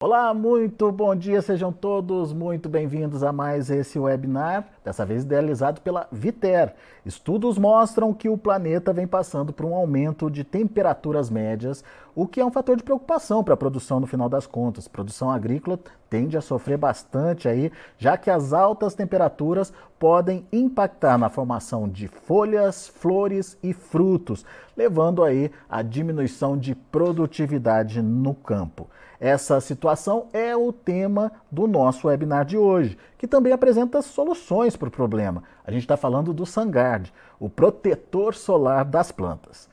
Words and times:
Olá, 0.00 0.32
muito 0.32 0.92
bom 0.92 1.12
dia, 1.12 1.42
sejam 1.42 1.72
todos 1.72 2.32
muito 2.32 2.68
bem-vindos 2.68 3.24
a 3.24 3.32
mais 3.32 3.68
esse 3.68 3.98
webinar, 3.98 4.64
dessa 4.84 5.04
vez 5.04 5.24
idealizado 5.24 5.80
pela 5.80 6.06
Viter. 6.12 6.72
Estudos 7.04 7.58
mostram 7.58 8.14
que 8.14 8.28
o 8.28 8.38
planeta 8.38 8.92
vem 8.92 9.08
passando 9.08 9.52
por 9.52 9.66
um 9.66 9.74
aumento 9.74 10.30
de 10.30 10.44
temperaturas 10.44 11.28
médias, 11.28 11.82
o 12.14 12.28
que 12.28 12.40
é 12.40 12.46
um 12.46 12.52
fator 12.52 12.76
de 12.76 12.84
preocupação 12.84 13.42
para 13.42 13.54
a 13.54 13.56
produção 13.56 13.98
no 13.98 14.06
final 14.06 14.28
das 14.28 14.46
contas. 14.46 14.86
Produção 14.86 15.32
agrícola 15.32 15.80
tende 16.08 16.36
a 16.36 16.40
sofrer 16.40 16.78
bastante 16.78 17.48
aí, 17.48 17.72
já 17.98 18.16
que 18.16 18.30
as 18.30 18.52
altas 18.52 18.94
temperaturas 18.94 19.72
podem 19.98 20.46
impactar 20.52 21.18
na 21.18 21.28
formação 21.28 21.88
de 21.88 22.06
folhas, 22.06 22.86
flores 22.86 23.58
e 23.64 23.72
frutos, 23.72 24.46
levando 24.76 25.24
aí 25.24 25.50
a 25.68 25.82
diminuição 25.82 26.56
de 26.56 26.76
produtividade 26.76 28.00
no 28.00 28.32
campo. 28.32 28.88
Essa 29.20 29.60
situação 29.60 30.28
é 30.32 30.56
o 30.56 30.72
tema 30.72 31.32
do 31.50 31.66
nosso 31.66 32.06
webinar 32.06 32.44
de 32.44 32.56
hoje, 32.56 32.96
que 33.16 33.26
também 33.26 33.52
apresenta 33.52 34.00
soluções 34.00 34.76
para 34.76 34.88
o 34.88 34.92
problema. 34.92 35.42
A 35.66 35.72
gente 35.72 35.82
está 35.82 35.96
falando 35.96 36.32
do 36.32 36.46
Sangard, 36.46 37.12
o 37.40 37.50
protetor 37.50 38.34
solar 38.34 38.84
das 38.84 39.10
plantas. 39.10 39.68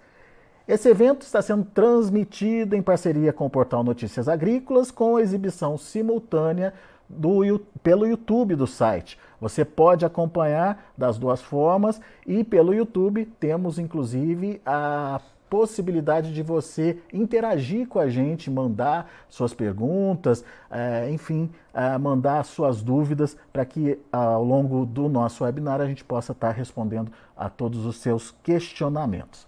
Esse 0.68 0.90
evento 0.90 1.21
está 1.21 1.44
sendo 1.44 1.63
transmitido 1.63 2.76
em 2.76 2.81
parceria 2.81 3.31
com 3.31 3.45
o 3.45 3.49
portal 3.49 3.84
Notícias 3.84 4.27
Agrícolas, 4.27 4.90
com 4.90 5.20
exibição 5.20 5.77
simultânea 5.77 6.73
do, 7.07 7.59
pelo 7.84 8.07
YouTube 8.07 8.55
do 8.55 8.66
site. 8.66 9.20
Você 9.40 9.63
pode 9.63 10.05
acompanhar 10.05 10.91
das 10.98 11.20
duas 11.20 11.40
formas 11.40 12.02
e 12.26 12.43
pelo 12.43 12.73
YouTube 12.73 13.26
temos 13.40 13.77
inclusive 13.77 14.59
a 14.66 15.21
possibilidade 15.49 16.34
de 16.34 16.41
você 16.41 16.99
interagir 17.13 17.88
com 17.88 17.99
a 17.99 18.10
gente, 18.10 18.49
mandar 18.49 19.10
suas 19.29 19.54
perguntas, 19.54 20.43
é, 20.70 21.10
enfim, 21.12 21.49
é, 21.74 21.98
mandar 21.98 22.43
suas 22.43 22.82
dúvidas 22.82 23.37
para 23.52 23.65
que 23.65 23.99
ao 24.12 24.43
longo 24.43 24.85
do 24.85 25.07
nosso 25.07 25.43
webinar 25.43 25.82
a 25.82 25.87
gente 25.87 26.04
possa 26.04 26.32
estar 26.32 26.52
respondendo 26.52 27.12
a 27.35 27.49
todos 27.49 27.85
os 27.85 27.98
seus 27.98 28.32
questionamentos. 28.43 29.48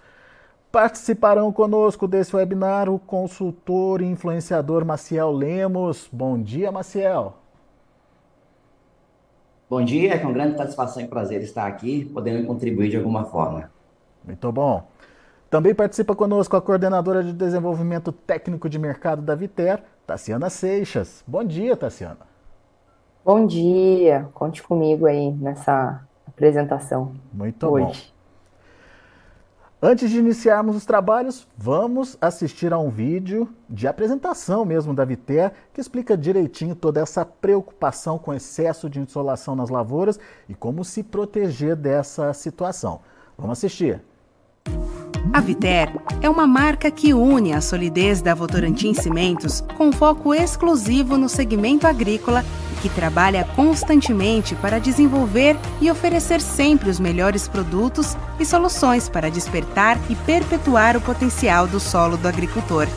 Participarão 0.72 1.52
conosco 1.52 2.08
desse 2.08 2.36
webinar 2.36 2.90
o 2.90 3.00
consultor 3.00 4.02
e 4.02 4.06
influenciador 4.06 4.86
Maciel 4.86 5.32
Lemos. 5.32 6.10
Bom 6.12 6.42
dia, 6.42 6.72
Maciel. 6.72 7.36
Bom 9.70 9.84
dia, 9.84 10.14
é 10.14 10.18
com 10.18 10.32
grande 10.32 10.56
satisfação 10.56 11.04
e 11.04 11.08
prazer 11.08 11.42
estar 11.42 11.68
aqui, 11.68 12.06
podendo 12.06 12.46
contribuir 12.48 12.90
de 12.90 12.98
alguma 12.98 13.26
forma. 13.26 13.70
Muito 14.24 14.52
bom. 14.52 14.88
Também 15.50 15.74
participa 15.74 16.14
conosco 16.14 16.58
a 16.58 16.62
coordenadora 16.62 17.24
de 17.24 17.32
desenvolvimento 17.32 18.12
técnico 18.12 18.68
de 18.68 18.78
mercado 18.78 19.22
da 19.22 19.34
Viter, 19.34 19.82
Tassiana 20.06 20.50
Seixas. 20.50 21.24
Bom 21.26 21.44
dia, 21.44 21.78
Tassiana. 21.78 22.28
Bom 23.24 23.46
dia, 23.46 24.28
conte 24.34 24.62
comigo 24.62 25.06
aí 25.06 25.32
nessa 25.32 26.02
apresentação. 26.28 27.14
Muito 27.32 27.66
hoje. 27.66 28.12
bom. 28.12 28.18
Antes 29.90 30.10
de 30.10 30.18
iniciarmos 30.18 30.76
os 30.76 30.86
trabalhos, 30.86 31.48
vamos 31.56 32.18
assistir 32.20 32.74
a 32.74 32.80
um 32.80 32.90
vídeo 32.90 33.48
de 33.70 33.88
apresentação 33.88 34.66
mesmo 34.66 34.94
da 34.94 35.06
Viter, 35.06 35.54
que 35.72 35.80
explica 35.80 36.18
direitinho 36.18 36.76
toda 36.76 37.00
essa 37.00 37.24
preocupação 37.24 38.18
com 38.18 38.34
excesso 38.34 38.90
de 38.90 39.00
insolação 39.00 39.56
nas 39.56 39.70
lavouras 39.70 40.20
e 40.50 40.56
como 40.56 40.84
se 40.84 41.04
proteger 41.04 41.76
dessa 41.76 42.34
situação. 42.34 43.02
Vamos 43.38 43.60
assistir. 43.60 44.02
A 45.34 45.42
Viter 45.42 45.92
é 46.22 46.30
uma 46.30 46.48
marca 46.48 46.90
que 46.90 47.14
une 47.14 47.54
a 47.54 47.62
solidez 47.62 48.22
da 48.22 48.34
Votorantim 48.34 48.94
Cimentos 48.94 49.62
com 49.76 49.92
foco 49.92 50.34
exclusivo 50.34 51.18
no 51.18 51.28
segmento 51.28 51.86
agrícola 51.86 52.44
e 52.74 52.82
que 52.82 52.90
trabalha 52.90 53.48
constantemente 53.56 54.56
para 54.56 54.80
desenvolver 54.80 55.58
e 55.82 55.92
oferecer 55.92 56.42
sempre 56.42 56.90
os 56.90 57.00
melhores 57.00 57.48
produtos 57.48 58.16
e 58.40 58.46
soluções 58.46 59.10
para 59.10 59.30
despertar 59.30 60.00
e 60.10 60.16
perpetuar 60.16 60.96
o 60.96 61.02
potencial 61.02 61.68
do 61.68 61.80
solo 61.80 62.18
do 62.18 62.28
agricultor. 62.28 62.88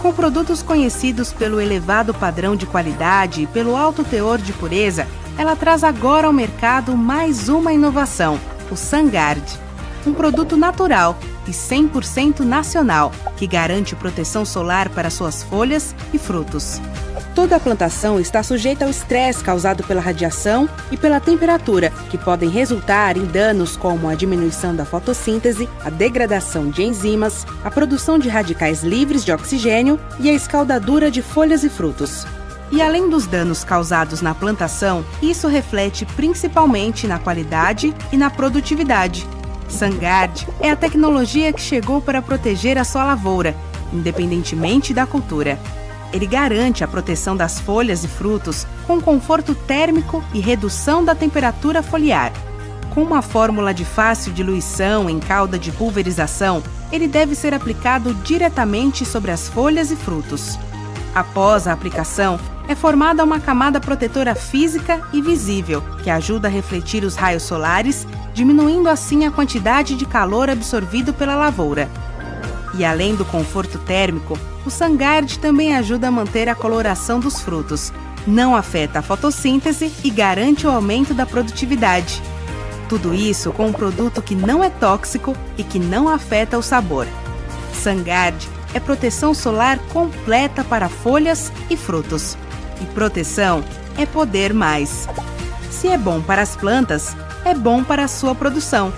Com 0.00 0.12
produtos 0.12 0.62
conhecidos 0.62 1.32
pelo 1.32 1.60
elevado 1.60 2.12
padrão 2.12 2.56
de 2.56 2.66
qualidade 2.66 3.42
e 3.42 3.46
pelo 3.46 3.76
alto 3.76 4.04
teor 4.04 4.38
de 4.38 4.52
pureza, 4.52 5.06
ela 5.38 5.56
traz 5.56 5.84
agora 5.84 6.26
ao 6.26 6.32
mercado 6.32 6.96
mais 6.96 7.48
uma 7.48 7.72
inovação, 7.72 8.38
o 8.70 8.76
Sangard 8.76 9.42
um 10.06 10.14
produto 10.14 10.56
natural 10.56 11.16
e 11.46 11.50
100% 11.50 12.40
nacional 12.40 13.12
que 13.36 13.46
garante 13.46 13.96
proteção 13.96 14.44
solar 14.44 14.88
para 14.88 15.10
suas 15.10 15.42
folhas 15.42 15.94
e 16.12 16.18
frutos. 16.18 16.80
Toda 17.34 17.56
a 17.56 17.60
plantação 17.60 18.20
está 18.20 18.42
sujeita 18.42 18.84
ao 18.84 18.90
estresse 18.90 19.42
causado 19.42 19.82
pela 19.84 20.02
radiação 20.02 20.68
e 20.90 20.98
pela 20.98 21.18
temperatura, 21.18 21.90
que 22.10 22.18
podem 22.18 22.50
resultar 22.50 23.16
em 23.16 23.24
danos 23.24 23.74
como 23.74 24.08
a 24.08 24.14
diminuição 24.14 24.76
da 24.76 24.84
fotossíntese, 24.84 25.66
a 25.82 25.88
degradação 25.88 26.68
de 26.68 26.82
enzimas, 26.82 27.46
a 27.64 27.70
produção 27.70 28.18
de 28.18 28.28
radicais 28.28 28.82
livres 28.82 29.24
de 29.24 29.32
oxigênio 29.32 29.98
e 30.20 30.28
a 30.28 30.34
escaldadura 30.34 31.10
de 31.10 31.22
folhas 31.22 31.64
e 31.64 31.70
frutos. 31.70 32.26
E 32.70 32.80
além 32.80 33.08
dos 33.08 33.26
danos 33.26 33.64
causados 33.64 34.20
na 34.20 34.34
plantação, 34.34 35.04
isso 35.20 35.48
reflete 35.48 36.04
principalmente 36.04 37.06
na 37.06 37.18
qualidade 37.18 37.94
e 38.10 38.16
na 38.16 38.30
produtividade, 38.30 39.26
Sangard 39.72 40.46
é 40.60 40.70
a 40.70 40.76
tecnologia 40.76 41.52
que 41.52 41.60
chegou 41.60 42.00
para 42.00 42.22
proteger 42.22 42.78
a 42.78 42.84
sua 42.84 43.04
lavoura, 43.04 43.56
independentemente 43.92 44.94
da 44.94 45.06
cultura. 45.06 45.58
Ele 46.12 46.26
garante 46.26 46.84
a 46.84 46.88
proteção 46.88 47.36
das 47.36 47.58
folhas 47.58 48.04
e 48.04 48.08
frutos 48.08 48.66
com 48.86 49.00
conforto 49.00 49.54
térmico 49.54 50.22
e 50.34 50.40
redução 50.40 51.04
da 51.04 51.14
temperatura 51.14 51.82
foliar. 51.82 52.32
Com 52.94 53.02
uma 53.02 53.22
fórmula 53.22 53.72
de 53.72 53.86
fácil 53.86 54.32
diluição 54.32 55.08
em 55.08 55.18
calda 55.18 55.58
de 55.58 55.72
pulverização, 55.72 56.62
ele 56.92 57.08
deve 57.08 57.34
ser 57.34 57.54
aplicado 57.54 58.12
diretamente 58.16 59.06
sobre 59.06 59.30
as 59.30 59.48
folhas 59.48 59.90
e 59.90 59.96
frutos. 59.96 60.58
Após 61.14 61.66
a 61.66 61.72
aplicação, 61.72 62.38
é 62.68 62.74
formada 62.74 63.24
uma 63.24 63.40
camada 63.40 63.80
protetora 63.80 64.34
física 64.34 65.00
e 65.12 65.20
visível, 65.20 65.82
que 66.02 66.10
ajuda 66.10 66.48
a 66.48 66.50
refletir 66.50 67.04
os 67.04 67.16
raios 67.16 67.42
solares 67.42 68.06
diminuindo 68.34 68.88
assim 68.88 69.26
a 69.26 69.30
quantidade 69.30 69.94
de 69.94 70.06
calor 70.06 70.48
absorvido 70.48 71.12
pela 71.12 71.36
lavoura. 71.36 71.88
E 72.74 72.84
além 72.84 73.14
do 73.14 73.24
conforto 73.24 73.78
térmico, 73.78 74.38
o 74.64 74.70
Sangard 74.70 75.38
também 75.38 75.76
ajuda 75.76 76.08
a 76.08 76.10
manter 76.10 76.48
a 76.48 76.54
coloração 76.54 77.20
dos 77.20 77.40
frutos, 77.40 77.92
não 78.26 78.56
afeta 78.56 79.00
a 79.00 79.02
fotossíntese 79.02 79.92
e 80.02 80.10
garante 80.10 80.66
o 80.66 80.70
aumento 80.70 81.12
da 81.12 81.26
produtividade. 81.26 82.22
Tudo 82.88 83.14
isso 83.14 83.52
com 83.52 83.66
um 83.66 83.72
produto 83.72 84.22
que 84.22 84.34
não 84.34 84.62
é 84.62 84.70
tóxico 84.70 85.36
e 85.56 85.64
que 85.64 85.78
não 85.78 86.08
afeta 86.08 86.58
o 86.58 86.62
sabor. 86.62 87.06
Sangard 87.72 88.48
é 88.74 88.80
proteção 88.80 89.34
solar 89.34 89.78
completa 89.92 90.62
para 90.64 90.88
folhas 90.88 91.52
e 91.68 91.76
frutos. 91.76 92.36
E 92.80 92.84
proteção 92.86 93.62
é 93.98 94.06
poder 94.06 94.52
mais. 94.52 95.08
Se 95.70 95.88
é 95.88 95.98
bom 95.98 96.20
para 96.20 96.42
as 96.42 96.54
plantas, 96.54 97.16
é 97.44 97.54
bom 97.54 97.84
para 97.84 98.04
a 98.04 98.08
sua 98.08 98.34
produção. 98.34 98.90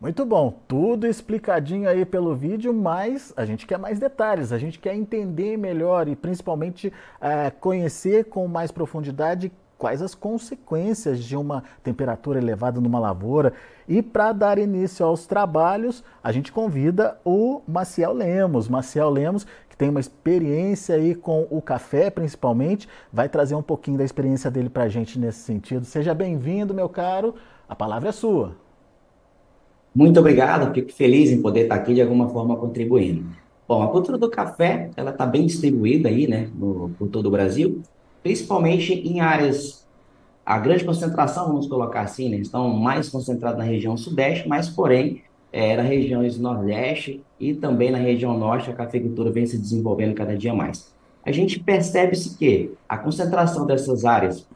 Muito 0.05 0.27
bom, 0.27 0.61
tudo 0.69 1.07
explicadinho 1.07 1.89
aí 1.89 2.05
pelo 2.05 2.37
vídeo, 2.37 2.75
mas 2.75 3.33
a 3.39 3.47
gente 3.47 3.67
quer 3.67 3.79
mais 3.79 3.99
detalhes, 3.99 4.53
a 4.53 4.59
gente 4.59 4.79
quer 4.79 4.95
entender 4.95 5.57
melhor 5.57 6.09
e 6.09 6.15
principalmente 6.15 6.93
é, 7.19 7.51
conhecer 7.51 8.27
com 8.27 8.47
mais 8.47 8.71
profundidade 8.71 9.51
quais 9.79 10.03
as 10.03 10.15
consequências 10.15 11.25
de 11.25 11.35
uma 11.35 11.65
temperatura 11.83 12.39
elevada 12.39 12.83
numa 12.83 12.99
lavoura. 12.99 13.55
E 13.89 14.03
para 14.03 14.35
dar 14.35 14.59
início 14.59 15.07
aos 15.07 15.27
trabalhos, 15.27 16.05
a 16.23 16.31
gente 16.31 16.53
convida 16.53 17.19
o 17.25 17.63
Maciel 17.67 18.13
Lemos. 18.13 18.69
Maciel 18.69 19.09
Lemos, 19.09 19.47
que 19.71 19.77
tem 19.77 19.89
uma 19.89 20.01
experiência 20.01 20.97
aí 20.97 21.15
com 21.15 21.47
o 21.51 21.63
café 21.63 22.11
principalmente, 22.11 22.87
vai 23.11 23.27
trazer 23.27 23.55
um 23.55 23.63
pouquinho 23.63 23.97
da 23.97 24.05
experiência 24.05 24.51
dele 24.51 24.69
para 24.69 24.83
a 24.83 24.89
gente 24.91 25.19
nesse 25.19 25.39
sentido. 25.39 25.87
Seja 25.87 26.13
bem-vindo, 26.13 26.75
meu 26.75 26.91
caro, 26.91 27.35
a 27.67 27.75
palavra 27.75 28.11
é 28.11 28.13
sua. 28.13 28.64
Muito 29.95 30.19
obrigado, 30.19 30.75
fico 30.75 30.93
feliz 30.93 31.31
em 31.31 31.41
poder 31.41 31.63
estar 31.63 31.77
aqui 31.77 31.95
de 31.95 32.03
alguma 32.03 32.29
forma 32.29 32.57
contribuindo. 32.57 33.25
Bom, 33.67 33.83
a 33.83 33.89
cultura 33.89 34.19
do 34.19 34.29
café, 34.29 34.91
ela 34.97 35.11
está 35.11 35.25
bem 35.25 35.47
distribuída 35.47 36.09
aí, 36.09 36.27
né, 36.27 36.51
no, 36.55 36.91
por 36.99 37.09
todo 37.09 37.27
o 37.27 37.31
Brasil, 37.31 37.81
principalmente 38.23 38.93
em 38.93 39.21
áreas 39.21 39.85
a 40.45 40.59
grande 40.59 40.85
concentração, 40.85 41.47
vamos 41.47 41.67
colocar 41.67 42.03
assim, 42.03 42.29
né, 42.29 42.37
estão 42.37 42.69
mais 42.69 43.09
concentrados 43.09 43.59
na 43.59 43.65
região 43.65 43.97
sudeste, 43.97 44.47
mas, 44.47 44.69
porém, 44.69 45.23
é, 45.51 45.77
nas 45.77 45.87
regiões 45.87 46.39
nordeste 46.39 47.23
e 47.41 47.55
também 47.55 47.91
na 47.91 47.99
região 47.99 48.37
norte, 48.37 48.69
a 48.69 48.75
cafeicultura 48.75 49.31
vem 49.31 49.47
se 49.47 49.57
desenvolvendo 49.57 50.15
cada 50.15 50.37
dia 50.37 50.53
mais. 50.53 50.93
A 51.25 51.33
gente 51.33 51.59
percebe-se 51.59 52.37
que 52.37 52.73
a 52.87 52.99
concentração 52.99 53.65
dessas 53.65 54.05
áreas 54.05 54.47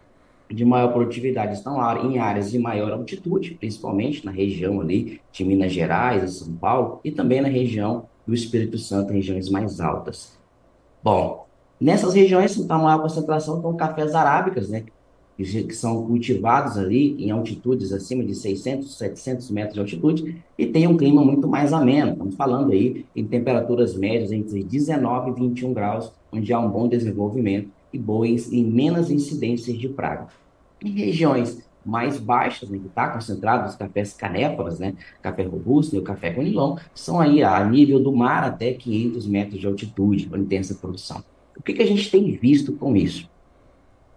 de 0.50 0.64
maior 0.64 0.92
produtividade 0.92 1.54
estão 1.54 1.78
em 2.04 2.18
áreas 2.18 2.50
de 2.50 2.58
maior 2.58 2.92
altitude, 2.92 3.54
principalmente 3.54 4.24
na 4.24 4.30
região 4.30 4.80
ali 4.80 5.20
de 5.30 5.44
Minas 5.44 5.72
Gerais 5.72 6.24
São 6.38 6.54
Paulo, 6.54 7.00
e 7.04 7.10
também 7.10 7.40
na 7.40 7.48
região 7.48 8.06
do 8.26 8.34
Espírito 8.34 8.78
Santo, 8.78 9.12
regiões 9.12 9.48
mais 9.48 9.80
altas. 9.80 10.38
Bom, 11.02 11.46
nessas 11.80 12.14
regiões 12.14 12.56
está 12.56 12.78
maior 12.78 13.02
concentração 13.02 13.56
estão 13.56 13.76
cafés 13.76 14.14
arábicas, 14.14 14.68
né, 14.68 14.84
que 15.36 15.72
são 15.72 16.04
cultivados 16.04 16.76
ali 16.76 17.14
em 17.22 17.30
altitudes 17.30 17.92
acima 17.92 18.24
de 18.24 18.34
600, 18.34 18.98
700 18.98 19.50
metros 19.52 19.74
de 19.74 19.80
altitude 19.80 20.42
e 20.58 20.66
tem 20.66 20.88
um 20.88 20.96
clima 20.96 21.24
muito 21.24 21.46
mais 21.46 21.72
ameno. 21.72 22.12
Estamos 22.12 22.34
falando 22.34 22.72
aí 22.72 23.06
em 23.14 23.24
temperaturas 23.24 23.96
médias 23.96 24.32
entre 24.32 24.64
19 24.64 25.30
e 25.30 25.34
21 25.34 25.72
graus, 25.72 26.12
onde 26.32 26.52
há 26.52 26.58
um 26.58 26.68
bom 26.68 26.88
desenvolvimento 26.88 27.70
e 27.92 27.98
boas 27.98 28.50
e 28.52 28.62
menos 28.62 29.10
incidências 29.10 29.76
de 29.78 29.88
praga. 29.88 30.28
Em 30.82 30.90
regiões 30.90 31.66
mais 31.84 32.18
baixas, 32.18 32.68
né, 32.68 32.78
que 32.78 32.86
está 32.86 33.08
concentrado 33.08 33.68
os 33.68 33.74
cafés 33.74 34.12
canéforas, 34.12 34.78
né, 34.78 34.94
café 35.22 35.42
robusto 35.42 35.96
e 35.96 35.98
o 35.98 36.02
café 36.02 36.30
conilon, 36.30 36.76
são 36.94 37.18
aí 37.20 37.42
a 37.42 37.64
nível 37.64 37.98
do 37.98 38.14
mar 38.14 38.44
até 38.44 38.72
500 38.72 39.26
metros 39.26 39.60
de 39.60 39.66
altitude, 39.66 40.28
tem 40.48 40.58
essa 40.58 40.74
produção. 40.74 41.24
O 41.56 41.62
que, 41.62 41.72
que 41.72 41.82
a 41.82 41.86
gente 41.86 42.10
tem 42.10 42.36
visto 42.36 42.72
com 42.72 42.94
isso? 42.96 43.28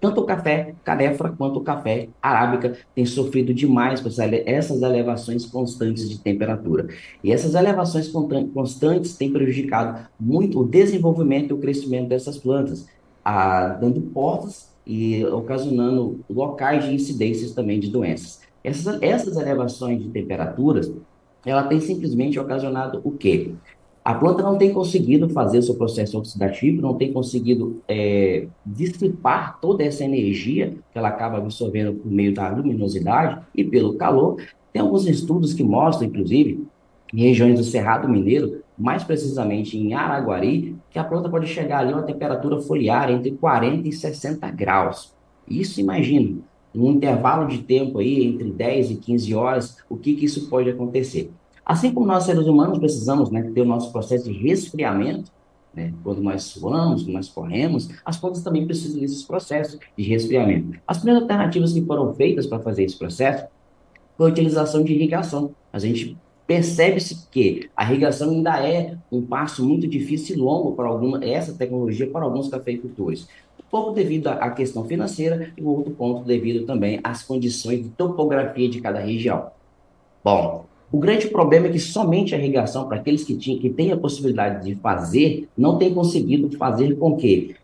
Tanto 0.01 0.19
o 0.19 0.25
café 0.25 0.73
canéfora 0.83 1.31
quanto 1.31 1.59
o 1.59 1.63
café 1.63 2.09
arábica 2.19 2.75
têm 2.95 3.05
sofrido 3.05 3.53
demais 3.53 4.01
com 4.01 4.09
essas 4.09 4.81
elevações 4.81 5.45
constantes 5.45 6.09
de 6.09 6.17
temperatura. 6.17 6.87
E 7.23 7.31
essas 7.31 7.53
elevações 7.53 8.11
constantes 8.51 9.15
têm 9.15 9.31
prejudicado 9.31 10.07
muito 10.19 10.59
o 10.59 10.67
desenvolvimento 10.67 11.51
e 11.51 11.53
o 11.53 11.59
crescimento 11.59 12.09
dessas 12.09 12.35
plantas, 12.35 12.87
a, 13.23 13.67
dando 13.69 14.01
portas 14.01 14.71
e 14.85 15.23
ocasionando 15.25 16.19
locais 16.29 16.85
de 16.85 16.93
incidências 16.93 17.51
também 17.51 17.79
de 17.79 17.89
doenças. 17.89 18.41
Essas, 18.63 19.01
essas 19.01 19.37
elevações 19.37 20.01
de 20.01 20.09
temperaturas, 20.09 20.91
ela 21.45 21.63
tem 21.63 21.79
simplesmente 21.79 22.39
ocasionado 22.39 23.01
o 23.03 23.11
quê? 23.11 23.51
A 24.03 24.15
planta 24.15 24.41
não 24.41 24.57
tem 24.57 24.73
conseguido 24.73 25.29
fazer 25.29 25.59
o 25.59 25.63
seu 25.63 25.75
processo 25.75 26.17
oxidativo, 26.17 26.81
não 26.81 26.95
tem 26.95 27.13
conseguido 27.13 27.81
é, 27.87 28.47
dissipar 28.65 29.59
toda 29.61 29.83
essa 29.83 30.03
energia 30.03 30.75
que 30.91 30.97
ela 30.97 31.09
acaba 31.09 31.37
absorvendo 31.37 31.93
por 31.93 32.11
meio 32.11 32.33
da 32.33 32.49
luminosidade 32.49 33.41
e 33.53 33.63
pelo 33.63 33.95
calor. 33.95 34.37
Tem 34.73 34.81
alguns 34.81 35.05
estudos 35.05 35.53
que 35.53 35.63
mostram, 35.63 36.07
inclusive, 36.07 36.65
em 37.13 37.21
regiões 37.21 37.59
do 37.59 37.63
Cerrado 37.63 38.09
Mineiro, 38.09 38.60
mais 38.81 39.03
precisamente 39.03 39.77
em 39.77 39.93
Araguari, 39.93 40.75
que 40.89 40.97
a 40.97 41.03
planta 41.03 41.29
pode 41.29 41.45
chegar 41.45 41.79
ali 41.79 41.93
a 41.93 41.97
uma 41.97 42.03
temperatura 42.03 42.59
foliar 42.59 43.11
entre 43.11 43.31
40 43.31 43.87
e 43.87 43.91
60 43.91 44.49
graus. 44.49 45.13
Isso, 45.47 45.79
imagina, 45.79 46.39
um 46.73 46.89
intervalo 46.89 47.47
de 47.47 47.59
tempo 47.59 47.99
aí 47.99 48.25
entre 48.25 48.49
10 48.51 48.91
e 48.91 48.95
15 48.95 49.35
horas, 49.35 49.77
o 49.87 49.95
que, 49.95 50.15
que 50.15 50.25
isso 50.25 50.49
pode 50.49 50.69
acontecer? 50.69 51.31
Assim 51.63 51.93
como 51.93 52.07
nós 52.07 52.23
seres 52.23 52.47
humanos 52.47 52.79
precisamos 52.79 53.29
né, 53.29 53.43
ter 53.53 53.61
o 53.61 53.65
nosso 53.65 53.91
processo 53.91 54.31
de 54.31 54.33
resfriamento, 54.33 55.31
né, 55.73 55.93
quando 56.03 56.21
nós 56.21 56.43
suamos, 56.43 57.03
quando 57.03 57.13
nós 57.13 57.29
corremos, 57.29 57.87
as 58.03 58.17
plantas 58.17 58.41
também 58.41 58.65
precisam 58.65 58.99
desse 58.99 59.25
processo 59.27 59.77
de 59.95 60.03
resfriamento. 60.03 60.79
As 60.87 60.97
primeiras 60.97 61.21
alternativas 61.21 61.71
que 61.71 61.85
foram 61.85 62.15
feitas 62.15 62.47
para 62.47 62.59
fazer 62.59 62.83
esse 62.83 62.97
processo 62.97 63.45
foi 64.17 64.27
a 64.29 64.31
utilização 64.31 64.83
de 64.83 64.91
irrigação. 64.93 65.53
A 65.71 65.77
gente 65.77 66.17
percebe-se 66.51 67.27
que 67.31 67.69
a 67.73 67.85
irrigação 67.85 68.29
ainda 68.29 68.61
é 68.61 68.97
um 69.09 69.21
passo 69.21 69.65
muito 69.65 69.87
difícil 69.87 70.35
e 70.35 70.39
longo 70.39 70.73
para 70.73 70.85
alguma 70.85 71.23
essa 71.23 71.53
tecnologia 71.53 72.05
para 72.07 72.25
alguns 72.25 72.49
cafeicultores. 72.49 73.25
Um 73.57 73.63
pouco 73.71 73.91
devido 73.91 74.27
à 74.27 74.51
questão 74.51 74.83
financeira 74.83 75.53
e 75.57 75.61
o 75.61 75.69
outro 75.69 75.93
ponto 75.93 76.25
devido 76.25 76.65
também 76.65 76.99
às 77.05 77.23
condições 77.23 77.81
de 77.81 77.89
topografia 77.91 78.67
de 78.67 78.81
cada 78.81 78.99
região. 78.99 79.47
Bom, 80.21 80.65
o 80.91 80.97
grande 80.97 81.29
problema 81.29 81.67
é 81.67 81.69
que 81.69 81.79
somente 81.79 82.35
a 82.35 82.37
irrigação, 82.37 82.85
para 82.85 82.97
aqueles 82.97 83.23
que, 83.23 83.37
que 83.37 83.69
têm 83.69 83.93
a 83.93 83.97
possibilidade 83.97 84.65
de 84.65 84.75
fazer, 84.75 85.47
não 85.57 85.77
tem 85.77 85.93
conseguido 85.93 86.51
fazer 86.57 86.97
com 86.97 87.15
que 87.15 87.55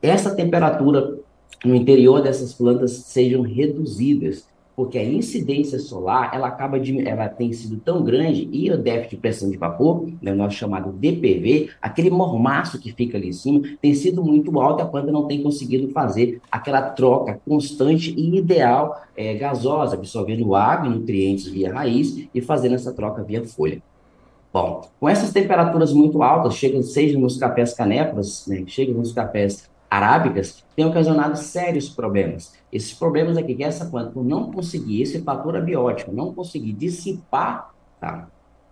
essa 0.00 0.32
temperatura 0.32 1.18
no 1.64 1.74
interior 1.74 2.22
dessas 2.22 2.54
plantas 2.54 2.92
sejam 2.92 3.42
reduzidas 3.42 4.46
porque 4.76 4.98
a 4.98 5.04
incidência 5.04 5.78
solar 5.78 6.30
ela 6.34 6.48
acaba 6.48 6.78
de, 6.80 7.06
ela 7.06 7.28
tem 7.28 7.52
sido 7.52 7.76
tão 7.78 8.02
grande 8.02 8.48
e 8.52 8.70
o 8.70 8.78
déficit 8.78 9.10
de 9.10 9.16
pressão 9.16 9.50
de 9.50 9.56
vapor, 9.56 10.08
né, 10.20 10.32
o 10.32 10.36
nosso 10.36 10.56
chamado 10.56 10.92
DPV, 10.92 11.70
aquele 11.80 12.10
mormaço 12.10 12.78
que 12.78 12.92
fica 12.92 13.16
ali 13.16 13.28
em 13.28 13.32
cima, 13.32 13.62
tem 13.80 13.94
sido 13.94 14.22
muito 14.22 14.58
alto 14.60 14.80
e 14.80 14.82
a 14.82 14.86
planta 14.86 15.12
não 15.12 15.26
tem 15.26 15.42
conseguido 15.42 15.88
fazer 15.88 16.40
aquela 16.50 16.82
troca 16.82 17.40
constante 17.46 18.14
e 18.16 18.36
ideal 18.36 19.00
é, 19.16 19.34
gasosa, 19.34 19.96
absorvendo 19.96 20.54
água 20.54 20.88
e 20.88 20.98
nutrientes 20.98 21.46
via 21.46 21.72
raiz 21.72 22.26
e 22.34 22.40
fazendo 22.40 22.74
essa 22.74 22.92
troca 22.92 23.22
via 23.22 23.44
folha. 23.44 23.82
Bom, 24.52 24.82
com 25.00 25.08
essas 25.08 25.32
temperaturas 25.32 25.92
muito 25.92 26.22
altas, 26.22 26.54
chegam 26.54 26.80
seja 26.80 27.18
nos 27.18 27.36
cafés 27.36 27.74
canéporas, 27.74 28.46
né, 28.46 28.62
chegam 28.66 28.94
nos 28.94 29.12
cafés 29.12 29.68
arábicas 29.94 30.64
têm 30.74 30.84
ocasionado 30.84 31.36
sérios 31.36 31.88
problemas. 31.88 32.54
Esses 32.72 32.92
problemas 32.92 33.36
aqui, 33.36 33.54
que 33.54 33.62
essa 33.62 33.86
planta, 33.86 34.10
por 34.10 34.24
não 34.24 34.50
conseguir 34.50 35.02
esse 35.02 35.22
fator 35.22 35.56
abiótico, 35.56 36.12
não 36.12 36.34
conseguir 36.34 36.72
dissipar, 36.72 37.72
tá? 38.00 38.28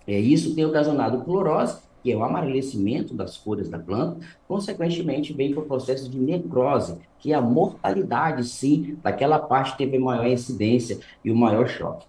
É, 0.07 0.19
isso 0.19 0.55
tem 0.55 0.65
ocasionado 0.65 1.23
clorose, 1.23 1.81
que 2.03 2.11
é 2.11 2.17
o 2.17 2.25
amarelecimento 2.25 3.15
das 3.15 3.37
folhas 3.37 3.69
da 3.69 3.79
planta, 3.79 4.19
consequentemente 4.49 5.33
vem 5.33 5.53
para 5.53 5.63
o 5.63 5.67
processo 5.67 6.11
de 6.11 6.19
necrose, 6.19 6.99
que 7.21 7.33
é 7.33 7.37
a 7.37 7.41
mortalidade, 7.41 8.45
sim, 8.45 8.99
daquela 9.01 9.39
parte 9.39 9.77
teve 9.77 9.99
maior 10.01 10.27
incidência 10.27 10.99
e 11.25 11.31
o 11.31 11.37
maior 11.37 11.69
choque 11.69 12.05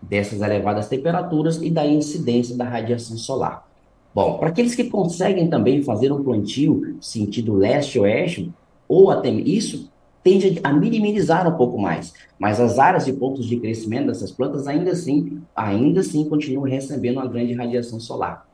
dessas 0.00 0.40
elevadas 0.40 0.88
temperaturas 0.88 1.60
e 1.60 1.70
da 1.70 1.86
incidência 1.86 2.56
da 2.56 2.64
radiação 2.64 3.16
solar. 3.18 3.66
Bom, 4.14 4.38
para 4.38 4.48
aqueles 4.48 4.74
que 4.74 4.84
conseguem 4.84 5.48
também 5.48 5.82
fazer 5.82 6.12
um 6.12 6.22
plantio 6.22 6.96
sentido 7.00 7.54
leste-oeste, 7.54 8.52
ou 8.88 9.10
até 9.10 9.28
isso 9.28 9.90
tende 10.22 10.60
a 10.62 10.72
minimizar 10.72 11.46
um 11.46 11.56
pouco 11.56 11.78
mais, 11.78 12.14
mas 12.38 12.60
as 12.60 12.78
áreas 12.78 13.04
de 13.04 13.12
pontos 13.12 13.44
de 13.44 13.58
crescimento 13.58 14.06
dessas 14.06 14.30
plantas 14.30 14.66
ainda 14.66 14.92
assim, 14.92 15.42
ainda 15.54 16.00
assim 16.00 16.26
continuam 16.28 16.64
recebendo 16.64 17.16
uma 17.16 17.26
grande 17.26 17.52
radiação 17.52 17.98
solar. 17.98 18.46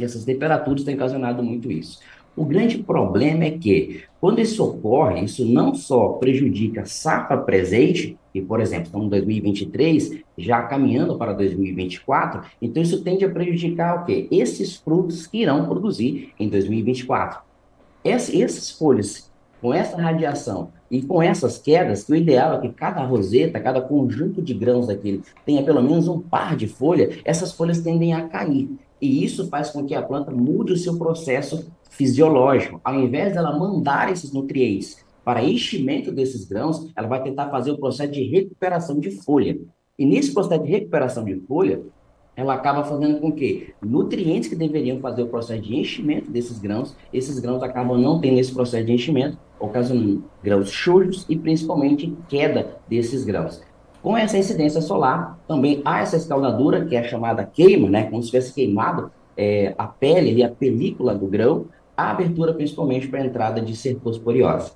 E 0.00 0.04
essas 0.04 0.24
temperaturas 0.24 0.82
têm 0.82 0.94
ocasionado 0.94 1.42
muito 1.42 1.70
isso. 1.70 2.00
O 2.34 2.46
grande 2.46 2.78
problema 2.78 3.44
é 3.44 3.50
que, 3.50 4.04
quando 4.18 4.40
isso 4.40 4.64
ocorre, 4.64 5.24
isso 5.24 5.44
não 5.44 5.74
só 5.74 6.14
prejudica 6.14 6.80
a 6.80 6.86
safra 6.86 7.36
presente, 7.36 8.16
e, 8.34 8.40
por 8.40 8.58
exemplo, 8.58 8.86
estamos 8.86 9.06
em 9.06 9.10
2023, 9.10 10.20
já 10.38 10.62
caminhando 10.62 11.18
para 11.18 11.34
2024, 11.34 12.42
então 12.60 12.82
isso 12.82 13.02
tende 13.02 13.24
a 13.24 13.30
prejudicar 13.30 14.00
o 14.00 14.06
quê? 14.06 14.28
Esses 14.30 14.76
frutos 14.76 15.26
que 15.26 15.42
irão 15.42 15.66
produzir 15.66 16.32
em 16.40 16.48
2024. 16.48 17.40
Ess, 18.02 18.34
essas 18.34 18.70
folhas, 18.70 19.30
com 19.60 19.72
essa 19.72 20.00
radiação 20.00 20.70
e 20.90 21.02
com 21.02 21.22
essas 21.22 21.58
quedas, 21.58 22.04
que 22.04 22.12
o 22.12 22.16
ideal 22.16 22.54
é 22.54 22.60
que 22.62 22.70
cada 22.70 23.04
roseta, 23.04 23.60
cada 23.60 23.80
conjunto 23.82 24.40
de 24.40 24.54
grãos 24.54 24.86
daquele 24.86 25.22
tenha 25.44 25.62
pelo 25.62 25.82
menos 25.82 26.08
um 26.08 26.18
par 26.18 26.56
de 26.56 26.66
folha, 26.66 27.10
essas 27.24 27.52
folhas 27.52 27.80
tendem 27.80 28.14
a 28.14 28.26
cair. 28.26 28.70
E 29.00 29.22
isso 29.22 29.48
faz 29.48 29.70
com 29.70 29.84
que 29.84 29.94
a 29.94 30.02
planta 30.02 30.30
mude 30.30 30.72
o 30.72 30.76
seu 30.76 30.96
processo 30.96 31.70
fisiológico. 32.02 32.80
Ao 32.82 32.94
invés 32.94 33.32
dela 33.32 33.56
mandar 33.56 34.10
esses 34.10 34.32
nutrientes 34.32 35.04
para 35.24 35.44
enchimento 35.44 36.10
desses 36.10 36.44
grãos, 36.44 36.90
ela 36.96 37.06
vai 37.06 37.22
tentar 37.22 37.48
fazer 37.48 37.70
o 37.70 37.78
processo 37.78 38.10
de 38.10 38.24
recuperação 38.24 38.98
de 38.98 39.12
folha. 39.22 39.56
E 39.96 40.04
nesse 40.04 40.34
processo 40.34 40.64
de 40.64 40.70
recuperação 40.70 41.24
de 41.24 41.36
folha, 41.46 41.80
ela 42.34 42.54
acaba 42.54 42.82
fazendo 42.82 43.20
com 43.20 43.30
que 43.30 43.72
nutrientes 43.80 44.48
que 44.48 44.56
deveriam 44.56 44.98
fazer 44.98 45.22
o 45.22 45.28
processo 45.28 45.62
de 45.62 45.76
enchimento 45.76 46.28
desses 46.28 46.58
grãos, 46.58 46.96
esses 47.12 47.38
grãos 47.38 47.62
acabam 47.62 47.96
não 47.96 48.20
tendo 48.20 48.40
esse 48.40 48.52
processo 48.52 48.84
de 48.84 48.92
enchimento, 48.92 49.38
ocasionando 49.60 50.24
grãos 50.42 50.70
chujos 50.70 51.24
e 51.28 51.36
principalmente 51.36 52.16
queda 52.28 52.78
desses 52.88 53.24
grãos. 53.24 53.62
Com 54.02 54.16
essa 54.16 54.36
incidência 54.36 54.80
solar, 54.80 55.38
também 55.46 55.80
há 55.84 56.00
essa 56.00 56.16
escaldadura, 56.16 56.84
que 56.84 56.96
é 56.96 57.04
chamada 57.04 57.44
queima, 57.44 57.88
né, 57.88 58.10
como 58.10 58.20
se 58.20 58.30
tivesse 58.30 58.52
queimado 58.52 59.12
é, 59.36 59.74
a 59.78 59.86
pele 59.86 60.32
e 60.32 60.42
a 60.42 60.50
película 60.50 61.14
do 61.14 61.26
grão, 61.26 61.66
a 61.96 62.10
abertura 62.10 62.54
principalmente 62.54 63.08
para 63.08 63.20
a 63.20 63.26
entrada 63.26 63.60
de 63.60 63.76
cercosporiose. 63.76 64.72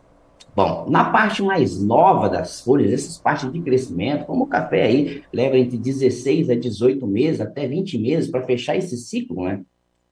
Bom, 0.55 0.87
na 0.89 1.11
parte 1.11 1.43
mais 1.43 1.79
nova 1.83 2.31
das 2.31 2.63
folhas, 2.63 2.91
essas 2.91 3.19
partes 3.19 3.53
de 3.53 3.61
crescimento, 3.61 4.25
como 4.25 4.45
o 4.45 4.47
café 4.47 4.85
aí 4.85 5.23
leva 5.31 5.59
entre 5.59 5.77
16 5.77 6.49
a 6.49 6.55
18 6.55 7.07
meses, 7.07 7.43
até 7.43 7.69
20 7.69 7.99
meses 7.99 8.31
para 8.31 8.43
fechar 8.43 8.75
esse 8.75 8.97
ciclo 8.97 9.45
né, 9.45 9.61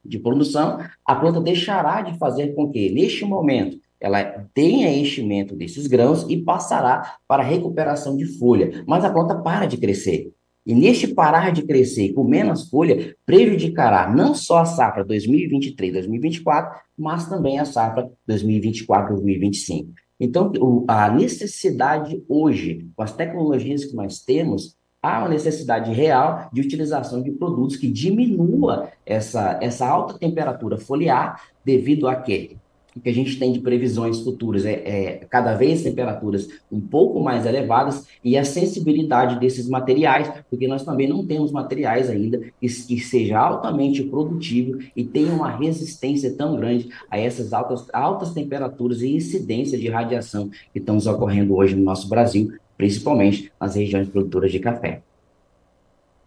de 0.04 0.18
produção, 0.18 0.80
a 1.02 1.14
planta 1.14 1.40
deixará 1.40 2.02
de 2.02 2.18
fazer 2.18 2.54
com 2.54 2.70
que, 2.70 2.90
neste 2.90 3.24
momento, 3.24 3.78
ela 3.98 4.22
tem 4.52 4.84
enchimento 5.00 5.56
desses 5.56 5.86
grãos 5.86 6.26
e 6.28 6.36
passará 6.36 7.16
para 7.26 7.42
recuperação 7.42 8.14
de 8.14 8.26
folha, 8.26 8.84
mas 8.86 9.02
a 9.02 9.10
planta 9.10 9.36
para 9.36 9.64
de 9.64 9.78
crescer. 9.78 10.30
E 10.66 10.74
neste 10.74 11.08
parar 11.08 11.52
de 11.52 11.62
crescer 11.62 12.14
com 12.14 12.24
menos 12.24 12.68
folha, 12.70 13.14
prejudicará 13.26 14.10
não 14.10 14.34
só 14.34 14.60
a 14.60 14.64
safra 14.64 15.04
2023-2024, 15.04 16.70
mas 16.96 17.28
também 17.28 17.58
a 17.58 17.64
safra 17.64 18.10
2024-2025. 18.28 19.88
Então, 20.18 20.52
a 20.88 21.10
necessidade 21.10 22.22
hoje, 22.28 22.88
com 22.96 23.02
as 23.02 23.12
tecnologias 23.12 23.84
que 23.84 23.94
nós 23.94 24.20
temos, 24.20 24.76
há 25.02 25.18
uma 25.18 25.28
necessidade 25.28 25.92
real 25.92 26.48
de 26.50 26.62
utilização 26.62 27.22
de 27.22 27.30
produtos 27.32 27.76
que 27.76 27.90
diminua 27.90 28.88
essa, 29.04 29.58
essa 29.60 29.86
alta 29.86 30.18
temperatura 30.18 30.78
foliar, 30.78 31.42
devido 31.62 32.08
a 32.08 32.16
quê? 32.16 32.56
O 32.96 33.00
que 33.00 33.08
a 33.08 33.14
gente 33.14 33.38
tem 33.38 33.52
de 33.52 33.58
previsões 33.58 34.20
futuras 34.20 34.64
é, 34.64 34.72
é, 34.72 35.26
cada 35.28 35.54
vez 35.54 35.82
temperaturas 35.82 36.48
um 36.70 36.80
pouco 36.80 37.20
mais 37.20 37.44
elevadas 37.44 38.06
e 38.22 38.38
a 38.38 38.44
sensibilidade 38.44 39.40
desses 39.40 39.68
materiais, 39.68 40.30
porque 40.48 40.68
nós 40.68 40.84
também 40.84 41.08
não 41.08 41.26
temos 41.26 41.50
materiais 41.50 42.08
ainda 42.08 42.38
que, 42.38 42.68
que 42.68 43.00
seja 43.00 43.38
altamente 43.38 44.02
produtivo 44.04 44.78
e 44.94 45.02
tenha 45.02 45.32
uma 45.32 45.50
resistência 45.50 46.32
tão 46.36 46.56
grande 46.56 46.88
a 47.10 47.18
essas 47.18 47.52
altas, 47.52 47.86
altas 47.92 48.32
temperaturas 48.32 49.02
e 49.02 49.16
incidência 49.16 49.78
de 49.78 49.88
radiação 49.88 50.48
que 50.72 50.78
estamos 50.78 51.06
ocorrendo 51.06 51.56
hoje 51.56 51.74
no 51.74 51.82
nosso 51.82 52.08
Brasil, 52.08 52.52
principalmente 52.76 53.50
nas 53.60 53.74
regiões 53.74 54.08
produtoras 54.08 54.52
de 54.52 54.58
café. 54.58 55.02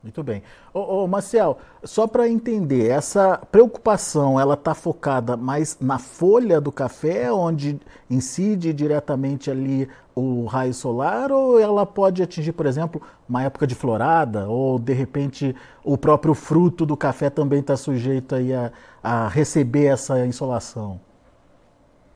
Muito 0.07 0.23
bem. 0.23 0.41
Ô, 0.73 1.03
ô 1.03 1.07
Marcel, 1.07 1.57
só 1.83 2.07
para 2.07 2.29
entender, 2.29 2.87
essa 2.87 3.37
preocupação, 3.51 4.39
ela 4.39 4.53
está 4.53 4.73
focada 4.73 5.35
mais 5.35 5.77
na 5.81 5.99
folha 5.99 6.61
do 6.61 6.71
café, 6.71 7.29
onde 7.29 7.77
incide 8.09 8.71
diretamente 8.71 9.51
ali 9.51 9.89
o 10.15 10.45
raio 10.45 10.73
solar, 10.73 11.29
ou 11.29 11.59
ela 11.59 11.85
pode 11.85 12.23
atingir, 12.23 12.53
por 12.53 12.65
exemplo, 12.65 13.01
uma 13.27 13.43
época 13.43 13.67
de 13.67 13.75
florada, 13.75 14.47
ou 14.47 14.79
de 14.79 14.93
repente 14.93 15.53
o 15.83 15.97
próprio 15.97 16.33
fruto 16.33 16.85
do 16.85 16.95
café 16.95 17.29
também 17.29 17.59
está 17.59 17.75
sujeito 17.75 18.33
aí 18.33 18.53
a, 18.53 18.71
a 19.03 19.27
receber 19.27 19.87
essa 19.87 20.25
insolação? 20.25 21.01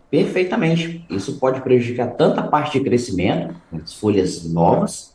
Perfeitamente. 0.10 1.06
Isso 1.10 1.38
pode 1.40 1.60
prejudicar 1.60 2.16
tanto 2.16 2.40
a 2.40 2.44
parte 2.44 2.80
de 2.80 2.86
crescimento, 2.86 3.54
as 3.74 3.94
folhas 3.94 4.50
novas, 4.50 5.11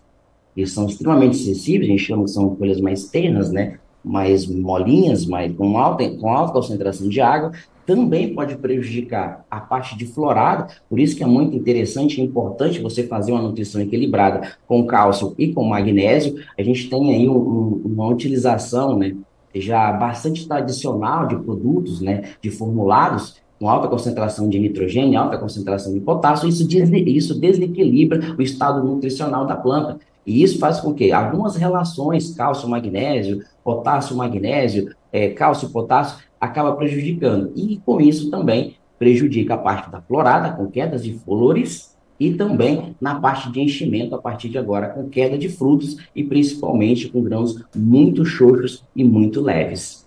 que 0.57 0.67
são 0.67 0.87
extremamente 0.87 1.37
sensíveis, 1.37 1.89
a 1.89 1.93
gente 1.93 2.03
chama 2.03 2.25
que 2.25 2.31
são 2.31 2.57
folhas 2.57 2.81
mais 2.81 3.05
tenas, 3.05 3.53
né? 3.53 3.79
mais 4.03 4.47
molinhas, 4.47 5.27
mais, 5.27 5.53
com, 5.55 5.77
alta, 5.77 6.09
com 6.09 6.31
alta 6.31 6.53
concentração 6.53 7.09
de 7.09 7.21
água, 7.21 7.51
também 7.85 8.35
pode 8.35 8.57
prejudicar 8.57 9.45
a 9.51 9.61
parte 9.61 9.97
de 9.97 10.07
florada, 10.07 10.69
por 10.89 10.99
isso 10.99 11.17
que 11.17 11.23
é 11.23 11.27
muito 11.27 11.57
interessante 11.57 12.21
e 12.21 12.25
importante 12.25 12.81
você 12.81 13.03
fazer 13.03 13.33
uma 13.33 13.43
nutrição 13.43 13.81
equilibrada 13.81 14.53
com 14.67 14.87
cálcio 14.87 15.35
e 15.37 15.53
com 15.53 15.65
magnésio. 15.65 16.37
A 16.59 16.63
gente 16.63 16.89
tem 16.89 17.15
aí 17.15 17.29
um, 17.29 17.37
um, 17.37 17.83
uma 17.85 18.07
utilização 18.09 18.97
né, 18.97 19.15
já 19.55 19.93
bastante 19.93 20.47
tradicional 20.47 21.27
de 21.27 21.37
produtos, 21.37 22.01
né, 22.01 22.31
de 22.41 22.51
formulados, 22.51 23.37
com 23.59 23.69
alta 23.69 23.89
concentração 23.89 24.49
de 24.49 24.59
nitrogênio, 24.59 25.19
alta 25.19 25.39
concentração 25.39 25.93
de 25.93 26.01
potássio, 26.01 26.49
isso, 26.49 26.67
des 26.67 26.91
isso 26.91 27.39
desequilibra 27.39 28.35
o 28.39 28.43
estado 28.43 28.85
nutricional 28.85 29.47
da 29.47 29.57
planta. 29.57 29.99
E 30.27 30.43
isso 30.43 30.59
faz 30.59 30.81
com 30.81 30.93
que 30.93 31.13
algumas 31.13 31.55
relações 31.55 32.35
cálcio-magnésio, 32.35 33.45
potássio-magnésio, 33.63 34.95
é, 35.13 35.29
cálcio-potássio, 35.29 36.19
acaba 36.41 36.75
prejudicando. 36.75 37.53
E 37.55 37.81
com 37.87 38.01
isso 38.01 38.31
também 38.31 38.77
prejudica 38.99 39.55
a 39.55 39.59
parte 39.59 39.91
da 39.91 40.01
florada, 40.01 40.53
com 40.53 40.71
quedas 40.71 41.05
de 41.05 41.15
flores, 41.15 41.97
e 42.19 42.33
também 42.35 42.97
na 43.01 43.21
parte 43.21 43.53
de 43.53 43.61
enchimento 43.61 44.15
a 44.15 44.19
partir 44.19 44.49
de 44.49 44.59
agora, 44.59 44.89
com 44.89 45.09
queda 45.09 45.37
de 45.37 45.49
frutos 45.49 45.97
e 46.15 46.25
principalmente 46.25 47.09
com 47.09 47.23
grãos 47.23 47.63
muito 47.75 48.25
xoxos 48.25 48.85
e 48.97 49.05
muito 49.05 49.41
leves. 49.41 50.07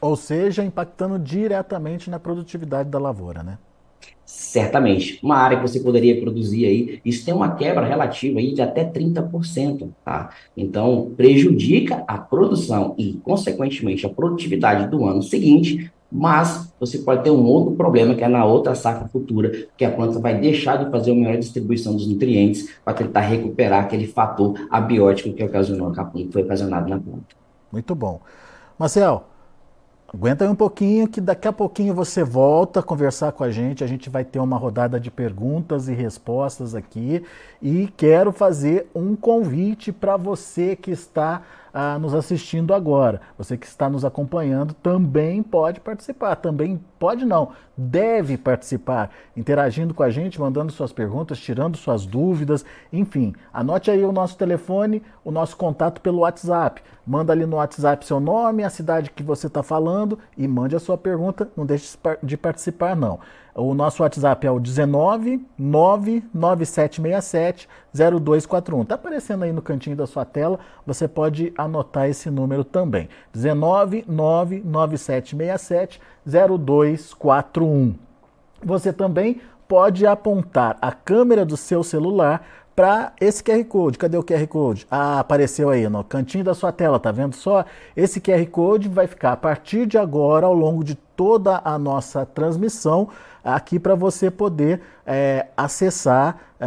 Ou 0.00 0.14
seja, 0.14 0.62
impactando 0.62 1.18
diretamente 1.18 2.10
na 2.10 2.20
produtividade 2.20 2.90
da 2.90 2.98
lavoura, 2.98 3.42
né? 3.42 3.58
Certamente. 4.24 5.20
Uma 5.22 5.36
área 5.36 5.56
que 5.56 5.62
você 5.62 5.78
poderia 5.80 6.20
produzir 6.20 6.66
aí, 6.66 7.00
isso 7.04 7.24
tem 7.24 7.32
uma 7.32 7.54
quebra 7.54 7.86
relativa 7.86 8.40
aí 8.40 8.52
de 8.52 8.60
até 8.60 8.84
30%, 8.84 9.88
tá? 10.04 10.30
Então, 10.56 11.12
prejudica 11.16 12.02
a 12.08 12.18
produção 12.18 12.94
e, 12.98 13.14
consequentemente, 13.22 14.04
a 14.04 14.08
produtividade 14.08 14.90
do 14.90 15.04
ano 15.06 15.22
seguinte, 15.22 15.92
mas 16.10 16.72
você 16.78 16.98
pode 16.98 17.22
ter 17.22 17.30
um 17.30 17.44
outro 17.44 17.74
problema, 17.74 18.14
que 18.14 18.24
é 18.24 18.28
na 18.28 18.44
outra 18.44 18.74
safra 18.74 19.08
futura, 19.08 19.68
que 19.76 19.84
a 19.84 19.90
planta 19.90 20.18
vai 20.18 20.38
deixar 20.40 20.82
de 20.82 20.90
fazer 20.90 21.10
uma 21.10 21.22
melhor 21.22 21.38
distribuição 21.38 21.94
dos 21.94 22.06
nutrientes 22.06 22.68
para 22.84 22.94
tentar 22.94 23.20
recuperar 23.20 23.84
aquele 23.84 24.06
fator 24.06 24.54
abiótico 24.70 25.32
que 25.32 25.42
ocasionou, 25.42 25.92
que 25.92 26.28
foi 26.32 26.42
ocasionado 26.42 26.88
na 26.88 26.98
planta. 26.98 27.36
Muito 27.72 27.94
bom. 27.94 28.20
Marcel, 28.78 29.24
Aguenta 30.16 30.46
aí 30.46 30.50
um 30.50 30.54
pouquinho 30.54 31.06
que 31.06 31.20
daqui 31.20 31.46
a 31.46 31.52
pouquinho 31.52 31.92
você 31.92 32.24
volta 32.24 32.80
a 32.80 32.82
conversar 32.82 33.32
com 33.32 33.44
a 33.44 33.50
gente. 33.50 33.84
A 33.84 33.86
gente 33.86 34.08
vai 34.08 34.24
ter 34.24 34.38
uma 34.38 34.56
rodada 34.56 34.98
de 34.98 35.10
perguntas 35.10 35.88
e 35.88 35.92
respostas 35.92 36.74
aqui 36.74 37.22
e 37.60 37.92
quero 37.98 38.32
fazer 38.32 38.88
um 38.94 39.14
convite 39.14 39.92
para 39.92 40.16
você 40.16 40.74
que 40.74 40.90
está 40.90 41.42
nos 42.00 42.14
assistindo 42.14 42.72
agora. 42.72 43.20
Você 43.36 43.56
que 43.56 43.66
está 43.66 43.88
nos 43.88 44.04
acompanhando 44.04 44.72
também 44.74 45.42
pode 45.42 45.80
participar, 45.80 46.36
também 46.36 46.80
pode 46.98 47.24
não, 47.26 47.50
deve 47.76 48.38
participar, 48.38 49.10
interagindo 49.36 49.92
com 49.92 50.02
a 50.02 50.08
gente, 50.08 50.40
mandando 50.40 50.72
suas 50.72 50.92
perguntas, 50.92 51.38
tirando 51.38 51.76
suas 51.76 52.06
dúvidas, 52.06 52.64
enfim. 52.90 53.34
Anote 53.52 53.90
aí 53.90 54.02
o 54.04 54.12
nosso 54.12 54.38
telefone, 54.38 55.02
o 55.22 55.30
nosso 55.30 55.56
contato 55.56 56.00
pelo 56.00 56.20
WhatsApp. 56.20 56.82
Manda 57.06 57.32
ali 57.32 57.44
no 57.44 57.56
WhatsApp 57.56 58.06
seu 58.06 58.18
nome, 58.18 58.64
a 58.64 58.70
cidade 58.70 59.10
que 59.10 59.22
você 59.22 59.46
está 59.46 59.62
falando 59.62 60.18
e 60.36 60.48
mande 60.48 60.74
a 60.74 60.80
sua 60.80 60.96
pergunta. 60.96 61.48
Não 61.56 61.66
deixe 61.66 61.96
de 62.22 62.36
participar, 62.36 62.96
não. 62.96 63.20
O 63.58 63.72
nosso 63.72 64.02
WhatsApp 64.02 64.46
é 64.46 64.50
o 64.50 64.60
19 64.60 65.42
99767 65.58 67.66
0241. 67.94 68.82
Está 68.82 68.96
aparecendo 68.96 69.44
aí 69.44 69.52
no 69.52 69.62
cantinho 69.62 69.96
da 69.96 70.06
sua 70.06 70.26
tela, 70.26 70.58
você 70.84 71.08
pode 71.08 71.54
anotar 71.56 72.06
esse 72.06 72.28
número 72.28 72.64
também. 72.64 73.08
19 73.32 74.04
99767 74.06 75.98
0241. 76.26 77.94
Você 78.62 78.92
também 78.92 79.40
pode 79.66 80.06
apontar 80.06 80.76
a 80.82 80.92
câmera 80.92 81.46
do 81.46 81.56
seu 81.56 81.82
celular 81.82 82.46
para 82.76 83.14
esse 83.18 83.42
QR 83.42 83.64
Code. 83.64 83.96
Cadê 83.96 84.18
o 84.18 84.22
QR 84.22 84.46
Code? 84.46 84.86
Ah, 84.90 85.18
apareceu 85.18 85.70
aí 85.70 85.88
no 85.88 86.04
cantinho 86.04 86.44
da 86.44 86.52
sua 86.52 86.70
tela, 86.70 87.00
tá 87.00 87.10
vendo 87.10 87.34
só? 87.34 87.64
Esse 87.96 88.20
QR 88.20 88.44
Code 88.50 88.90
vai 88.90 89.06
ficar 89.06 89.32
a 89.32 89.36
partir 89.36 89.86
de 89.86 89.96
agora, 89.96 90.44
ao 90.44 90.52
longo 90.52 90.84
de 90.84 90.94
toda 90.94 91.62
a 91.64 91.78
nossa 91.78 92.26
transmissão, 92.26 93.08
aqui 93.46 93.78
para 93.78 93.94
você 93.94 94.30
poder 94.30 94.80
é, 95.06 95.46
acessar. 95.56 96.38
É, 96.58 96.66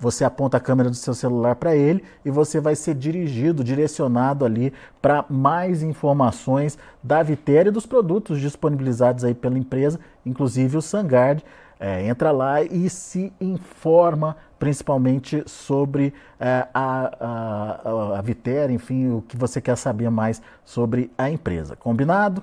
você 0.00 0.24
aponta 0.24 0.56
a 0.56 0.60
câmera 0.60 0.88
do 0.88 0.96
seu 0.96 1.12
celular 1.12 1.56
para 1.56 1.76
ele 1.76 2.02
e 2.24 2.30
você 2.30 2.60
vai 2.60 2.74
ser 2.74 2.94
dirigido, 2.94 3.62
direcionado 3.62 4.44
ali 4.44 4.72
para 5.02 5.24
mais 5.28 5.82
informações 5.82 6.78
da 7.02 7.22
Vitéria 7.22 7.68
e 7.68 7.72
dos 7.72 7.84
produtos 7.84 8.40
disponibilizados 8.40 9.24
aí 9.24 9.34
pela 9.34 9.58
empresa, 9.58 10.00
inclusive 10.24 10.76
o 10.76 10.82
Sangard. 10.82 11.44
É, 11.78 12.06
entra 12.06 12.30
lá 12.30 12.62
e 12.62 12.88
se 12.88 13.32
informa 13.40 14.36
principalmente 14.58 15.42
sobre 15.46 16.14
é, 16.40 16.66
a, 16.72 17.10
a, 17.20 18.18
a 18.18 18.22
Vitera, 18.22 18.72
enfim, 18.72 19.10
o 19.10 19.22
que 19.22 19.36
você 19.36 19.60
quer 19.60 19.76
saber 19.76 20.08
mais 20.08 20.40
sobre 20.64 21.10
a 21.18 21.28
empresa. 21.28 21.76
Combinado? 21.76 22.42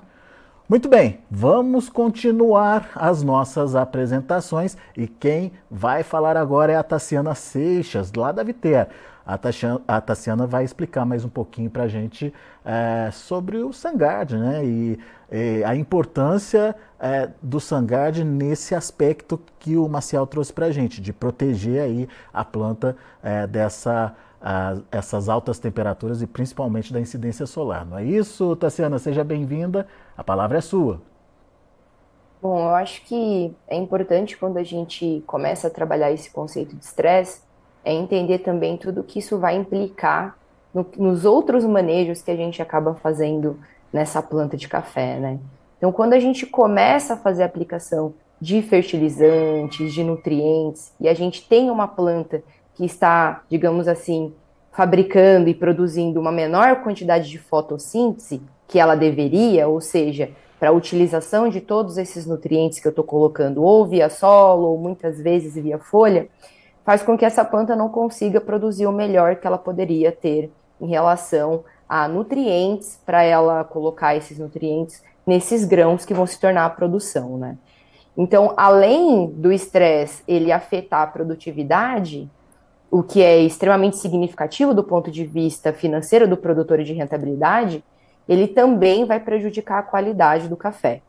Muito 0.72 0.88
bem, 0.88 1.18
vamos 1.30 1.90
continuar 1.90 2.92
as 2.94 3.22
nossas 3.22 3.76
apresentações 3.76 4.74
e 4.96 5.06
quem 5.06 5.52
vai 5.70 6.02
falar 6.02 6.34
agora 6.34 6.72
é 6.72 6.76
a 6.76 6.82
Tassiana 6.82 7.34
Seixas, 7.34 8.10
lá 8.14 8.32
da 8.32 8.42
Vitera. 8.42 8.88
A, 9.26 9.38
a 9.86 10.00
Tassiana 10.00 10.46
vai 10.46 10.64
explicar 10.64 11.04
mais 11.04 11.26
um 11.26 11.28
pouquinho 11.28 11.68
para 11.68 11.82
a 11.82 11.88
gente 11.88 12.32
é, 12.64 13.10
sobre 13.12 13.58
o 13.58 13.70
Sangard 13.70 14.34
né? 14.34 14.64
e, 14.64 14.98
e 15.30 15.62
a 15.62 15.76
importância 15.76 16.74
é, 16.98 17.28
do 17.42 17.60
Sangard 17.60 18.24
nesse 18.24 18.74
aspecto 18.74 19.38
que 19.58 19.76
o 19.76 19.86
Maciel 19.86 20.26
trouxe 20.26 20.54
para 20.54 20.64
a 20.64 20.72
gente, 20.72 21.02
de 21.02 21.12
proteger 21.12 21.82
aí 21.82 22.08
a 22.32 22.46
planta 22.46 22.96
é, 23.22 23.46
dessa 23.46 24.14
essas 24.90 25.28
altas 25.28 25.60
temperaturas 25.60 26.20
e 26.20 26.26
principalmente 26.26 26.92
da 26.92 27.00
incidência 27.00 27.46
solar. 27.46 27.86
Não 27.86 27.96
é 27.96 28.04
isso, 28.04 28.56
Tassiana? 28.56 28.98
Seja 28.98 29.22
bem-vinda, 29.22 29.86
a 30.16 30.24
palavra 30.24 30.58
é 30.58 30.60
sua. 30.60 31.00
Bom, 32.40 32.58
eu 32.58 32.74
acho 32.74 33.04
que 33.04 33.54
é 33.68 33.76
importante 33.76 34.36
quando 34.36 34.56
a 34.56 34.64
gente 34.64 35.22
começa 35.26 35.68
a 35.68 35.70
trabalhar 35.70 36.10
esse 36.10 36.28
conceito 36.30 36.74
de 36.74 36.84
estresse, 36.84 37.40
é 37.84 37.92
entender 37.92 38.38
também 38.38 38.76
tudo 38.76 39.04
que 39.04 39.20
isso 39.20 39.38
vai 39.38 39.56
implicar 39.56 40.36
no, 40.74 40.84
nos 40.96 41.24
outros 41.24 41.64
manejos 41.64 42.20
que 42.20 42.30
a 42.30 42.36
gente 42.36 42.60
acaba 42.60 42.94
fazendo 42.94 43.58
nessa 43.92 44.20
planta 44.22 44.56
de 44.56 44.68
café, 44.68 45.18
né? 45.18 45.38
Então, 45.78 45.92
quando 45.92 46.14
a 46.14 46.18
gente 46.18 46.46
começa 46.46 47.14
a 47.14 47.16
fazer 47.16 47.42
a 47.42 47.46
aplicação 47.46 48.14
de 48.40 48.60
fertilizantes, 48.62 49.92
de 49.92 50.02
nutrientes, 50.02 50.92
e 50.98 51.08
a 51.08 51.14
gente 51.14 51.46
tem 51.48 51.70
uma 51.70 51.86
planta 51.86 52.42
que 52.74 52.84
está, 52.84 53.42
digamos 53.48 53.86
assim, 53.86 54.34
fabricando 54.72 55.48
e 55.48 55.54
produzindo 55.54 56.18
uma 56.18 56.32
menor 56.32 56.82
quantidade 56.82 57.28
de 57.28 57.38
fotossíntese 57.38 58.42
que 58.72 58.78
ela 58.78 58.94
deveria, 58.94 59.68
ou 59.68 59.82
seja, 59.82 60.30
para 60.58 60.70
a 60.70 60.72
utilização 60.72 61.50
de 61.50 61.60
todos 61.60 61.98
esses 61.98 62.24
nutrientes 62.24 62.80
que 62.80 62.88
eu 62.88 62.90
estou 62.90 63.04
colocando, 63.04 63.62
ou 63.62 63.86
via 63.86 64.08
solo, 64.08 64.70
ou 64.70 64.78
muitas 64.78 65.20
vezes 65.20 65.62
via 65.62 65.78
folha, 65.78 66.26
faz 66.82 67.02
com 67.02 67.18
que 67.18 67.26
essa 67.26 67.44
planta 67.44 67.76
não 67.76 67.90
consiga 67.90 68.40
produzir 68.40 68.86
o 68.86 68.92
melhor 68.92 69.36
que 69.36 69.46
ela 69.46 69.58
poderia 69.58 70.10
ter 70.10 70.50
em 70.80 70.86
relação 70.86 71.64
a 71.86 72.08
nutrientes, 72.08 72.98
para 73.04 73.22
ela 73.22 73.62
colocar 73.62 74.16
esses 74.16 74.38
nutrientes 74.38 75.02
nesses 75.26 75.66
grãos 75.66 76.06
que 76.06 76.14
vão 76.14 76.26
se 76.26 76.40
tornar 76.40 76.64
a 76.64 76.70
produção, 76.70 77.36
né? 77.36 77.58
Então, 78.16 78.54
além 78.56 79.26
do 79.26 79.52
estresse 79.52 80.22
ele 80.26 80.50
afetar 80.50 81.02
a 81.02 81.06
produtividade, 81.06 82.26
o 82.90 83.02
que 83.02 83.22
é 83.22 83.38
extremamente 83.38 83.98
significativo 83.98 84.72
do 84.72 84.82
ponto 84.82 85.10
de 85.10 85.26
vista 85.26 85.74
financeiro 85.74 86.26
do 86.26 86.38
produtor 86.38 86.82
de 86.82 86.94
rentabilidade, 86.94 87.84
ele 88.28 88.48
também 88.48 89.04
vai 89.04 89.20
prejudicar 89.20 89.78
a 89.78 89.82
qualidade 89.82 90.48
do 90.48 90.56
café. 90.56 91.00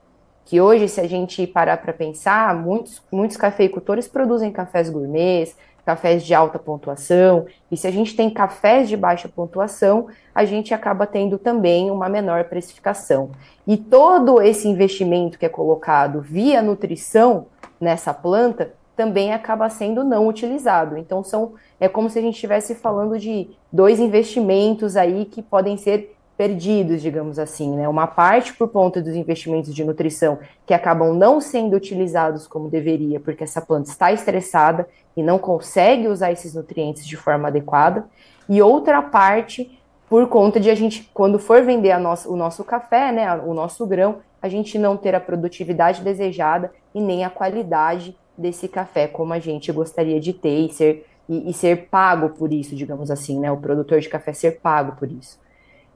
Que 0.46 0.60
hoje, 0.60 0.88
se 0.90 1.00
a 1.00 1.08
gente 1.08 1.48
parar 1.48 1.78
para 1.78 1.94
pensar, 1.94 2.54
muitos, 2.56 3.02
muitos 3.12 3.38
cafeicultores 3.38 4.08
produzem 4.08 4.52
cafés 4.52 4.90
gourmets, 4.90 5.56
cafés 5.86 6.24
de 6.24 6.34
alta 6.34 6.58
pontuação, 6.58 7.46
e 7.70 7.76
se 7.76 7.88
a 7.88 7.92
gente 7.92 8.16
tem 8.16 8.30
cafés 8.30 8.88
de 8.88 8.96
baixa 8.96 9.28
pontuação, 9.28 10.08
a 10.34 10.46
gente 10.46 10.74
acaba 10.74 11.06
tendo 11.06 11.38
também 11.38 11.92
uma 11.92 12.08
menor 12.08 12.46
precificação. 12.46 13.32
E 13.68 13.76
todo 13.78 14.42
esse 14.42 14.68
investimento 14.68 15.38
que 15.38 15.46
é 15.46 15.50
colocado 15.50 16.22
via 16.22 16.62
nutrição 16.62 17.48
nessa 17.80 18.14
planta 18.14 18.74
também 18.96 19.34
acaba 19.34 19.70
sendo 19.70 20.04
não 20.04 20.28
utilizado. 20.28 20.98
Então 20.98 21.24
são 21.24 21.54
é 21.80 21.90
como 21.90 22.10
se 22.10 22.20
a 22.20 22.22
gente 22.22 22.36
estivesse 22.36 22.76
falando 22.76 23.18
de 23.20 23.50
dois 23.72 24.00
investimentos 24.00 24.96
aí 24.96 25.26
que 25.26 25.42
podem 25.42 25.76
ser 25.78 26.16
perdidos, 26.38 27.02
digamos 27.02 27.38
assim, 27.38 27.76
né? 27.76 27.88
Uma 27.88 28.08
parte 28.08 28.54
por 28.54 28.70
conta 28.70 29.02
dos 29.02 29.16
investimentos 29.16 29.74
de 29.74 29.84
nutrição 29.84 30.40
que 30.66 30.74
acabam 30.74 31.14
não 31.14 31.40
sendo 31.40 31.76
utilizados 31.76 32.48
como 32.48 32.70
deveria, 32.70 33.20
porque 33.20 33.44
essa 33.44 33.62
planta 33.62 33.90
está 33.90 34.12
estressada 34.12 34.88
e 35.16 35.22
não 35.22 35.38
consegue 35.38 36.08
usar 36.08 36.32
esses 36.32 36.54
nutrientes 36.54 37.06
de 37.06 37.16
forma 37.16 37.48
adequada, 37.48 38.06
e 38.50 38.62
outra 38.62 39.02
parte 39.02 39.80
por 40.10 40.28
conta 40.28 40.60
de 40.60 40.70
a 40.70 40.76
gente, 40.76 41.10
quando 41.14 41.40
for 41.40 41.64
vender 41.64 41.98
nossa, 41.98 42.30
o 42.30 42.36
nosso 42.36 42.64
café, 42.64 43.12
né, 43.12 43.34
o 43.36 43.54
nosso 43.54 43.86
grão, 43.88 44.18
a 44.42 44.48
gente 44.48 44.78
não 44.78 44.98
ter 44.98 45.16
a 45.16 45.20
produtividade 45.20 46.02
desejada 46.02 46.72
e 46.94 47.02
nem 47.02 47.24
a 47.24 47.30
qualidade 47.30 48.16
desse 48.38 48.68
café 48.68 49.08
como 49.08 49.34
a 49.34 49.40
gente 49.40 49.72
gostaria 49.72 50.20
de 50.20 50.34
ter 50.34 50.68
e 50.68 50.74
ser, 50.74 51.08
e, 51.30 51.50
e 51.50 51.54
ser 51.54 51.88
pago 51.90 52.30
por 52.30 52.52
isso, 52.52 52.76
digamos 52.76 53.10
assim, 53.10 53.40
né? 53.40 53.52
O 53.52 53.58
produtor 53.58 54.00
de 54.02 54.10
café 54.10 54.34
ser 54.34 54.60
pago 54.60 54.96
por 54.98 55.10
isso. 55.10 55.40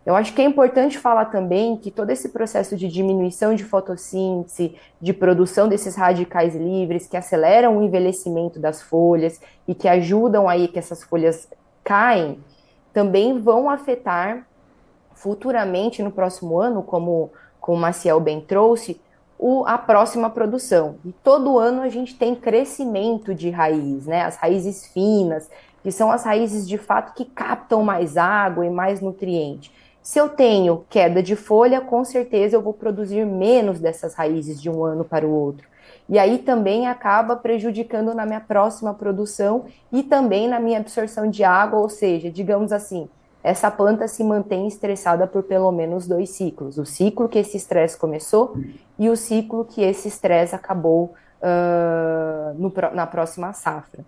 Eu 0.08 0.16
acho 0.16 0.34
que 0.34 0.42
é 0.42 0.46
importante 0.46 0.98
falar 0.98 1.26
também 1.26 1.76
que 1.76 1.92
todo 1.92 2.12
esse 2.12 2.30
processo 2.30 2.78
de 2.78 2.88
diminuição 2.88 3.54
de 3.54 3.66
fotossíntese, 3.66 4.74
de 5.02 5.12
produção 5.12 5.68
desses 5.68 5.98
radicais 5.98 6.56
livres, 6.56 7.08
que 7.08 7.18
aceleram 7.18 7.78
o 7.78 7.84
envelhecimento 7.84 8.58
das 8.58 8.82
folhas 8.82 9.42
e 9.68 9.76
que 9.76 9.86
ajudam 9.86 10.48
aí 10.48 10.70
que 10.70 10.80
essas 10.80 11.04
folhas 11.04 11.50
caem, 11.84 12.40
também 12.94 13.38
vão 13.38 13.70
afetar 13.70 14.48
futuramente 15.14 16.02
no 16.02 16.10
próximo 16.10 16.58
ano, 16.58 16.82
como, 16.82 17.30
como 17.60 17.78
o 17.78 17.82
Maciel 17.82 18.22
bem 18.22 18.40
trouxe, 18.40 19.02
o, 19.38 19.66
a 19.66 19.78
próxima 19.78 20.30
produção. 20.30 20.96
E 21.04 21.12
todo 21.12 21.60
ano 21.60 21.82
a 21.82 21.90
gente 21.90 22.16
tem 22.16 22.34
crescimento 22.34 23.36
de 23.36 23.50
raiz, 23.50 24.06
né? 24.06 24.22
As 24.22 24.38
raízes 24.38 24.88
finas, 24.88 25.50
que 25.84 25.92
são 25.92 26.10
as 26.10 26.24
raízes 26.24 26.66
de 26.66 26.78
fato 26.78 27.14
que 27.14 27.26
captam 27.26 27.84
mais 27.84 28.16
água 28.16 28.66
e 28.66 28.70
mais 28.70 29.02
nutriente. 29.02 29.76
Se 30.08 30.20
eu 30.20 30.30
tenho 30.30 30.86
queda 30.90 31.22
de 31.22 31.36
folha, 31.36 31.82
com 31.82 32.06
certeza 32.06 32.56
eu 32.56 32.62
vou 32.62 32.72
produzir 32.72 33.26
menos 33.26 33.78
dessas 33.78 34.14
raízes 34.14 34.62
de 34.62 34.70
um 34.70 34.86
ano 34.86 35.04
para 35.04 35.28
o 35.28 35.30
outro. 35.30 35.68
E 36.08 36.18
aí 36.18 36.38
também 36.38 36.88
acaba 36.88 37.36
prejudicando 37.36 38.14
na 38.14 38.26
minha 38.26 38.40
próxima 38.40 38.94
produção 38.94 39.66
e 39.92 40.02
também 40.02 40.48
na 40.48 40.62
minha 40.62 40.80
absorção 40.80 41.30
de 41.30 41.44
água, 41.44 41.82
ou 41.82 41.90
seja, 41.90 42.32
digamos 42.32 42.72
assim, 42.72 43.10
essa 43.44 43.70
planta 43.70 44.08
se 44.08 44.24
mantém 44.24 44.66
estressada 44.66 45.28
por 45.28 45.44
pelo 45.44 45.74
menos 45.74 46.08
dois 46.08 46.30
ciclos: 46.30 46.78
o 46.78 46.86
ciclo 46.86 47.28
que 47.28 47.40
esse 47.40 47.58
estresse 47.58 47.98
começou 47.98 48.56
e 48.98 49.10
o 49.10 49.18
ciclo 49.18 49.66
que 49.66 49.82
esse 49.82 50.08
estresse 50.08 50.56
acabou 50.56 51.14
uh, 51.42 52.54
no, 52.58 52.72
na 52.94 53.06
próxima 53.06 53.52
safra. 53.52 54.06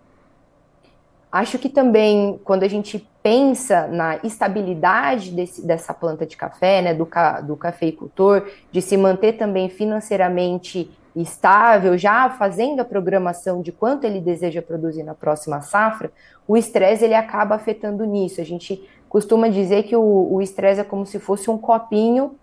Acho 1.32 1.60
que 1.60 1.70
também, 1.70 2.40
quando 2.44 2.64
a 2.64 2.68
gente 2.68 3.08
pensa 3.22 3.86
na 3.88 4.18
estabilidade 4.24 5.32
desse, 5.32 5.66
dessa 5.66 5.94
planta 5.94 6.26
de 6.26 6.36
café, 6.36 6.82
né, 6.82 6.94
do, 6.94 7.06
ca, 7.06 7.40
do 7.40 7.56
cafeicultor, 7.56 8.48
de 8.72 8.82
se 8.82 8.98
manter 8.98 9.34
também 9.34 9.70
financeiramente 9.70 10.90
estável, 11.16 11.98
já 11.98 12.30
fazendo 12.32 12.80
a 12.80 12.86
programação 12.86 13.62
de 13.62 13.72
quanto 13.72 14.06
ele 14.06 14.20
deseja 14.20 14.62
produzir 14.62 15.04
na 15.04 15.14
próxima 15.14 15.62
safra, 15.62 16.12
o 16.48 16.58
estresse 16.58 17.04
ele 17.04 17.14
acaba 17.14 17.56
afetando 17.56 18.06
nisso. 18.06 18.42
A 18.42 18.44
gente 18.44 18.84
costuma 19.08 19.50
dizer 19.50 19.84
que 19.84 19.96
o 19.96 20.42
estresse 20.42 20.82
é 20.82 20.84
como 20.84 21.06
se 21.06 21.20
fosse 21.20 21.50
um 21.50 21.58
copinho 21.58 22.36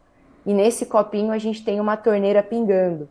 e 0.45 0.55
nesse 0.55 0.87
copinho 0.87 1.33
a 1.33 1.39
gente 1.39 1.65
tem 1.65 1.81
uma 1.81 1.97
torneira 1.97 2.43
pingando. 2.43 3.09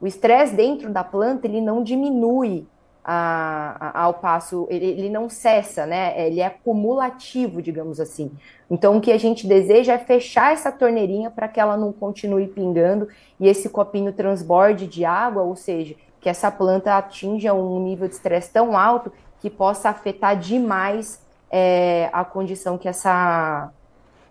O 0.00 0.06
estresse 0.06 0.54
dentro 0.54 0.90
da 0.90 1.02
planta 1.02 1.46
ele 1.46 1.60
não 1.60 1.82
diminui 1.82 2.66
a, 3.08 3.76
a, 3.78 4.02
ao 4.02 4.14
passo, 4.14 4.66
ele, 4.68 4.84
ele, 4.84 5.08
não 5.08 5.30
cessa, 5.30 5.86
né? 5.86 6.26
Ele 6.26 6.40
é 6.40 6.46
acumulativo, 6.46 7.62
digamos 7.62 8.00
assim. 8.00 8.32
Então, 8.68 8.96
o 8.96 9.00
que 9.00 9.12
a 9.12 9.18
gente 9.18 9.46
deseja 9.46 9.92
é 9.92 9.98
fechar 9.98 10.52
essa 10.52 10.72
torneirinha 10.72 11.30
para 11.30 11.46
que 11.46 11.60
ela 11.60 11.76
não 11.76 11.92
continue 11.92 12.48
pingando 12.48 13.06
e 13.38 13.46
esse 13.46 13.68
copinho 13.68 14.12
transborde 14.12 14.88
de 14.88 15.04
água, 15.04 15.42
ou 15.42 15.54
seja, 15.54 15.94
que 16.20 16.28
essa 16.28 16.50
planta 16.50 16.96
atinja 16.98 17.54
um 17.54 17.80
nível 17.80 18.08
de 18.08 18.14
estresse 18.14 18.50
tão 18.50 18.76
alto 18.76 19.12
que 19.38 19.48
possa 19.48 19.88
afetar 19.88 20.36
demais 20.36 21.24
é, 21.48 22.10
a 22.12 22.24
condição 22.24 22.76
que 22.76 22.88
essa 22.88 23.70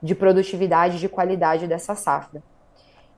de 0.03 0.13
produtividade, 0.13 0.99
de 0.99 1.07
qualidade 1.07 1.65
dessa 1.65 1.95
safra. 1.95 2.43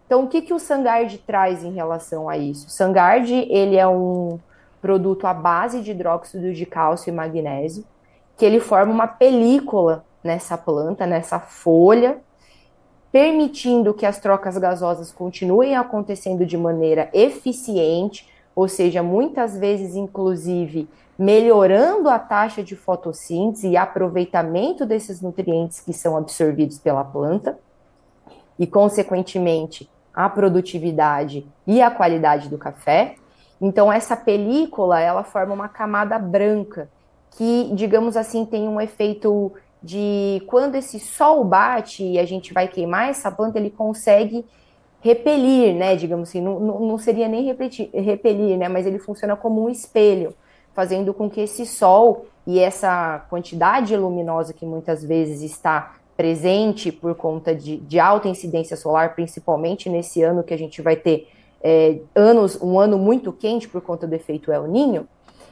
Então, 0.06 0.24
o 0.24 0.28
que, 0.28 0.44
que 0.44 0.54
o 0.54 0.60
Sangard 0.60 1.18
traz 1.26 1.64
em 1.64 1.74
relação 1.74 2.30
a 2.30 2.38
isso? 2.38 2.68
O 2.68 2.70
Sangard, 2.70 3.34
ele 3.34 3.76
é 3.76 3.88
um 3.88 4.40
produto 4.82 5.26
à 5.26 5.34
base 5.34 5.82
de 5.82 5.92
hidróxido 5.92 6.54
de 6.54 6.66
cálcio 6.66 7.10
e 7.10 7.14
magnésio, 7.14 7.84
que 8.36 8.46
ele 8.46 8.60
forma 8.60 8.94
uma 8.94 9.08
película 9.08 10.06
nessa 10.24 10.58
planta, 10.58 11.06
nessa 11.06 11.40
folha, 11.40 12.20
permitindo 13.12 13.94
que 13.94 14.06
as 14.06 14.20
trocas 14.20 14.58
gasosas 14.58 15.12
continuem 15.12 15.76
acontecendo 15.76 16.46
de 16.46 16.58
maneira 16.58 17.10
eficiente, 17.14 18.28
ou 18.56 18.68
seja, 18.68 19.02
muitas 19.02 19.58
vezes, 19.58 19.96
inclusive, 19.96 20.88
melhorando 21.18 22.10
a 22.10 22.20
taxa 22.20 22.64
de 22.64 22.76
fotossíntese 22.76 23.70
e 23.70 23.78
aproveitamento 23.78 24.86
desses 24.86 25.22
nutrientes 25.22 25.80
que 25.80 25.94
são 25.94 26.16
absorvidos 26.16 26.78
pela 26.78 27.04
planta, 27.04 27.58
e, 28.60 28.68
consequentemente, 28.68 29.90
a 30.14 30.28
produtividade 30.28 31.46
e 31.66 31.82
a 31.82 31.92
qualidade 31.92 32.50
do 32.50 32.58
café. 32.58 33.16
Então 33.60 33.92
essa 33.92 34.16
película, 34.16 35.00
ela 35.00 35.24
forma 35.24 35.54
uma 35.54 35.68
camada 35.68 36.18
branca 36.20 36.90
que, 37.32 37.70
digamos 37.74 38.18
assim, 38.18 38.46
tem 38.46 38.68
um 38.68 38.80
efeito 38.80 39.52
de 39.82 40.42
quando 40.48 40.76
esse 40.76 41.00
sol 41.00 41.44
bate 41.44 42.04
e 42.04 42.20
a 42.20 42.26
gente 42.26 42.54
vai 42.54 42.68
queimar 42.68 43.10
essa 43.10 43.32
planta, 43.32 43.60
ele 43.60 43.70
consegue 43.70 44.44
repelir, 45.02 45.76
né? 45.76 45.96
Digamos 45.96 46.30
assim, 46.30 46.42
não, 46.42 46.60
não 46.60 46.98
seria 46.98 47.28
nem 47.28 47.46
repetir, 47.46 47.90
repelir, 47.94 48.58
né? 48.58 48.68
Mas 48.68 48.86
ele 48.86 49.00
funciona 49.00 49.36
como 49.36 49.64
um 49.64 49.70
espelho, 49.70 50.34
fazendo 50.74 51.14
com 51.14 51.30
que 51.30 51.42
esse 51.42 51.66
sol 51.66 52.26
e 52.46 52.60
essa 52.60 53.26
quantidade 53.30 53.96
luminosa 53.96 54.54
que 54.54 54.66
muitas 54.66 55.04
vezes 55.04 55.42
está 55.42 55.96
presente 56.16 56.92
por 56.92 57.14
conta 57.14 57.54
de, 57.54 57.78
de 57.78 58.00
alta 58.00 58.28
incidência 58.28 58.76
solar, 58.76 59.14
principalmente 59.14 59.90
nesse 59.90 60.24
ano 60.24 60.44
que 60.44 60.54
a 60.54 60.58
gente 60.58 60.82
vai 60.82 60.96
ter 60.96 61.28
é, 61.62 62.00
anos, 62.16 62.62
um 62.62 62.80
ano 62.80 62.98
muito 62.98 63.32
quente 63.32 63.68
por 63.68 63.82
conta 63.82 64.06
do 64.08 64.14
efeito 64.14 64.52
El 64.52 64.68
Ninho, 64.68 65.08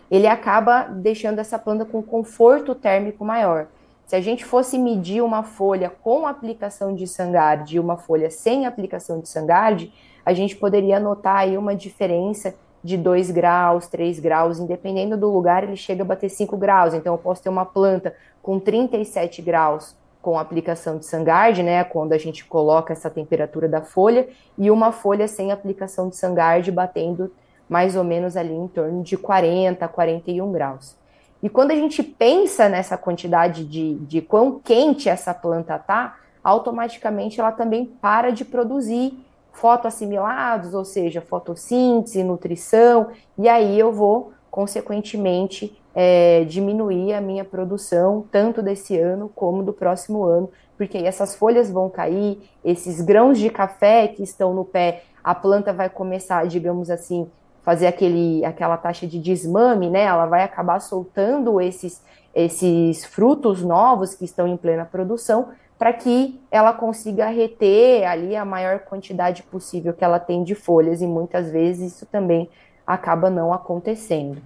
ele 0.10 0.28
acaba 0.28 0.84
deixando 0.84 1.40
essa 1.40 1.58
planta 1.58 1.86
com 1.86 2.02
conforto 2.02 2.76
térmico 2.76 3.26
maior. 3.26 3.68
Se 4.06 4.16
a 4.16 4.22
gente 4.22 4.46
fosse 4.46 4.78
medir 4.78 5.22
uma 5.24 5.42
folha 5.42 5.90
com 5.90 6.28
aplicação 6.28 6.94
de 6.94 7.08
Sangard 7.08 7.76
e 7.76 7.80
uma 7.80 7.98
folha 7.98 8.30
sem 8.30 8.68
aplicação 8.68 9.20
de 9.20 9.28
Sangard, 9.28 9.92
a 10.24 10.34
gente 10.34 10.56
poderia 10.56 11.00
notar 11.00 11.38
aí 11.38 11.58
uma 11.58 11.76
diferença 11.76 12.54
de 12.84 12.98
2 12.98 13.32
graus, 13.32 13.88
3 13.88 14.20
graus, 14.20 14.60
independendo 14.60 15.18
do 15.18 15.32
lugar, 15.32 15.64
ele 15.64 15.76
chega 15.76 16.04
a 16.04 16.06
bater 16.06 16.30
5 16.30 16.56
graus. 16.56 16.94
Então, 16.94 17.16
eu 17.16 17.18
posso 17.18 17.42
ter 17.42 17.50
uma 17.50 17.66
planta 17.66 18.16
com 18.44 18.60
37 18.60 19.42
graus 19.42 19.96
com 20.26 20.40
aplicação 20.40 20.98
de 20.98 21.06
Sangard, 21.06 21.62
né, 21.62 21.84
quando 21.84 22.12
a 22.14 22.18
gente 22.18 22.44
coloca 22.46 22.92
essa 22.92 23.12
temperatura 23.12 23.70
da 23.70 23.84
folha, 23.84 24.28
e 24.58 24.72
uma 24.72 24.92
folha 24.92 25.28
sem 25.28 25.52
aplicação 25.52 26.10
de 26.10 26.16
Sangard 26.16 26.72
batendo 26.72 27.32
mais 27.70 27.96
ou 27.96 28.04
menos 28.04 28.36
ali 28.36 28.56
em 28.56 28.68
torno 28.68 29.04
de 29.04 29.18
40, 29.18 29.88
41 29.88 30.52
graus. 30.52 30.98
E 31.44 31.48
quando 31.48 31.70
a 31.70 31.76
gente 31.76 32.02
pensa 32.02 32.68
nessa 32.68 32.98
quantidade 32.98 33.66
de, 33.66 34.00
de 34.00 34.20
quão 34.20 34.60
quente 34.60 35.08
essa 35.08 35.32
planta 35.32 35.76
está, 35.76 36.16
automaticamente 36.44 37.40
ela 37.40 37.52
também 37.52 37.86
para 37.86 38.32
de 38.32 38.44
produzir 38.44 39.24
fotoassimilados, 39.52 40.74
ou 40.74 40.84
seja, 40.84 41.22
fotossíntese, 41.22 42.24
nutrição, 42.24 43.10
e 43.38 43.48
aí 43.48 43.80
eu 43.80 43.92
vou, 43.92 44.34
consequentemente, 44.56 45.78
é, 45.94 46.46
diminuir 46.46 47.12
a 47.12 47.20
minha 47.20 47.44
produção, 47.44 48.24
tanto 48.32 48.62
desse 48.62 48.98
ano 48.98 49.30
como 49.36 49.62
do 49.62 49.74
próximo 49.74 50.24
ano, 50.24 50.50
porque 50.78 50.98
essas 50.98 51.36
folhas 51.36 51.70
vão 51.70 51.90
cair, 51.90 52.40
esses 52.64 53.02
grãos 53.02 53.38
de 53.38 53.50
café 53.50 54.08
que 54.08 54.24
estão 54.24 54.54
no 54.54 54.64
pé, 54.64 55.04
a 55.22 55.36
planta 55.36 55.74
vai 55.74 55.90
começar, 55.90 56.48
digamos 56.48 56.90
assim, 56.90 57.30
fazer 57.64 57.88
aquele, 57.88 58.46
aquela 58.46 58.78
taxa 58.78 59.06
de 59.06 59.20
desmame, 59.20 59.90
né? 59.90 60.04
Ela 60.04 60.26
vai 60.26 60.42
acabar 60.42 60.80
soltando 60.80 61.60
esses, 61.60 62.02
esses 62.34 63.04
frutos 63.04 63.62
novos 63.62 64.16
que 64.16 64.24
estão 64.24 64.48
em 64.48 64.56
plena 64.56 64.86
produção 64.86 65.50
para 65.78 65.92
que 65.92 66.40
ela 66.50 66.72
consiga 66.72 67.28
reter 67.28 68.08
ali 68.08 68.38
a 68.38 68.46
maior 68.46 68.80
quantidade 68.80 69.44
possível 69.44 69.92
que 69.92 70.06
ela 70.06 70.18
tem 70.18 70.46
de 70.46 70.56
folhas 70.56 71.02
e 71.02 71.08
muitas 71.08 71.52
vezes 71.52 71.94
isso 71.94 72.06
também 72.06 72.50
acaba 72.86 73.30
não 73.30 73.54
acontecendo. 73.54 74.42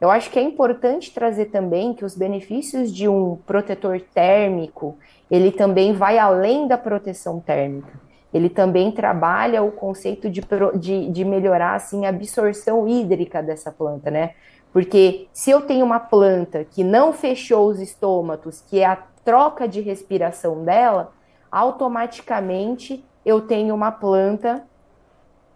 Eu 0.00 0.10
acho 0.10 0.30
que 0.30 0.38
é 0.38 0.42
importante 0.42 1.12
trazer 1.12 1.46
também 1.46 1.94
que 1.94 2.04
os 2.04 2.14
benefícios 2.14 2.94
de 2.94 3.08
um 3.08 3.36
protetor 3.46 4.00
térmico, 4.00 4.98
ele 5.30 5.50
também 5.50 5.92
vai 5.92 6.18
além 6.18 6.68
da 6.68 6.76
proteção 6.76 7.40
térmica 7.40 8.06
ele 8.36 8.50
também 8.50 8.92
trabalha 8.92 9.62
o 9.62 9.72
conceito 9.72 10.28
de, 10.28 10.42
de, 10.78 11.10
de 11.10 11.24
melhorar 11.24 11.74
assim, 11.74 12.04
a 12.04 12.10
absorção 12.10 12.86
hídrica 12.86 13.42
dessa 13.42 13.72
planta, 13.72 14.10
né? 14.10 14.34
Porque 14.72 15.28
se 15.32 15.50
eu 15.50 15.62
tenho 15.62 15.84
uma 15.86 15.98
planta 15.98 16.64
que 16.64 16.84
não 16.84 17.12
fechou 17.12 17.68
os 17.68 17.80
estômatos, 17.80 18.60
que 18.60 18.80
é 18.80 18.84
a 18.84 18.98
troca 19.24 19.66
de 19.66 19.80
respiração 19.80 20.64
dela, 20.64 21.12
automaticamente 21.50 23.02
eu 23.24 23.40
tenho 23.40 23.74
uma 23.74 23.90
planta 23.90 24.64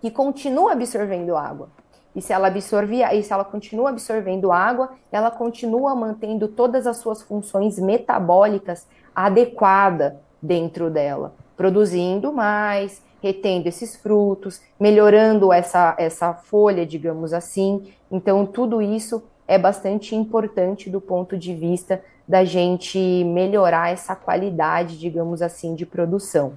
que 0.01 0.11
continua 0.11 0.73
absorvendo 0.73 1.37
água. 1.37 1.69
E 2.15 2.21
se 2.21 2.33
ela 2.33 2.49
absorve, 2.49 3.03
e 3.03 3.23
se 3.23 3.33
ela 3.33 3.45
continua 3.45 3.91
absorvendo 3.91 4.51
água, 4.51 4.91
ela 5.13 5.31
continua 5.31 5.95
mantendo 5.95 6.49
todas 6.49 6.87
as 6.87 6.97
suas 6.97 7.23
funções 7.23 7.79
metabólicas 7.79 8.87
adequadas 9.15 10.15
dentro 10.43 10.91
dela 10.91 11.35
produzindo 11.61 12.33
mais, 12.33 13.03
retendo 13.23 13.69
esses 13.69 13.95
frutos, 13.95 14.63
melhorando 14.81 15.53
essa, 15.53 15.95
essa 15.99 16.33
folha, 16.33 16.87
digamos 16.87 17.35
assim. 17.35 17.93
Então, 18.11 18.47
tudo 18.47 18.81
isso 18.81 19.23
é 19.47 19.59
bastante 19.59 20.17
importante 20.17 20.89
do 20.89 21.03
ponto 21.03 21.37
de 21.37 21.55
vista 21.55 22.03
da 22.27 22.47
gente 22.47 22.99
melhorar 23.25 23.93
essa 23.93 24.17
qualidade, 24.17 24.99
digamos 24.99 25.43
assim, 25.43 25.75
de 25.75 25.85
produção. 25.85 26.55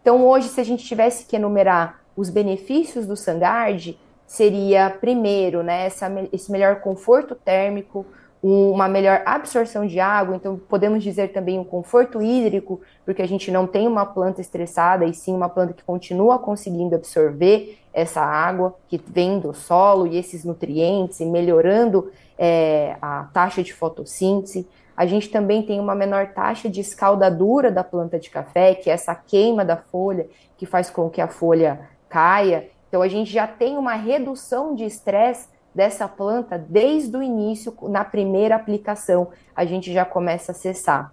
Então, 0.00 0.24
hoje, 0.24 0.46
se 0.46 0.60
a 0.60 0.64
gente 0.64 0.84
tivesse 0.84 1.26
que 1.26 1.34
enumerar 1.34 2.02
os 2.16 2.30
benefícios 2.30 3.04
do 3.04 3.16
Sangard, 3.16 3.98
seria, 4.26 4.90
primeiro, 4.90 5.62
né, 5.62 5.86
essa, 5.86 6.10
esse 6.32 6.50
melhor 6.50 6.80
conforto 6.80 7.34
térmico, 7.34 8.04
uma 8.42 8.86
melhor 8.86 9.22
absorção 9.24 9.86
de 9.86 9.98
água, 9.98 10.36
então 10.36 10.56
podemos 10.56 11.02
dizer 11.02 11.32
também 11.32 11.58
um 11.58 11.64
conforto 11.64 12.22
hídrico, 12.22 12.80
porque 13.04 13.22
a 13.22 13.26
gente 13.26 13.50
não 13.50 13.66
tem 13.66 13.88
uma 13.88 14.06
planta 14.06 14.40
estressada 14.40 15.04
e 15.04 15.14
sim 15.14 15.34
uma 15.34 15.48
planta 15.48 15.72
que 15.72 15.82
continua 15.82 16.38
conseguindo 16.38 16.94
absorver 16.94 17.78
essa 17.92 18.20
água 18.20 18.76
que 18.88 19.00
vem 19.04 19.38
do 19.38 19.54
solo 19.54 20.06
e 20.06 20.16
esses 20.16 20.44
nutrientes 20.44 21.18
e 21.18 21.24
melhorando 21.24 22.12
é, 22.38 22.96
a 23.00 23.26
taxa 23.32 23.62
de 23.62 23.72
fotossíntese. 23.72 24.68
A 24.96 25.06
gente 25.06 25.28
também 25.30 25.62
tem 25.62 25.80
uma 25.80 25.94
menor 25.94 26.28
taxa 26.28 26.68
de 26.68 26.80
escaldadura 26.80 27.70
da 27.70 27.82
planta 27.82 28.18
de 28.18 28.30
café, 28.30 28.74
que 28.74 28.90
é 28.90 28.92
essa 28.92 29.14
queima 29.14 29.64
da 29.64 29.76
folha, 29.76 30.26
que 30.56 30.66
faz 30.66 30.88
com 30.88 31.10
que 31.10 31.20
a 31.20 31.28
folha 31.28 31.80
caia. 32.08 32.68
Então 32.96 33.02
a 33.02 33.08
gente 33.08 33.30
já 33.30 33.46
tem 33.46 33.76
uma 33.76 33.92
redução 33.92 34.74
de 34.74 34.82
estresse 34.82 35.50
dessa 35.74 36.08
planta 36.08 36.56
desde 36.56 37.14
o 37.14 37.22
início, 37.22 37.76
na 37.82 38.02
primeira 38.02 38.56
aplicação, 38.56 39.28
a 39.54 39.66
gente 39.66 39.92
já 39.92 40.02
começa 40.02 40.50
a 40.50 40.54
acessar. 40.54 41.12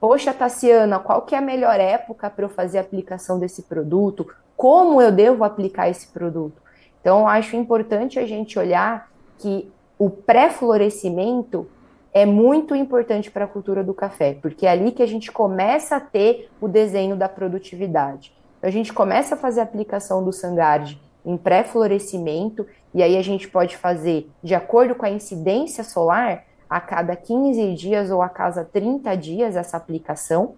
Poxa, 0.00 0.34
Tassiana, 0.34 0.98
qual 0.98 1.22
que 1.22 1.36
é 1.36 1.38
a 1.38 1.40
melhor 1.40 1.78
época 1.78 2.28
para 2.28 2.44
eu 2.44 2.48
fazer 2.48 2.78
a 2.78 2.80
aplicação 2.80 3.38
desse 3.38 3.62
produto? 3.62 4.34
Como 4.56 5.00
eu 5.00 5.12
devo 5.12 5.44
aplicar 5.44 5.88
esse 5.88 6.08
produto? 6.08 6.60
Então, 7.00 7.28
acho 7.28 7.54
importante 7.54 8.18
a 8.18 8.26
gente 8.26 8.58
olhar 8.58 9.08
que 9.38 9.70
o 9.96 10.10
pré-florescimento 10.10 11.68
é 12.12 12.26
muito 12.26 12.74
importante 12.74 13.30
para 13.30 13.44
a 13.44 13.48
cultura 13.48 13.84
do 13.84 13.94
café, 13.94 14.36
porque 14.42 14.66
é 14.66 14.70
ali 14.70 14.90
que 14.90 15.04
a 15.04 15.06
gente 15.06 15.30
começa 15.30 15.94
a 15.94 16.00
ter 16.00 16.50
o 16.60 16.66
desenho 16.66 17.14
da 17.14 17.28
produtividade. 17.28 18.34
Então, 18.58 18.66
a 18.66 18.72
gente 18.72 18.92
começa 18.92 19.36
a 19.36 19.38
fazer 19.38 19.60
a 19.60 19.62
aplicação 19.62 20.24
do 20.24 20.32
Sangard 20.32 21.00
em 21.24 21.36
pré-florescimento, 21.36 22.66
e 22.94 23.02
aí 23.02 23.16
a 23.16 23.22
gente 23.22 23.48
pode 23.48 23.76
fazer 23.76 24.30
de 24.42 24.54
acordo 24.54 24.94
com 24.94 25.06
a 25.06 25.10
incidência 25.10 25.84
solar, 25.84 26.44
a 26.68 26.80
cada 26.80 27.14
15 27.14 27.74
dias 27.74 28.10
ou 28.10 28.22
a 28.22 28.30
cada 28.30 28.64
30 28.64 29.14
dias 29.14 29.56
essa 29.56 29.76
aplicação. 29.76 30.54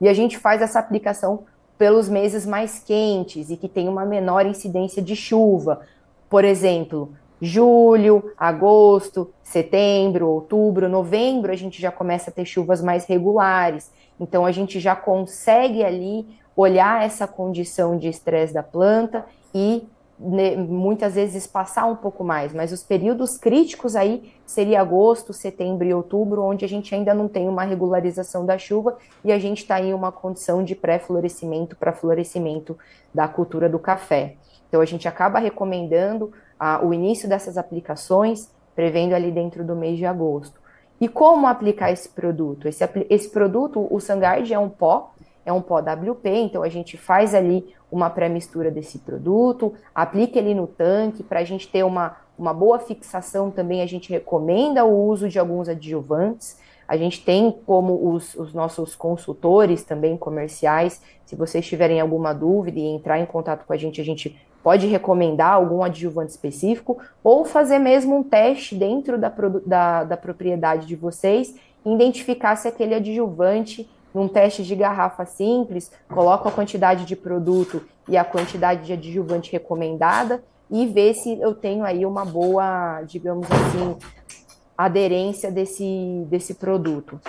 E 0.00 0.08
a 0.08 0.14
gente 0.14 0.38
faz 0.38 0.62
essa 0.62 0.78
aplicação 0.78 1.44
pelos 1.76 2.08
meses 2.08 2.46
mais 2.46 2.78
quentes 2.78 3.50
e 3.50 3.56
que 3.56 3.68
tem 3.68 3.88
uma 3.88 4.04
menor 4.04 4.46
incidência 4.46 5.02
de 5.02 5.16
chuva. 5.16 5.80
Por 6.28 6.44
exemplo, 6.44 7.12
julho, 7.40 8.32
agosto, 8.38 9.32
setembro, 9.42 10.28
outubro, 10.28 10.88
novembro, 10.88 11.50
a 11.50 11.56
gente 11.56 11.82
já 11.82 11.90
começa 11.90 12.30
a 12.30 12.32
ter 12.32 12.44
chuvas 12.44 12.80
mais 12.80 13.04
regulares. 13.04 13.90
Então 14.20 14.46
a 14.46 14.52
gente 14.52 14.78
já 14.78 14.94
consegue 14.94 15.82
ali 15.82 16.24
olhar 16.54 17.04
essa 17.04 17.26
condição 17.26 17.96
de 17.96 18.08
estresse 18.08 18.54
da 18.54 18.62
planta 18.62 19.24
e 19.54 19.86
né, 20.18 20.54
muitas 20.54 21.14
vezes 21.14 21.46
passar 21.46 21.86
um 21.86 21.96
pouco 21.96 22.22
mais, 22.22 22.52
mas 22.52 22.72
os 22.72 22.82
períodos 22.82 23.38
críticos 23.38 23.96
aí 23.96 24.34
seria 24.44 24.80
agosto, 24.82 25.32
setembro 25.32 25.86
e 25.86 25.94
outubro, 25.94 26.42
onde 26.42 26.62
a 26.64 26.68
gente 26.68 26.94
ainda 26.94 27.14
não 27.14 27.26
tem 27.26 27.48
uma 27.48 27.64
regularização 27.64 28.44
da 28.44 28.58
chuva 28.58 28.98
e 29.24 29.32
a 29.32 29.38
gente 29.38 29.62
está 29.62 29.80
em 29.80 29.94
uma 29.94 30.12
condição 30.12 30.62
de 30.62 30.74
pré-florescimento 30.74 31.74
para 31.74 31.92
florescimento 31.92 32.78
da 33.14 33.26
cultura 33.26 33.66
do 33.66 33.78
café. 33.78 34.36
Então 34.68 34.82
a 34.82 34.84
gente 34.84 35.08
acaba 35.08 35.38
recomendando 35.38 36.32
o 36.82 36.92
início 36.92 37.26
dessas 37.26 37.56
aplicações, 37.56 38.50
prevendo 38.74 39.14
ali 39.14 39.32
dentro 39.32 39.64
do 39.64 39.74
mês 39.74 39.96
de 39.96 40.04
agosto. 40.04 40.60
E 41.00 41.08
como 41.08 41.46
aplicar 41.46 41.90
esse 41.90 42.10
produto? 42.10 42.68
Esse, 42.68 42.84
esse 43.08 43.30
produto, 43.30 43.88
o 43.90 43.98
Sangard 43.98 44.52
é 44.52 44.58
um 44.58 44.68
pó, 44.68 45.14
é 45.46 45.52
um 45.52 45.62
pó 45.62 45.78
WP, 45.78 46.28
então 46.28 46.62
a 46.62 46.68
gente 46.68 46.98
faz 46.98 47.34
ali 47.34 47.74
uma 47.90 48.08
pré-mistura 48.08 48.70
desse 48.70 48.98
produto, 48.98 49.74
aplica 49.94 50.38
ele 50.38 50.54
no 50.54 50.66
tanque 50.66 51.22
para 51.22 51.40
a 51.40 51.44
gente 51.44 51.68
ter 51.68 51.84
uma, 51.84 52.16
uma 52.38 52.54
boa 52.54 52.78
fixação 52.78 53.50
também. 53.50 53.82
A 53.82 53.86
gente 53.86 54.10
recomenda 54.10 54.84
o 54.84 55.06
uso 55.06 55.28
de 55.28 55.38
alguns 55.38 55.68
adjuvantes. 55.68 56.58
A 56.86 56.96
gente 56.96 57.24
tem 57.24 57.54
como 57.66 58.12
os, 58.12 58.34
os 58.34 58.52
nossos 58.52 58.94
consultores 58.94 59.84
também 59.84 60.16
comerciais. 60.16 61.02
Se 61.24 61.36
vocês 61.36 61.66
tiverem 61.66 62.00
alguma 62.00 62.32
dúvida 62.32 62.78
e 62.78 62.86
entrar 62.86 63.18
em 63.18 63.26
contato 63.26 63.64
com 63.64 63.72
a 63.72 63.76
gente, 63.76 64.00
a 64.00 64.04
gente 64.04 64.36
pode 64.62 64.86
recomendar 64.86 65.52
algum 65.52 65.82
adjuvante 65.82 66.32
específico 66.32 66.98
ou 67.22 67.44
fazer 67.44 67.78
mesmo 67.78 68.16
um 68.16 68.22
teste 68.22 68.74
dentro 68.74 69.18
da, 69.18 69.32
da, 69.64 70.04
da 70.04 70.16
propriedade 70.16 70.86
de 70.86 70.96
vocês, 70.96 71.54
identificar 71.84 72.56
se 72.56 72.68
aquele 72.68 72.94
adjuvante 72.94 73.88
num 74.14 74.28
teste 74.28 74.62
de 74.62 74.74
garrafa 74.74 75.24
simples, 75.24 75.90
coloco 76.08 76.48
a 76.48 76.52
quantidade 76.52 77.04
de 77.04 77.14
produto 77.14 77.82
e 78.08 78.16
a 78.16 78.24
quantidade 78.24 78.84
de 78.86 78.92
adjuvante 78.92 79.52
recomendada 79.52 80.42
e 80.70 80.86
ver 80.86 81.14
se 81.14 81.40
eu 81.40 81.54
tenho 81.54 81.84
aí 81.84 82.06
uma 82.06 82.24
boa, 82.24 83.02
digamos 83.02 83.46
assim, 83.50 83.96
aderência 84.76 85.50
desse, 85.50 86.24
desse 86.28 86.54
produto 86.54 87.20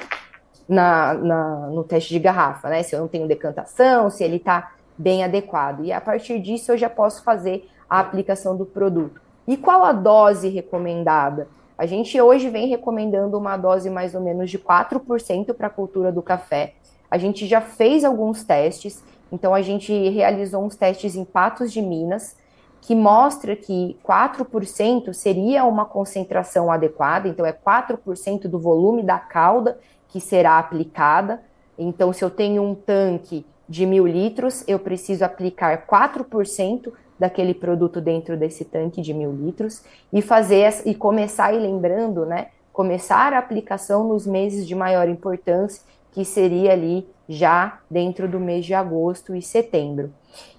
na, 0.67 1.13
na, 1.13 1.67
no 1.67 1.83
teste 1.83 2.13
de 2.13 2.19
garrafa, 2.19 2.69
né? 2.69 2.83
Se 2.83 2.95
eu 2.95 2.99
não 2.99 3.07
tenho 3.07 3.27
decantação, 3.27 4.09
se 4.09 4.23
ele 4.23 4.37
está 4.37 4.71
bem 4.97 5.23
adequado. 5.23 5.83
E 5.83 5.91
a 5.91 5.99
partir 5.99 6.39
disso 6.39 6.71
eu 6.71 6.77
já 6.77 6.89
posso 6.89 7.23
fazer 7.23 7.69
a 7.89 7.99
aplicação 7.99 8.55
do 8.55 8.65
produto. 8.65 9.19
E 9.47 9.57
qual 9.57 9.83
a 9.83 9.91
dose 9.91 10.47
recomendada? 10.47 11.47
A 11.81 11.87
gente 11.87 12.21
hoje 12.21 12.47
vem 12.47 12.67
recomendando 12.67 13.35
uma 13.35 13.57
dose 13.57 13.89
mais 13.89 14.13
ou 14.13 14.21
menos 14.21 14.51
de 14.51 14.59
4% 14.59 15.51
para 15.51 15.65
a 15.65 15.69
cultura 15.71 16.11
do 16.11 16.21
café. 16.21 16.75
A 17.09 17.17
gente 17.17 17.47
já 17.47 17.59
fez 17.59 18.05
alguns 18.05 18.43
testes, 18.43 19.03
então 19.31 19.51
a 19.51 19.63
gente 19.63 19.91
realizou 20.09 20.63
uns 20.63 20.75
testes 20.75 21.15
em 21.15 21.25
Patos 21.25 21.73
de 21.73 21.81
Minas, 21.81 22.37
que 22.81 22.93
mostra 22.93 23.55
que 23.55 23.97
4% 24.07 25.11
seria 25.11 25.65
uma 25.65 25.83
concentração 25.83 26.71
adequada, 26.71 27.27
então 27.27 27.43
é 27.43 27.51
4% 27.51 28.41
do 28.43 28.59
volume 28.59 29.01
da 29.01 29.17
cauda 29.17 29.79
que 30.07 30.21
será 30.21 30.59
aplicada. 30.59 31.41
Então, 31.79 32.13
se 32.13 32.23
eu 32.23 32.29
tenho 32.29 32.61
um 32.61 32.75
tanque 32.75 33.43
de 33.67 33.87
mil 33.87 34.05
litros, 34.05 34.63
eu 34.67 34.77
preciso 34.77 35.25
aplicar 35.25 35.87
4% 35.87 36.93
daquele 37.21 37.53
produto 37.53 38.01
dentro 38.01 38.35
desse 38.35 38.65
tanque 38.65 38.99
de 38.99 39.13
mil 39.13 39.31
litros 39.31 39.83
e 40.11 40.23
fazer 40.23 40.73
e 40.87 40.95
começar 40.95 41.53
e 41.53 41.59
lembrando, 41.59 42.25
né? 42.25 42.47
Começar 42.73 43.31
a 43.31 43.37
aplicação 43.37 44.07
nos 44.07 44.25
meses 44.25 44.67
de 44.67 44.73
maior 44.73 45.07
importância, 45.07 45.83
que 46.11 46.25
seria 46.25 46.73
ali 46.73 47.07
já 47.29 47.77
dentro 47.87 48.27
do 48.27 48.39
mês 48.39 48.65
de 48.65 48.73
agosto 48.73 49.35
e 49.35 49.41
setembro. 49.41 50.11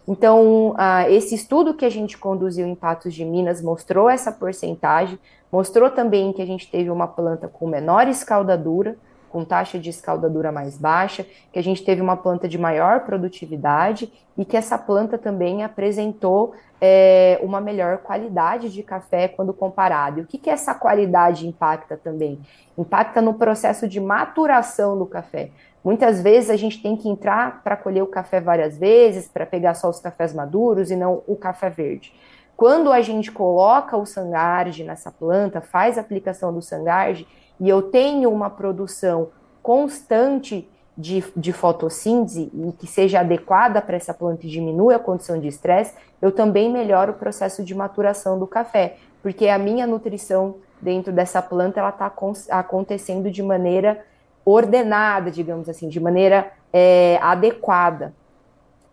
Então, 0.06 0.70
uh, 0.70 1.10
esse 1.10 1.34
estudo 1.34 1.74
que 1.74 1.84
a 1.84 1.90
gente 1.90 2.16
conduziu 2.16 2.64
em 2.64 2.76
Patos 2.76 3.12
de 3.12 3.24
Minas 3.24 3.60
mostrou 3.60 4.08
essa 4.08 4.30
porcentagem, 4.30 5.18
mostrou 5.50 5.90
também 5.90 6.32
que 6.32 6.42
a 6.42 6.46
gente 6.46 6.70
teve 6.70 6.90
uma 6.90 7.08
planta 7.08 7.48
com 7.48 7.66
menor 7.66 8.06
escaldadura, 8.06 8.96
com 9.32 9.44
taxa 9.44 9.78
de 9.78 9.88
escaldadura 9.88 10.52
mais 10.52 10.76
baixa, 10.76 11.26
que 11.50 11.58
a 11.58 11.62
gente 11.62 11.82
teve 11.82 12.02
uma 12.02 12.16
planta 12.16 12.46
de 12.46 12.58
maior 12.58 13.00
produtividade 13.00 14.12
e 14.36 14.44
que 14.44 14.56
essa 14.56 14.76
planta 14.76 15.16
também 15.16 15.64
apresentou 15.64 16.54
é, 16.80 17.38
uma 17.42 17.60
melhor 17.60 17.98
qualidade 17.98 18.68
de 18.70 18.82
café 18.82 19.28
quando 19.28 19.54
comparado. 19.54 20.20
E 20.20 20.22
o 20.22 20.26
que, 20.26 20.36
que 20.36 20.50
essa 20.50 20.74
qualidade 20.74 21.46
impacta 21.46 21.96
também? 21.96 22.38
Impacta 22.76 23.22
no 23.22 23.34
processo 23.34 23.88
de 23.88 24.00
maturação 24.00 24.98
do 24.98 25.06
café. 25.06 25.50
Muitas 25.82 26.20
vezes 26.20 26.50
a 26.50 26.56
gente 26.56 26.82
tem 26.82 26.96
que 26.96 27.08
entrar 27.08 27.62
para 27.62 27.76
colher 27.76 28.02
o 28.02 28.06
café 28.06 28.40
várias 28.40 28.78
vezes, 28.78 29.28
para 29.28 29.46
pegar 29.46 29.74
só 29.74 29.88
os 29.88 29.98
cafés 29.98 30.34
maduros 30.34 30.90
e 30.90 30.96
não 30.96 31.22
o 31.26 31.34
café 31.36 31.70
verde. 31.70 32.12
Quando 32.56 32.92
a 32.92 33.00
gente 33.00 33.32
coloca 33.32 33.96
o 33.96 34.06
sangarde 34.06 34.84
nessa 34.84 35.10
planta, 35.10 35.60
faz 35.60 35.98
a 35.98 36.00
aplicação 36.00 36.52
do 36.52 36.62
sangarde, 36.62 37.26
e 37.62 37.68
eu 37.68 37.80
tenho 37.80 38.28
uma 38.28 38.50
produção 38.50 39.28
constante 39.62 40.68
de, 40.98 41.22
de 41.36 41.52
fotossíntese 41.52 42.50
e 42.52 42.72
que 42.72 42.88
seja 42.88 43.20
adequada 43.20 43.80
para 43.80 43.96
essa 43.96 44.12
planta 44.12 44.44
e 44.44 44.50
diminua 44.50 44.96
a 44.96 44.98
condição 44.98 45.38
de 45.38 45.46
estresse, 45.46 45.94
eu 46.20 46.32
também 46.32 46.72
melhoro 46.72 47.12
o 47.12 47.14
processo 47.14 47.62
de 47.62 47.72
maturação 47.72 48.36
do 48.36 48.48
café, 48.48 48.96
porque 49.22 49.46
a 49.46 49.58
minha 49.58 49.86
nutrição 49.86 50.56
dentro 50.80 51.12
dessa 51.12 51.40
planta 51.40 51.78
ela 51.78 51.90
está 51.90 52.12
acontecendo 52.50 53.30
de 53.30 53.44
maneira 53.44 54.04
ordenada, 54.44 55.30
digamos 55.30 55.68
assim, 55.68 55.88
de 55.88 56.00
maneira 56.00 56.50
é, 56.72 57.16
adequada. 57.22 58.12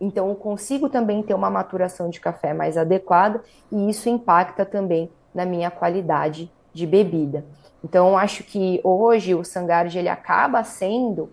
Então, 0.00 0.28
eu 0.28 0.36
consigo 0.36 0.88
também 0.88 1.24
ter 1.24 1.34
uma 1.34 1.50
maturação 1.50 2.08
de 2.08 2.20
café 2.20 2.54
mais 2.54 2.76
adequada 2.76 3.42
e 3.72 3.90
isso 3.90 4.08
impacta 4.08 4.64
também 4.64 5.10
na 5.34 5.44
minha 5.44 5.72
qualidade 5.72 6.48
de 6.72 6.86
bebida. 6.86 7.44
Então, 7.84 8.16
acho 8.16 8.44
que 8.44 8.80
hoje 8.84 9.34
o 9.34 9.44
Sangard 9.44 9.96
ele 9.98 10.08
acaba 10.08 10.62
sendo 10.64 11.30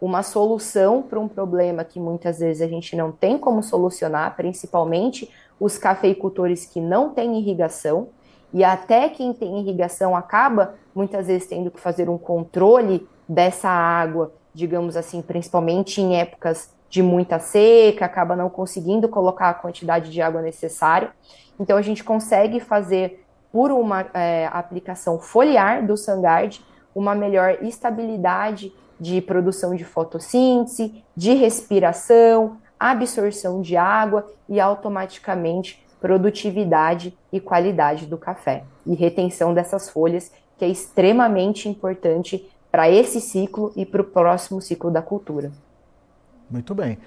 uma 0.00 0.22
solução 0.22 1.02
para 1.02 1.18
um 1.18 1.28
problema 1.28 1.84
que 1.84 1.98
muitas 1.98 2.38
vezes 2.38 2.60
a 2.60 2.68
gente 2.68 2.94
não 2.94 3.10
tem 3.12 3.38
como 3.38 3.62
solucionar, 3.62 4.36
principalmente 4.36 5.30
os 5.58 5.78
cafeicultores 5.78 6.66
que 6.66 6.80
não 6.80 7.10
têm 7.10 7.38
irrigação, 7.38 8.08
e 8.52 8.62
até 8.62 9.08
quem 9.08 9.32
tem 9.32 9.60
irrigação 9.60 10.14
acaba 10.14 10.74
muitas 10.94 11.26
vezes 11.26 11.48
tendo 11.48 11.70
que 11.70 11.80
fazer 11.80 12.08
um 12.08 12.18
controle 12.18 13.08
dessa 13.28 13.68
água, 13.68 14.32
digamos 14.52 14.96
assim, 14.96 15.22
principalmente 15.22 16.00
em 16.00 16.16
épocas 16.16 16.72
de 16.88 17.02
muita 17.02 17.40
seca, 17.40 18.04
acaba 18.04 18.36
não 18.36 18.48
conseguindo 18.48 19.08
colocar 19.08 19.50
a 19.50 19.54
quantidade 19.54 20.10
de 20.10 20.22
água 20.22 20.40
necessária. 20.40 21.10
Então 21.58 21.76
a 21.76 21.82
gente 21.82 22.04
consegue 22.04 22.60
fazer 22.60 23.23
por 23.54 23.70
uma 23.70 24.04
é, 24.12 24.48
aplicação 24.52 25.20
foliar 25.20 25.86
do 25.86 25.96
Sangard, 25.96 26.60
uma 26.92 27.14
melhor 27.14 27.58
estabilidade 27.62 28.72
de 28.98 29.20
produção 29.20 29.76
de 29.76 29.84
fotossíntese, 29.84 31.04
de 31.16 31.34
respiração, 31.34 32.56
absorção 32.80 33.62
de 33.62 33.76
água 33.76 34.26
e 34.48 34.58
automaticamente 34.58 35.86
produtividade 36.00 37.16
e 37.32 37.38
qualidade 37.38 38.06
do 38.06 38.18
café 38.18 38.64
e 38.84 38.92
retenção 38.96 39.54
dessas 39.54 39.88
folhas, 39.88 40.32
que 40.58 40.64
é 40.64 40.68
extremamente 40.68 41.68
importante 41.68 42.50
para 42.72 42.90
esse 42.90 43.20
ciclo 43.20 43.72
e 43.76 43.86
para 43.86 44.02
o 44.02 44.04
próximo 44.04 44.60
ciclo 44.60 44.90
da 44.90 45.00
cultura. 45.00 45.52
Muito 46.50 46.74
bem. 46.74 46.98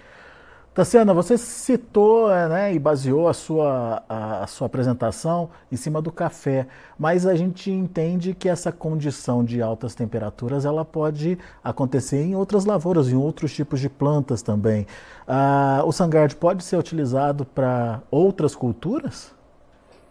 Tassiana, 0.78 1.12
você 1.12 1.40
citou 1.40 2.32
é, 2.32 2.48
né, 2.48 2.74
e 2.76 2.78
baseou 2.78 3.28
a 3.28 3.34
sua, 3.34 4.04
a, 4.08 4.44
a, 4.44 4.46
sua 4.46 4.68
apresentação 4.68 5.50
em 5.72 5.76
cima 5.76 6.00
do 6.04 6.12
café, 6.12 6.68
mas 7.00 7.26
a 7.26 7.34
gente 7.34 7.72
entende 7.72 8.36
que 8.36 8.48
essa 8.48 8.72
condição 8.72 9.44
de 9.44 9.60
altas 9.60 9.96
temperaturas 9.96 10.66
ela 10.66 10.86
pode 10.86 11.40
acontecer 11.64 12.22
em 12.22 12.36
outras 12.36 12.64
lavouras, 12.64 13.10
em 13.10 13.16
outros 13.16 13.56
tipos 13.56 13.80
de 13.80 13.90
plantas 13.90 14.44
também. 14.44 14.86
Ah, 15.28 15.82
o 15.84 15.92
Sangard 15.92 16.36
pode 16.36 16.64
ser 16.64 16.78
utilizado 16.78 17.44
para 17.44 18.04
outras 18.12 18.56
culturas? 18.56 19.34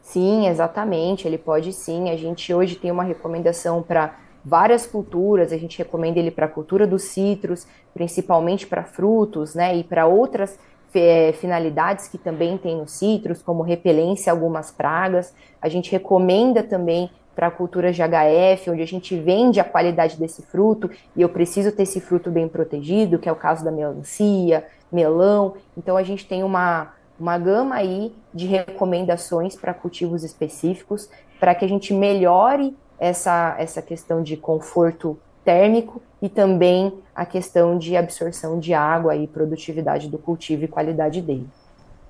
Sim, 0.03 0.49
exatamente, 0.49 1.29
ele 1.29 1.39
pode 1.39 1.73
sim. 1.73 2.11
A 2.11 2.17
gente 2.17 2.53
hoje 2.53 2.75
tem 2.75 2.91
uma 2.91 3.05
recomendação 3.05 3.85
para 3.85 4.17
várias 4.47 4.87
culturas, 4.87 5.53
a 5.53 5.57
gente 5.57 5.77
recomenda 5.77 6.21
ele 6.21 6.31
para 6.31 6.47
a 6.47 6.49
cultura 6.49 6.87
dos 6.87 7.03
citros, 7.03 7.67
principalmente 7.93 8.65
para 8.65 8.85
frutos, 8.85 9.57
né, 9.57 9.77
e 9.77 9.83
para 9.83 10.07
outras 10.07 10.57
é, 10.95 11.33
finalidades 11.33 12.07
que 12.07 12.17
também 12.17 12.57
tem 12.57 12.77
nos 12.77 12.93
citros, 12.93 13.43
como 13.43 13.65
repelência 13.65 14.33
a 14.33 14.37
algumas 14.37 14.71
pragas. 14.71 15.35
A 15.61 15.69
gente 15.69 15.91
recomenda 15.91 16.63
também 16.63 17.11
para 17.35 17.51
culturas 17.51 17.97
de 17.97 18.03
HF, 18.03 18.71
onde 18.71 18.83
a 18.83 18.87
gente 18.87 19.19
vende 19.19 19.59
a 19.59 19.65
qualidade 19.65 20.17
desse 20.17 20.43
fruto 20.43 20.89
e 21.17 21.21
eu 21.21 21.29
preciso 21.29 21.73
ter 21.73 21.83
esse 21.83 22.01
fruto 22.01 22.31
bem 22.31 22.49
protegido, 22.49 23.19
que 23.19 23.29
é 23.29 23.33
o 23.33 23.37
caso 23.37 23.65
da 23.65 23.73
melancia, 23.73 24.65
melão. 24.93 25.55
Então 25.77 25.97
a 25.97 26.05
gente 26.05 26.25
tem 26.25 26.45
uma, 26.45 26.95
uma 27.19 27.37
gama 27.37 27.75
aí 27.75 28.15
de 28.33 28.47
recomendações 28.47 29.57
para 29.57 29.75
cultivos 29.75 30.23
específicos 30.23 31.11
para 31.41 31.53
que 31.53 31.65
a 31.65 31.69
gente 31.69 31.93
melhore 31.93 32.75
essa, 32.99 33.57
essa 33.59 33.83
questão 33.83 34.23
de 34.23 34.37
conforto 34.37 35.19
térmico 35.45 36.03
e 36.21 36.29
também 36.29 36.93
a 37.15 37.25
questão 37.25 37.79
de 37.79 37.97
absorção 37.97 38.59
de 38.59 38.75
água 38.75 39.15
e 39.15 39.27
produtividade 39.27 40.09
do 40.09 40.19
cultivo 40.19 40.65
e 40.65 40.69
qualidade 40.69 41.21
dele. 41.23 41.47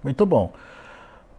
Muito 0.03 0.25
bom. 0.25 0.53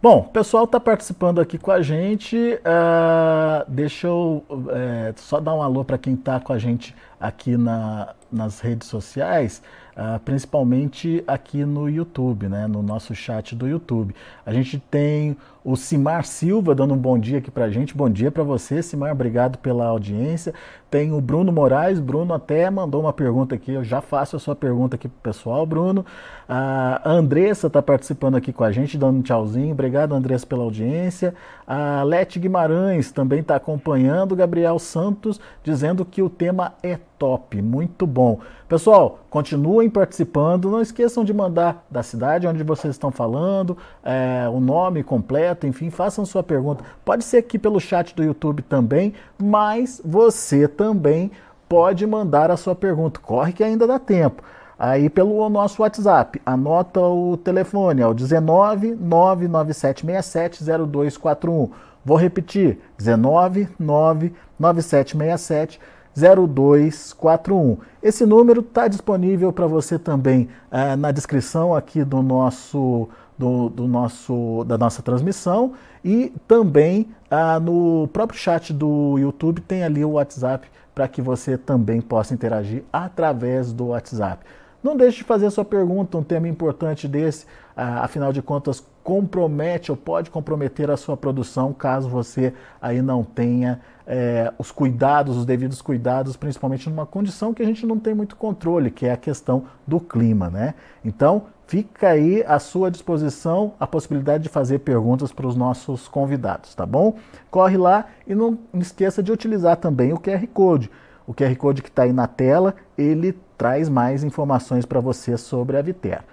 Bom, 0.00 0.18
o 0.20 0.24
pessoal 0.28 0.62
está 0.62 0.78
participando 0.78 1.40
aqui 1.40 1.58
com 1.58 1.72
a 1.72 1.82
gente. 1.82 2.36
Uh, 2.36 3.64
deixa 3.66 4.06
eu 4.06 4.44
uh, 4.48 5.12
só 5.16 5.40
dar 5.40 5.54
um 5.54 5.60
alô 5.60 5.84
para 5.84 5.98
quem 5.98 6.14
está 6.14 6.38
com 6.38 6.52
a 6.52 6.58
gente 6.58 6.94
aqui 7.20 7.56
na, 7.56 8.14
nas 8.30 8.60
redes 8.60 8.86
sociais, 8.86 9.60
uh, 9.96 10.20
principalmente 10.20 11.24
aqui 11.26 11.64
no 11.64 11.88
YouTube, 11.88 12.48
né, 12.48 12.68
no 12.68 12.80
nosso 12.80 13.12
chat 13.12 13.56
do 13.56 13.66
YouTube. 13.66 14.14
A 14.46 14.52
gente 14.52 14.78
tem 14.78 15.36
o 15.64 15.76
Simar 15.76 16.24
Silva 16.24 16.74
dando 16.74 16.94
um 16.94 16.96
bom 16.96 17.18
dia 17.18 17.38
aqui 17.38 17.50
para 17.50 17.64
a 17.64 17.70
gente. 17.70 17.96
Bom 17.96 18.08
dia 18.08 18.30
para 18.30 18.42
você, 18.42 18.82
Simar. 18.82 19.12
Obrigado 19.12 19.58
pela 19.58 19.86
audiência. 19.86 20.54
Tem 20.90 21.12
o 21.12 21.20
Bruno 21.20 21.52
Moraes. 21.52 22.00
Bruno 22.00 22.32
até 22.32 22.70
mandou 22.70 23.00
uma 23.02 23.12
pergunta 23.12 23.54
aqui. 23.54 23.72
Eu 23.72 23.84
já 23.84 24.00
faço 24.00 24.36
a 24.36 24.38
sua 24.38 24.56
pergunta 24.56 24.96
aqui 24.96 25.08
pro 25.08 25.20
pessoal, 25.20 25.66
Bruno. 25.66 26.06
A 26.48 27.02
Andressa 27.04 27.66
está 27.66 27.82
participando 27.82 28.36
aqui 28.36 28.52
com 28.52 28.64
a 28.64 28.72
gente, 28.72 28.96
dando 28.96 29.18
um 29.18 29.22
tchauzinho. 29.22 29.72
Obrigado, 29.72 30.14
Andressa, 30.14 30.46
pela 30.46 30.62
audiência. 30.64 31.34
A 31.66 32.02
Lete 32.02 32.38
Guimarães 32.38 33.12
também 33.12 33.40
está 33.40 33.56
acompanhando. 33.56 34.36
Gabriel 34.36 34.78
Santos 34.78 35.40
dizendo 35.62 36.04
que 36.04 36.22
o 36.22 36.30
tema 36.30 36.74
é 36.82 36.98
top, 37.18 37.60
muito 37.60 38.06
bom. 38.06 38.38
Pessoal, 38.68 39.18
continuem 39.28 39.90
participando. 39.90 40.70
Não 40.70 40.80
esqueçam 40.80 41.24
de 41.24 41.34
mandar 41.34 41.84
da 41.90 42.02
cidade 42.02 42.46
onde 42.46 42.62
vocês 42.62 42.94
estão 42.94 43.10
falando, 43.10 43.76
é, 44.04 44.48
o 44.48 44.60
nome 44.60 45.02
completo, 45.02 45.47
enfim, 45.66 45.90
façam 45.90 46.26
sua 46.26 46.42
pergunta. 46.42 46.84
Pode 47.04 47.24
ser 47.24 47.38
aqui 47.38 47.58
pelo 47.58 47.80
chat 47.80 48.14
do 48.14 48.22
YouTube 48.22 48.62
também, 48.62 49.14
mas 49.38 50.00
você 50.04 50.66
também 50.66 51.30
pode 51.68 52.06
mandar 52.06 52.50
a 52.50 52.56
sua 52.56 52.74
pergunta. 52.74 53.20
Corre 53.20 53.52
que 53.52 53.62
ainda 53.62 53.86
dá 53.86 53.98
tempo. 53.98 54.42
Aí 54.78 55.10
pelo 55.10 55.48
nosso 55.48 55.82
WhatsApp, 55.82 56.40
anota 56.46 57.00
o 57.00 57.36
telefone, 57.36 58.00
é 58.00 58.06
o 58.06 58.14
19 58.14 58.94
99767 58.94 60.64
0241. 60.64 61.70
Vou 62.04 62.16
repetir, 62.16 62.78
19 62.96 63.68
99767 63.78 65.80
0241. 66.18 67.78
Esse 68.02 68.24
número 68.24 68.60
está 68.60 68.88
disponível 68.88 69.52
para 69.52 69.66
você 69.66 69.98
também 69.98 70.48
uh, 70.70 70.96
na 70.96 71.10
descrição 71.10 71.74
aqui 71.74 72.04
do 72.04 72.22
nosso, 72.22 73.08
do, 73.38 73.68
do, 73.68 73.86
nosso, 73.86 74.64
da 74.66 74.76
nossa 74.76 75.00
transmissão 75.00 75.74
e 76.04 76.32
também 76.46 77.08
uh, 77.30 77.60
no 77.60 78.08
próprio 78.08 78.38
chat 78.38 78.72
do 78.72 79.16
YouTube 79.18 79.60
tem 79.60 79.84
ali 79.84 80.04
o 80.04 80.12
WhatsApp 80.12 80.68
para 80.94 81.06
que 81.06 81.22
você 81.22 81.56
também 81.56 82.00
possa 82.00 82.34
interagir 82.34 82.82
através 82.92 83.72
do 83.72 83.88
WhatsApp. 83.88 84.44
Não 84.82 84.96
deixe 84.96 85.18
de 85.18 85.24
fazer 85.24 85.50
sua 85.50 85.64
pergunta, 85.64 86.18
um 86.18 86.22
tema 86.22 86.48
importante 86.48 87.06
desse, 87.06 87.44
uh, 87.76 88.02
afinal 88.02 88.32
de 88.32 88.42
contas, 88.42 88.84
compromete 89.02 89.90
ou 89.90 89.96
pode 89.96 90.30
comprometer 90.30 90.90
a 90.90 90.96
sua 90.96 91.16
produção 91.16 91.72
caso 91.72 92.10
você 92.10 92.52
aí 92.80 93.00
não 93.00 93.24
tenha 93.24 93.80
é, 94.06 94.52
os 94.58 94.70
cuidados, 94.70 95.36
os 95.36 95.46
devidos 95.46 95.80
cuidados, 95.80 96.36
principalmente 96.36 96.88
numa 96.90 97.06
condição 97.06 97.54
que 97.54 97.62
a 97.62 97.66
gente 97.66 97.86
não 97.86 97.98
tem 97.98 98.14
muito 98.14 98.36
controle, 98.36 98.90
que 98.90 99.06
é 99.06 99.12
a 99.12 99.16
questão 99.16 99.64
do 99.86 100.00
clima, 100.00 100.48
né? 100.48 100.74
Então, 101.04 101.44
fica 101.68 102.08
aí 102.08 102.42
à 102.46 102.58
sua 102.58 102.90
disposição 102.90 103.74
a 103.78 103.86
possibilidade 103.86 104.42
de 104.42 104.48
fazer 104.48 104.78
perguntas 104.78 105.32
para 105.32 105.46
os 105.46 105.54
nossos 105.54 106.08
convidados, 106.08 106.74
tá 106.74 106.86
bom? 106.86 107.16
Corre 107.50 107.76
lá 107.76 108.06
e 108.26 108.34
não 108.34 108.58
esqueça 108.74 109.22
de 109.22 109.30
utilizar 109.30 109.76
também 109.76 110.12
o 110.14 110.18
QR 110.18 110.46
Code. 110.46 110.90
O 111.26 111.34
QR 111.34 111.54
Code 111.56 111.82
que 111.82 111.90
está 111.90 112.04
aí 112.04 112.12
na 112.12 112.26
tela, 112.26 112.74
ele 112.96 113.38
traz 113.58 113.90
mais 113.90 114.24
informações 114.24 114.86
para 114.86 114.98
você 114.98 115.36
sobre 115.36 115.76
a 115.76 115.82
Viter. 115.82 116.24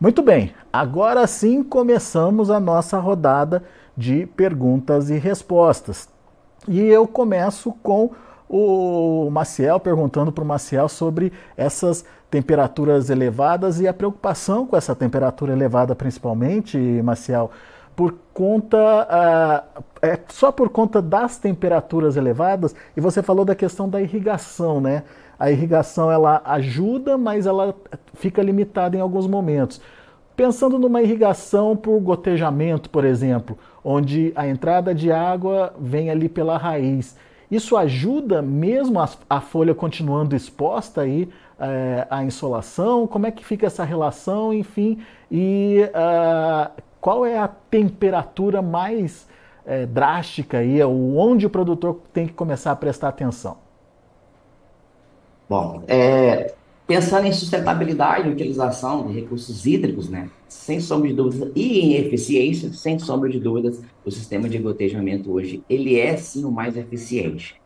Muito 0.00 0.22
bem, 0.22 0.54
agora 0.72 1.26
sim 1.26 1.62
começamos 1.62 2.50
a 2.50 2.58
nossa 2.58 2.98
rodada 2.98 3.62
de 3.94 4.24
perguntas 4.24 5.10
e 5.10 5.18
respostas. 5.18 6.08
E 6.66 6.80
eu 6.80 7.06
começo 7.06 7.72
com 7.82 8.12
o 8.48 9.28
Maciel 9.30 9.78
perguntando 9.78 10.32
para 10.32 10.42
o 10.42 10.46
Maciel 10.46 10.88
sobre 10.88 11.30
essas 11.56 12.06
temperaturas 12.30 13.10
elevadas 13.10 13.80
e 13.80 13.88
a 13.88 13.94
preocupação 13.94 14.66
com 14.66 14.76
essa 14.76 14.94
temperatura 14.94 15.52
elevada, 15.52 15.94
principalmente, 15.94 16.76
Maciel, 17.02 17.50
por 17.96 18.14
conta 18.32 18.76
uh, 18.78 19.82
é 20.00 20.18
só 20.28 20.52
por 20.52 20.68
conta 20.68 21.02
das 21.02 21.38
temperaturas 21.38 22.16
elevadas. 22.16 22.74
E 22.96 23.00
você 23.00 23.22
falou 23.22 23.44
da 23.44 23.54
questão 23.54 23.88
da 23.88 24.00
irrigação, 24.00 24.80
né? 24.80 25.02
a 25.38 25.50
irrigação 25.50 26.10
ela 26.10 26.42
ajuda, 26.44 27.16
mas 27.16 27.46
ela 27.46 27.74
fica 28.14 28.42
limitada 28.42 28.96
em 28.96 29.00
alguns 29.00 29.26
momentos. 29.26 29.80
Pensando 30.34 30.78
numa 30.78 31.02
irrigação 31.02 31.76
por 31.76 31.98
gotejamento, 32.00 32.90
por 32.90 33.04
exemplo, 33.04 33.56
onde 33.84 34.32
a 34.34 34.48
entrada 34.48 34.94
de 34.94 35.12
água 35.12 35.72
vem 35.78 36.10
ali 36.10 36.28
pela 36.28 36.56
raiz, 36.56 37.16
isso 37.50 37.76
ajuda 37.76 38.42
mesmo 38.42 39.00
a, 39.00 39.08
a 39.30 39.40
folha 39.40 39.74
continuando 39.74 40.36
exposta 40.36 41.02
aí 41.02 41.28
é, 41.58 42.06
à 42.08 42.22
insolação? 42.22 43.06
Como 43.06 43.26
é 43.26 43.30
que 43.30 43.44
fica 43.44 43.66
essa 43.66 43.84
relação, 43.84 44.52
enfim? 44.52 44.98
E 45.30 45.82
uh, 45.88 46.70
qual 47.00 47.24
é 47.24 47.38
a 47.38 47.48
temperatura 47.48 48.62
mais 48.62 49.26
é, 49.66 49.86
drástica 49.86 50.58
aí, 50.58 50.82
onde 50.82 51.46
o 51.46 51.50
produtor 51.50 52.00
tem 52.12 52.26
que 52.26 52.32
começar 52.32 52.72
a 52.72 52.76
prestar 52.76 53.08
atenção? 53.08 53.58
Bom, 55.48 55.82
é, 55.86 56.54
pensando 56.86 57.26
em 57.26 57.32
sustentabilidade 57.32 58.28
e 58.28 58.32
utilização 58.32 59.06
de 59.06 59.14
recursos 59.14 59.66
hídricos, 59.66 60.08
né, 60.08 60.30
sem 60.48 60.80
sombra 60.80 61.08
de 61.08 61.14
dúvidas, 61.14 61.52
e 61.54 61.80
em 61.80 61.94
eficiência, 61.94 62.72
sem 62.72 62.98
sombra 62.98 63.28
de 63.28 63.38
dúvidas, 63.38 63.80
o 64.04 64.10
sistema 64.10 64.48
de 64.48 64.58
gotejamento 64.58 65.30
hoje, 65.30 65.62
ele 65.68 65.98
é 65.98 66.16
sim 66.16 66.44
o 66.44 66.50
mais 66.50 66.76
eficiente. 66.76 67.60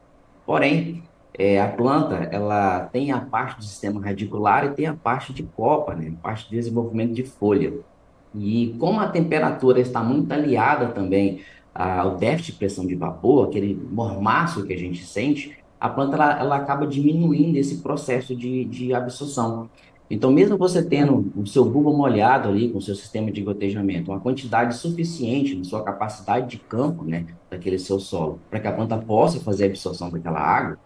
Porém, 0.44 1.02
é, 1.38 1.60
a 1.60 1.68
planta, 1.68 2.16
ela 2.30 2.80
tem 2.92 3.10
a 3.10 3.20
parte 3.20 3.58
do 3.58 3.64
sistema 3.64 4.00
radicular 4.00 4.66
e 4.66 4.70
tem 4.70 4.86
a 4.86 4.94
parte 4.94 5.32
de 5.32 5.42
copa, 5.42 5.94
né, 5.94 6.12
a 6.18 6.22
parte 6.22 6.48
de 6.48 6.56
desenvolvimento 6.56 7.14
de 7.14 7.24
folha. 7.24 7.72
E 8.34 8.74
como 8.78 9.00
a 9.00 9.08
temperatura 9.08 9.80
está 9.80 10.02
muito 10.02 10.30
aliada 10.32 10.88
também 10.88 11.40
ao 11.74 12.16
déficit 12.16 12.52
de 12.52 12.58
pressão 12.58 12.86
de 12.86 12.94
vapor, 12.94 13.48
aquele 13.48 13.74
mormaço 13.90 14.64
que 14.64 14.72
a 14.72 14.78
gente 14.78 15.04
sente, 15.04 15.56
a 15.80 15.88
planta 15.88 16.16
ela, 16.16 16.38
ela 16.38 16.56
acaba 16.56 16.86
diminuindo 16.86 17.56
esse 17.56 17.78
processo 17.78 18.36
de, 18.36 18.64
de 18.66 18.94
absorção. 18.94 19.68
Então, 20.10 20.30
mesmo 20.30 20.58
você 20.58 20.82
tendo 20.82 21.32
o 21.34 21.46
seu 21.46 21.64
bulbo 21.64 21.96
molhado 21.96 22.50
ali 22.50 22.68
com 22.68 22.76
o 22.76 22.82
seu 22.82 22.94
sistema 22.94 23.32
de 23.32 23.40
gotejamento, 23.40 24.10
uma 24.10 24.20
quantidade 24.20 24.76
suficiente 24.76 25.56
na 25.56 25.64
sua 25.64 25.82
capacidade 25.82 26.48
de 26.48 26.58
campo, 26.58 27.02
né, 27.02 27.24
daquele 27.50 27.78
seu 27.78 27.98
solo, 27.98 28.38
para 28.50 28.60
que 28.60 28.68
a 28.68 28.72
planta 28.72 28.98
possa 28.98 29.40
fazer 29.40 29.64
a 29.64 29.66
absorção 29.68 30.10
daquela 30.10 30.38
água, 30.38 30.78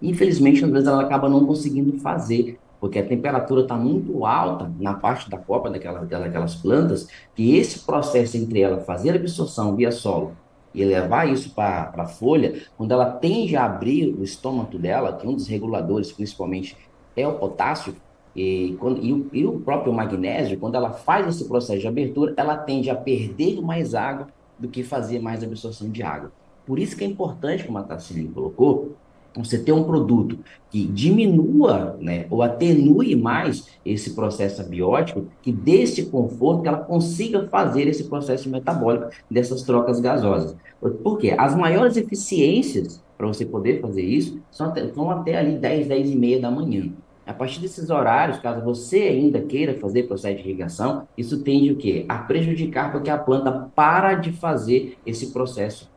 infelizmente, 0.00 0.64
às 0.64 0.70
vezes 0.70 0.88
ela 0.88 1.02
acaba 1.02 1.28
não 1.28 1.46
conseguindo 1.46 1.98
fazer, 1.98 2.58
porque 2.80 2.98
a 2.98 3.06
temperatura 3.06 3.62
está 3.62 3.76
muito 3.76 4.24
alta 4.24 4.70
na 4.78 4.94
parte 4.94 5.28
da 5.28 5.36
copa 5.36 5.68
daquela, 5.68 6.04
daquelas 6.04 6.54
plantas, 6.54 7.08
que 7.34 7.56
esse 7.56 7.80
processo 7.80 8.36
entre 8.36 8.60
ela 8.60 8.80
fazer 8.80 9.10
a 9.10 9.14
absorção 9.16 9.74
via 9.74 9.90
solo 9.90 10.36
e 10.74 10.84
levar 10.84 11.28
isso 11.28 11.54
para 11.54 11.92
a 11.96 12.06
folha, 12.06 12.62
quando 12.76 12.92
ela 12.92 13.10
tende 13.10 13.56
a 13.56 13.64
abrir 13.64 14.14
o 14.14 14.22
estômago 14.22 14.78
dela, 14.78 15.14
que 15.14 15.26
um 15.26 15.34
dos 15.34 15.48
reguladores, 15.48 16.12
principalmente, 16.12 16.76
é 17.16 17.26
o 17.26 17.34
potássio, 17.34 17.96
e, 18.36 18.76
quando, 18.78 19.04
e, 19.04 19.12
o, 19.12 19.28
e, 19.32 19.44
o, 19.44 19.58
próprio 19.60 19.92
magnésio, 19.92 20.58
quando 20.58 20.76
ela 20.76 20.92
faz 20.92 21.26
esse 21.26 21.48
processo 21.48 21.80
de 21.80 21.88
abertura, 21.88 22.34
ela 22.36 22.56
tende 22.56 22.88
a 22.90 22.94
perder 22.94 23.60
mais 23.60 23.94
água 23.94 24.28
do 24.58 24.68
que 24.68 24.84
fazer 24.84 25.18
mais 25.18 25.42
absorção 25.42 25.90
de 25.90 26.02
água. 26.02 26.30
Por 26.64 26.78
isso 26.78 26.96
que 26.96 27.02
é 27.02 27.06
importante, 27.06 27.64
como 27.64 27.78
a 27.78 27.82
Tassine 27.82 28.28
colocou, 28.28 28.94
você 29.36 29.58
ter 29.58 29.72
um 29.72 29.84
produto 29.84 30.38
que 30.70 30.86
diminua 30.86 31.96
né, 32.00 32.26
ou 32.30 32.42
atenue 32.42 33.14
mais 33.16 33.68
esse 33.84 34.14
processo 34.14 34.60
abiótico, 34.60 35.26
que 35.40 35.52
dê 35.52 35.82
esse 35.82 36.06
conforto, 36.06 36.62
que 36.62 36.68
ela 36.68 36.78
consiga 36.78 37.46
fazer 37.48 37.86
esse 37.86 38.04
processo 38.04 38.48
metabólico 38.50 39.10
dessas 39.30 39.62
trocas 39.62 40.00
gasosas. 40.00 40.56
Por 40.80 41.18
quê? 41.18 41.34
As 41.36 41.54
maiores 41.54 41.96
eficiências 41.96 43.02
para 43.16 43.26
você 43.26 43.44
poder 43.44 43.80
fazer 43.80 44.02
isso 44.02 44.40
são 44.50 44.68
até, 44.68 44.88
são 44.92 45.10
até 45.10 45.36
ali 45.36 45.58
10, 45.58 45.88
10 45.88 46.10
e 46.10 46.16
meia 46.16 46.40
da 46.40 46.50
manhã. 46.50 46.92
A 47.26 47.34
partir 47.34 47.60
desses 47.60 47.90
horários, 47.90 48.38
caso 48.38 48.64
você 48.64 49.00
ainda 49.00 49.40
queira 49.42 49.78
fazer 49.78 50.04
processo 50.04 50.36
de 50.36 50.48
irrigação, 50.48 51.06
isso 51.16 51.42
tende 51.42 51.70
o 51.70 51.76
quê? 51.76 52.06
A 52.08 52.18
prejudicar 52.18 52.90
porque 52.90 53.10
a 53.10 53.18
planta 53.18 53.68
para 53.74 54.14
de 54.14 54.32
fazer 54.32 54.96
esse 55.04 55.26
processo 55.30 55.90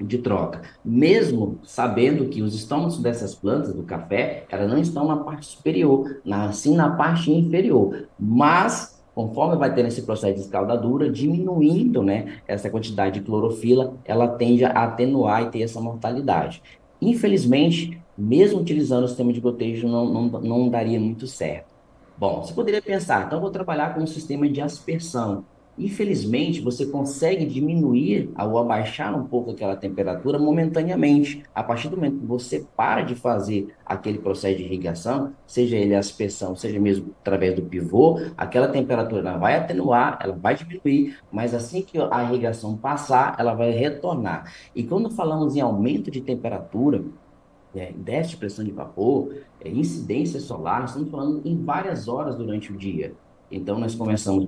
de 0.00 0.18
troca, 0.18 0.62
mesmo 0.84 1.58
sabendo 1.64 2.28
que 2.28 2.42
os 2.42 2.54
estômagos 2.54 2.98
dessas 2.98 3.34
plantas 3.34 3.74
do 3.74 3.82
café, 3.82 4.44
elas 4.50 4.68
não 4.68 4.78
estão 4.78 5.06
na 5.06 5.16
parte 5.16 5.46
superior, 5.46 6.20
na, 6.24 6.52
sim 6.52 6.74
na 6.74 6.90
parte 6.90 7.30
inferior, 7.30 8.06
mas 8.18 8.96
conforme 9.14 9.56
vai 9.56 9.74
ter 9.74 9.86
esse 9.86 10.02
processo 10.02 10.34
de 10.34 10.40
escaldadura, 10.40 11.10
diminuindo, 11.10 12.02
né, 12.02 12.40
essa 12.46 12.68
quantidade 12.68 13.18
de 13.18 13.24
clorofila, 13.24 13.94
ela 14.04 14.28
tende 14.28 14.62
a 14.62 14.70
atenuar 14.84 15.44
e 15.44 15.50
ter 15.50 15.62
essa 15.62 15.80
mortalidade. 15.80 16.62
Infelizmente, 17.00 17.98
mesmo 18.16 18.60
utilizando 18.60 19.04
o 19.04 19.08
sistema 19.08 19.32
de 19.32 19.40
gotejo, 19.40 19.88
não, 19.88 20.04
não, 20.04 20.22
não 20.40 20.68
daria 20.68 21.00
muito 21.00 21.26
certo. 21.26 21.74
Bom, 22.18 22.42
você 22.42 22.52
poderia 22.52 22.82
pensar, 22.82 23.26
então 23.26 23.40
vou 23.40 23.50
trabalhar 23.50 23.94
com 23.94 24.02
um 24.02 24.06
sistema 24.06 24.48
de 24.48 24.60
aspersão. 24.60 25.44
Infelizmente, 25.78 26.62
você 26.62 26.86
consegue 26.86 27.44
diminuir 27.44 28.30
ou 28.38 28.58
abaixar 28.58 29.14
um 29.14 29.26
pouco 29.26 29.50
aquela 29.50 29.76
temperatura 29.76 30.38
momentaneamente. 30.38 31.42
A 31.54 31.62
partir 31.62 31.88
do 31.88 31.96
momento 31.96 32.20
que 32.20 32.26
você 32.26 32.66
para 32.74 33.02
de 33.02 33.14
fazer 33.14 33.74
aquele 33.84 34.18
processo 34.18 34.56
de 34.56 34.64
irrigação, 34.64 35.34
seja 35.46 35.76
ele 35.76 35.94
aspersão, 35.94 36.56
seja 36.56 36.80
mesmo 36.80 37.14
através 37.20 37.54
do 37.54 37.62
pivô, 37.62 38.18
aquela 38.36 38.68
temperatura 38.68 39.20
ela 39.28 39.38
vai 39.38 39.56
atenuar, 39.56 40.18
ela 40.22 40.34
vai 40.34 40.54
diminuir, 40.54 41.18
mas 41.30 41.54
assim 41.54 41.82
que 41.82 41.98
a 41.98 42.24
irrigação 42.24 42.76
passar, 42.76 43.36
ela 43.38 43.52
vai 43.52 43.70
retornar. 43.70 44.50
E 44.74 44.82
quando 44.82 45.10
falamos 45.10 45.56
em 45.56 45.60
aumento 45.60 46.10
de 46.10 46.22
temperatura, 46.22 47.04
é, 47.74 47.92
déficit 47.92 48.30
de 48.30 48.36
pressão 48.38 48.64
de 48.64 48.70
vapor, 48.70 49.34
é, 49.60 49.68
incidência 49.68 50.40
solar, 50.40 50.84
estamos 50.86 51.10
falando 51.10 51.42
em 51.44 51.62
várias 51.62 52.08
horas 52.08 52.36
durante 52.36 52.72
o 52.72 52.76
dia. 52.76 53.14
Então, 53.50 53.78
nós 53.78 53.94
começamos 53.94 54.46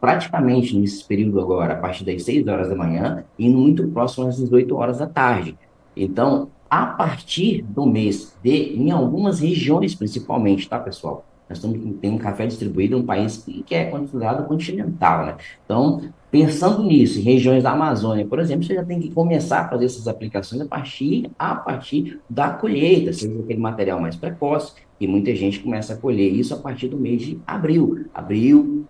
praticamente 0.00 0.76
nesse 0.76 1.04
período 1.04 1.40
agora, 1.40 1.74
a 1.74 1.76
partir 1.76 2.04
das 2.04 2.22
6 2.22 2.46
horas 2.46 2.68
da 2.68 2.74
manhã, 2.74 3.24
e 3.38 3.48
muito 3.48 3.86
próximo 3.88 4.26
às 4.26 4.36
18 4.36 4.74
horas 4.76 4.98
da 4.98 5.06
tarde. 5.06 5.56
Então, 5.96 6.48
a 6.70 6.86
partir 6.86 7.62
do 7.62 7.86
mês 7.86 8.36
de, 8.42 8.74
em 8.76 8.90
algumas 8.90 9.40
regiões 9.40 9.94
principalmente, 9.94 10.68
tá, 10.68 10.78
pessoal? 10.78 11.24
Nós 11.48 11.58
estamos, 11.58 11.78
tem 11.98 12.10
um 12.10 12.18
café 12.18 12.46
distribuído 12.46 12.96
em 12.96 13.00
um 13.00 13.06
país 13.06 13.44
que 13.66 13.74
é 13.74 13.86
considerado 13.86 14.46
continental, 14.46 15.24
né? 15.24 15.36
Então, 15.64 16.02
pensando 16.30 16.82
nisso, 16.82 17.18
em 17.18 17.22
regiões 17.22 17.62
da 17.62 17.72
Amazônia, 17.72 18.26
por 18.26 18.38
exemplo, 18.38 18.64
você 18.64 18.74
já 18.74 18.84
tem 18.84 19.00
que 19.00 19.10
começar 19.10 19.60
a 19.60 19.68
fazer 19.68 19.86
essas 19.86 20.06
aplicações 20.06 20.60
a 20.62 20.66
partir, 20.66 21.30
a 21.38 21.54
partir 21.54 22.20
da 22.28 22.50
colheita, 22.50 23.12
seja 23.12 23.38
aquele 23.38 23.60
material 23.60 24.00
mais 24.00 24.16
precoce, 24.16 24.72
e 25.00 25.06
muita 25.06 25.34
gente 25.34 25.60
começa 25.60 25.94
a 25.94 25.96
colher 25.96 26.32
isso 26.32 26.52
a 26.54 26.56
partir 26.56 26.88
do 26.88 26.96
mês 26.96 27.22
de 27.22 27.40
abril. 27.46 28.06
Abril, 28.12 28.84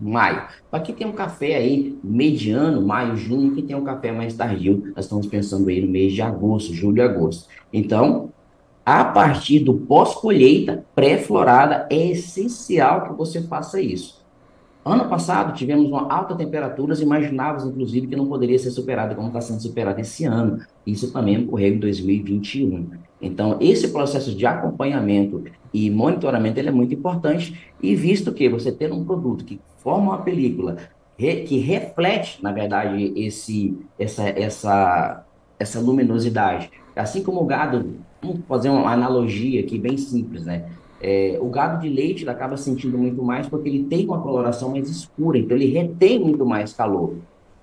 maio. 0.00 0.42
Para 0.70 0.80
quem 0.80 0.94
tem 0.94 1.06
um 1.06 1.12
café 1.12 1.56
aí 1.56 1.98
mediano, 2.04 2.86
maio, 2.86 3.16
junho, 3.16 3.54
quem 3.54 3.64
tem 3.64 3.76
um 3.76 3.84
café 3.84 4.12
mais 4.12 4.34
tardio, 4.34 4.92
nós 4.94 5.06
estamos 5.06 5.26
pensando 5.26 5.68
aí 5.68 5.80
no 5.80 5.88
mês 5.88 6.12
de 6.12 6.22
agosto, 6.22 6.74
julho 6.74 7.02
agosto. 7.02 7.48
Então, 7.72 8.30
a 8.84 9.04
partir 9.04 9.60
do 9.60 9.74
pós-colheita, 9.74 10.84
pré-florada, 10.94 11.86
é 11.90 12.10
essencial 12.10 13.08
que 13.08 13.14
você 13.14 13.42
faça 13.42 13.80
isso. 13.80 14.23
Ano 14.84 15.08
passado 15.08 15.54
tivemos 15.54 15.86
uma 15.86 16.12
alta 16.12 16.34
temperaturas, 16.34 17.00
imaginávamos 17.00 17.64
inclusive 17.64 18.06
que 18.06 18.16
não 18.16 18.26
poderia 18.26 18.58
ser 18.58 18.70
superada 18.70 19.14
como 19.14 19.28
está 19.28 19.40
sendo 19.40 19.62
superada 19.62 20.00
esse 20.02 20.26
ano. 20.26 20.60
Isso 20.86 21.10
também 21.10 21.42
ocorreu 21.42 21.74
em 21.74 21.78
2021. 21.78 22.90
Então, 23.20 23.56
esse 23.60 23.88
processo 23.88 24.34
de 24.34 24.44
acompanhamento 24.44 25.42
e 25.72 25.90
monitoramento 25.90 26.58
ele 26.58 26.68
é 26.68 26.72
muito 26.72 26.92
importante, 26.92 27.58
e 27.82 27.94
visto 27.94 28.30
que 28.32 28.46
você 28.46 28.70
ter 28.70 28.92
um 28.92 29.04
produto 29.04 29.44
que 29.46 29.58
forma 29.78 30.12
uma 30.12 30.22
película 30.22 30.76
que 31.16 31.58
reflete, 31.58 32.42
na 32.42 32.52
verdade, 32.52 33.12
esse, 33.16 33.78
essa, 33.98 34.28
essa, 34.28 35.24
essa 35.58 35.80
luminosidade. 35.80 36.70
Assim 36.94 37.22
como 37.22 37.40
o 37.40 37.46
gado, 37.46 37.94
vamos 38.20 38.40
fazer 38.46 38.68
uma 38.68 38.92
analogia 38.92 39.60
aqui 39.60 39.78
bem 39.78 39.96
simples, 39.96 40.44
né? 40.44 40.66
É, 41.00 41.38
o 41.40 41.48
gado 41.48 41.82
de 41.82 41.88
leite 41.88 42.22
ele 42.22 42.30
acaba 42.30 42.56
sentindo 42.56 42.96
muito 42.96 43.22
mais 43.22 43.48
porque 43.48 43.68
ele 43.68 43.84
tem 43.84 44.06
uma 44.06 44.20
coloração 44.20 44.70
mais 44.70 44.88
escura, 44.88 45.38
então 45.38 45.56
ele 45.56 45.66
retém 45.66 46.18
muito 46.18 46.46
mais 46.46 46.72
calor. 46.72 47.16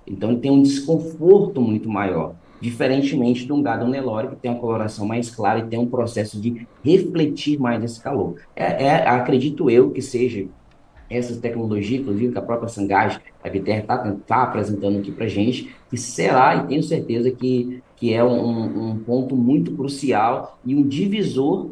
Então 0.06 0.30
ele 0.30 0.40
tem 0.40 0.50
um 0.50 0.62
desconforto 0.62 1.60
muito 1.60 1.88
maior, 1.88 2.34
diferentemente 2.60 3.44
de 3.44 3.52
um 3.52 3.62
gado 3.62 3.88
Nelore 3.88 4.28
que 4.28 4.36
tem 4.36 4.50
uma 4.50 4.60
coloração 4.60 5.06
mais 5.06 5.30
clara 5.30 5.60
e 5.60 5.66
tem 5.66 5.78
um 5.78 5.86
processo 5.86 6.40
de 6.40 6.66
refletir 6.84 7.58
mais 7.58 7.82
esse 7.82 8.00
calor. 8.00 8.36
É, 8.54 8.84
é 8.84 9.08
acredito 9.08 9.70
eu 9.70 9.90
que 9.90 10.02
seja 10.02 10.46
essa 11.10 11.38
tecnologia, 11.38 11.98
inclusive 11.98 12.32
que 12.32 12.38
a 12.38 12.42
própria 12.42 12.68
Sangage, 12.68 13.20
a 13.42 13.48
VTR 13.48 13.80
está 13.80 14.16
tá 14.26 14.42
apresentando 14.44 14.98
aqui 14.98 15.12
para 15.12 15.28
gente, 15.28 15.74
que 15.90 15.96
será, 15.96 16.56
e 16.56 16.66
tenho 16.66 16.82
certeza 16.82 17.30
que, 17.30 17.82
que 17.96 18.14
é 18.14 18.24
um, 18.24 18.90
um 18.90 18.98
ponto 18.98 19.36
muito 19.36 19.72
crucial 19.72 20.58
e 20.64 20.74
um 20.74 20.82
divisor 20.82 21.70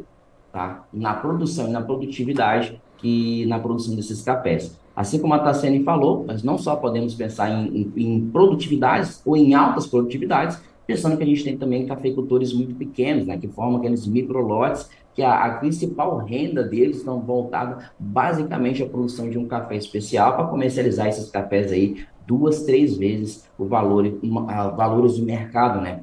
tá, 0.51 0.85
na 0.93 1.13
produção 1.13 1.67
e 1.67 1.71
na 1.71 1.81
produtividade 1.81 2.81
que 2.97 3.45
na 3.47 3.59
produção 3.59 3.95
desses 3.95 4.21
cafés. 4.21 4.79
Assim 4.95 5.19
como 5.19 5.33
a 5.33 5.39
Tassiane 5.39 5.83
falou, 5.83 6.25
nós 6.25 6.43
não 6.43 6.57
só 6.57 6.75
podemos 6.75 7.15
pensar 7.15 7.49
em, 7.49 7.91
em, 7.95 8.03
em 8.03 8.29
produtividades 8.29 9.21
ou 9.25 9.35
em 9.37 9.53
altas 9.53 9.87
produtividades, 9.87 10.61
pensando 10.85 11.17
que 11.17 11.23
a 11.23 11.25
gente 11.25 11.43
tem 11.43 11.57
também 11.57 11.85
cafeicultores 11.85 12.53
muito 12.53 12.75
pequenos, 12.75 13.25
né, 13.25 13.37
que 13.37 13.47
formam 13.47 13.77
aqueles 13.77 14.05
microlotes 14.05 14.89
que 15.13 15.21
a, 15.21 15.45
a, 15.45 15.57
principal 15.57 16.17
renda 16.17 16.63
deles 16.63 16.97
estão 16.97 17.19
voltada 17.21 17.91
basicamente 17.99 18.81
à 18.81 18.85
produção 18.87 19.29
de 19.29 19.37
um 19.37 19.47
café 19.47 19.75
especial 19.75 20.35
para 20.35 20.47
comercializar 20.47 21.07
esses 21.07 21.29
cafés 21.29 21.71
aí 21.71 22.05
duas, 22.25 22.63
três 22.63 22.97
vezes 22.97 23.49
o 23.57 23.65
valor, 23.65 24.19
uma, 24.23 24.69
valores 24.69 25.17
do 25.17 25.25
mercado, 25.25 25.81
né, 25.81 26.01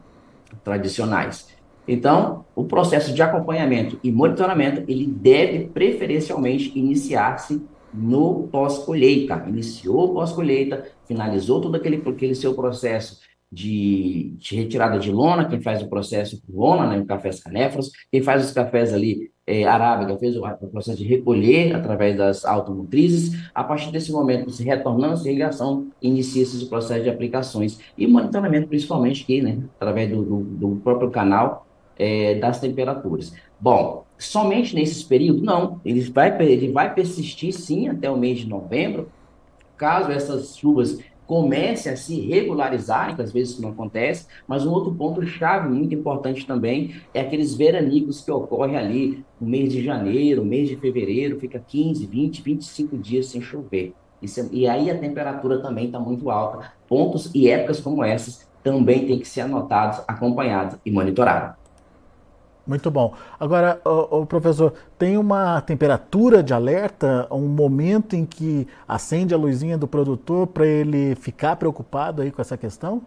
tradicionais. 0.62 1.48
Então, 1.88 2.44
o 2.54 2.64
processo 2.64 3.14
de 3.14 3.22
acompanhamento 3.22 3.98
e 4.04 4.12
monitoramento, 4.12 4.84
ele 4.86 5.06
deve 5.06 5.68
preferencialmente 5.68 6.78
iniciar-se 6.78 7.62
no 7.94 8.46
pós-colheita. 8.48 9.44
Iniciou 9.48 10.12
pós-colheita, 10.12 10.84
finalizou 11.06 11.62
todo 11.62 11.76
aquele, 11.76 11.96
aquele 12.06 12.34
seu 12.34 12.54
processo 12.54 13.20
de, 13.50 14.34
de, 14.36 14.56
retirada 14.56 14.98
de 14.98 15.10
lona, 15.10 15.48
quem 15.48 15.62
faz 15.62 15.82
o 15.82 15.88
processo 15.88 16.36
de 16.36 16.52
lona, 16.52 16.86
né, 16.86 16.98
em 16.98 17.06
cafés 17.06 17.42
canéforos, 17.42 17.90
quem 18.12 18.20
faz 18.22 18.44
os 18.44 18.52
cafés 18.52 18.92
ali, 18.92 19.30
é, 19.46 19.64
arábica, 19.64 20.18
fez 20.18 20.36
o, 20.36 20.44
o, 20.44 20.68
processo 20.68 20.98
de 20.98 21.04
recolher 21.04 21.74
através 21.74 22.14
das 22.14 22.44
automotrizes, 22.44 23.48
a 23.54 23.64
partir 23.64 23.90
desse 23.90 24.12
momento, 24.12 24.50
se 24.50 24.62
retornando 24.62 25.14
essa 25.14 25.26
irrigação, 25.26 25.88
inicia-se 26.02 26.62
o 26.62 26.68
processo 26.68 27.04
de 27.04 27.08
aplicações 27.08 27.80
e 27.96 28.06
monitoramento, 28.06 28.68
principalmente 28.68 29.22
aqui, 29.22 29.40
né, 29.40 29.58
através 29.76 30.10
do, 30.10 30.22
do, 30.22 30.40
do 30.44 30.76
próprio 30.82 31.10
canal 31.10 31.67
é, 31.98 32.34
das 32.36 32.60
temperaturas. 32.60 33.32
Bom, 33.60 34.04
somente 34.18 34.74
nesses 34.74 35.02
períodos? 35.02 35.42
Não, 35.42 35.80
ele 35.84 36.00
vai, 36.10 36.40
ele 36.42 36.70
vai 36.70 36.94
persistir 36.94 37.52
sim 37.52 37.88
até 37.88 38.10
o 38.10 38.16
mês 38.16 38.38
de 38.38 38.48
novembro, 38.48 39.10
caso 39.76 40.10
essas 40.10 40.56
chuvas 40.56 40.98
comece 41.26 41.90
a 41.90 41.96
se 41.96 42.18
regularizar, 42.22 43.14
que 43.14 43.20
às 43.20 43.30
vezes 43.30 43.52
isso 43.52 43.62
não 43.62 43.68
acontece, 43.68 44.26
mas 44.46 44.64
um 44.64 44.72
outro 44.72 44.94
ponto 44.94 45.24
chave 45.26 45.68
muito 45.68 45.94
importante 45.94 46.46
também 46.46 46.94
é 47.12 47.20
aqueles 47.20 47.54
veranicos 47.54 48.22
que 48.22 48.30
ocorrem 48.30 48.76
ali 48.76 49.24
no 49.38 49.46
mês 49.46 49.70
de 49.70 49.84
janeiro, 49.84 50.42
mês 50.42 50.70
de 50.70 50.76
fevereiro, 50.76 51.38
fica 51.38 51.58
15, 51.58 52.06
20, 52.06 52.42
25 52.42 52.96
dias 52.96 53.26
sem 53.26 53.42
chover. 53.42 53.92
Isso, 54.22 54.40
é, 54.40 54.48
e 54.50 54.66
aí 54.66 54.90
a 54.90 54.98
temperatura 54.98 55.60
também 55.60 55.86
está 55.86 56.00
muito 56.00 56.30
alta. 56.30 56.72
Pontos 56.88 57.30
e 57.34 57.48
épocas 57.48 57.78
como 57.78 58.02
essas 58.02 58.48
também 58.62 59.06
têm 59.06 59.18
que 59.18 59.28
ser 59.28 59.42
anotados, 59.42 60.02
acompanhados 60.08 60.78
e 60.84 60.90
monitorados. 60.90 61.57
Muito 62.68 62.90
bom. 62.90 63.14
Agora, 63.40 63.80
o, 63.82 64.26
professor, 64.26 64.74
tem 64.98 65.16
uma 65.16 65.58
temperatura 65.62 66.42
de 66.42 66.52
alerta, 66.52 67.26
um 67.30 67.48
momento 67.48 68.14
em 68.14 68.26
que 68.26 68.68
acende 68.86 69.32
a 69.32 69.38
luzinha 69.38 69.78
do 69.78 69.88
produtor 69.88 70.46
para 70.46 70.66
ele 70.66 71.14
ficar 71.14 71.56
preocupado 71.56 72.20
aí 72.20 72.30
com 72.30 72.42
essa 72.42 72.58
questão? 72.58 73.00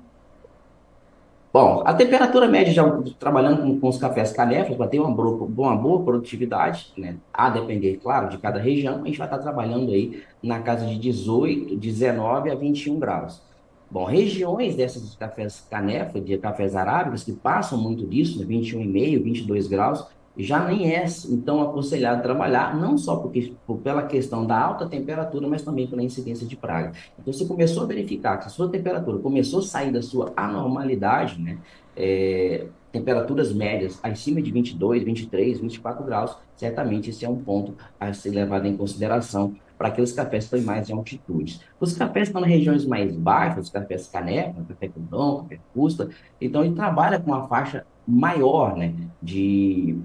Bom, 1.53 1.83
a 1.85 1.93
temperatura 1.93 2.47
média, 2.47 2.73
já 2.73 2.83
trabalhando 3.19 3.61
com, 3.61 3.79
com 3.79 3.87
os 3.87 3.99
cafés 3.99 4.31
canefas, 4.31 4.75
para 4.75 4.87
ter 4.87 4.99
uma 4.99 5.11
boa, 5.11 5.43
uma 5.45 5.75
boa 5.75 6.03
produtividade, 6.03 6.91
né? 6.97 7.17
a 7.31 7.49
depender, 7.49 7.99
claro, 8.01 8.29
de 8.29 8.39
cada 8.39 8.57
região, 8.57 9.03
a 9.03 9.05
gente 9.05 9.19
vai 9.19 9.27
estar 9.27 9.37
trabalhando 9.37 9.91
aí 9.91 10.23
na 10.41 10.61
casa 10.61 10.87
de 10.87 10.97
18, 10.97 11.75
19 11.75 12.49
a 12.49 12.55
21 12.55 12.97
graus. 12.97 13.50
Bom, 13.91 14.05
regiões 14.05 14.75
dessas 14.75 15.11
de 15.11 15.17
cafés 15.17 15.67
canefa, 15.69 16.21
de 16.21 16.37
cafés 16.37 16.77
arábicos, 16.77 17.25
que 17.25 17.33
passam 17.33 17.77
muito 17.77 18.07
disso, 18.07 18.39
né, 18.39 18.45
21,5, 18.45 19.21
22 19.21 19.67
graus, 19.67 20.07
já 20.37 20.65
nem 20.65 20.95
é 20.95 21.05
então 21.29 21.61
aconselhado 21.61 22.21
trabalhar, 22.21 22.79
não 22.79 22.97
só 22.97 23.17
porque, 23.17 23.53
por, 23.67 23.79
pela 23.79 24.03
questão 24.03 24.47
da 24.47 24.57
alta 24.57 24.85
temperatura, 24.87 25.45
mas 25.45 25.61
também 25.61 25.87
pela 25.87 26.01
incidência 26.01 26.47
de 26.47 26.55
praga. 26.55 26.93
Então, 27.19 27.33
você 27.33 27.45
começou 27.45 27.83
a 27.83 27.85
verificar 27.85 28.37
que 28.37 28.45
a 28.45 28.49
sua 28.49 28.69
temperatura 28.69 29.17
começou 29.17 29.59
a 29.59 29.63
sair 29.63 29.91
da 29.91 30.01
sua 30.01 30.31
anormalidade, 30.37 31.41
né? 31.41 31.57
É, 31.93 32.67
temperaturas 32.93 33.53
médias 33.53 33.99
acima 34.01 34.41
de 34.41 34.51
22, 34.51 35.03
23, 35.03 35.59
24 35.59 36.05
graus, 36.05 36.37
certamente 36.55 37.09
esse 37.09 37.25
é 37.25 37.29
um 37.29 37.37
ponto 37.37 37.75
a 37.99 38.13
ser 38.13 38.29
levado 38.29 38.65
em 38.65 38.77
consideração 38.77 39.53
para 39.81 39.87
aqueles 39.87 40.11
cafés 40.11 40.47
que 40.47 40.55
estão 40.55 40.73
mais 40.73 40.87
em 40.91 40.93
altitudes. 40.93 41.59
Os 41.79 41.93
cafés 41.97 42.27
estão 42.27 42.39
nas 42.39 42.51
regiões 42.51 42.85
mais 42.85 43.15
baixas, 43.15 43.65
os 43.65 43.71
cafés 43.71 44.07
caneca, 44.07 44.63
café 44.69 44.87
cudão, 44.87 45.41
café 45.41 45.59
custa, 45.73 46.07
então 46.39 46.63
ele 46.63 46.75
trabalha 46.75 47.19
com 47.19 47.31
uma 47.31 47.47
faixa 47.47 47.83
maior 48.07 48.77
né, 48.77 48.93
de, 49.19 49.97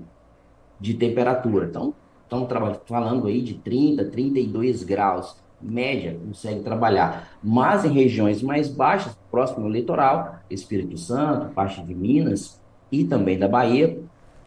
de 0.81 0.95
temperatura. 0.95 1.67
Então, 1.67 1.93
estamos 2.23 2.81
falando 2.87 3.27
aí 3.27 3.43
de 3.43 3.53
30, 3.59 4.07
32 4.07 4.83
graus, 4.83 5.37
média, 5.61 6.19
consegue 6.25 6.61
trabalhar. 6.61 7.37
Mas 7.45 7.85
em 7.85 7.93
regiões 7.93 8.43
mais 8.43 8.71
baixas, 8.71 9.15
próximo 9.31 9.67
ao 9.67 9.71
litoral, 9.71 10.37
Espírito 10.49 10.97
Santo, 10.97 11.53
parte 11.53 11.83
de 11.83 11.95
Minas 11.95 12.59
e 12.91 13.05
também 13.05 13.39
da 13.39 13.47
Bahia, 13.47 14.01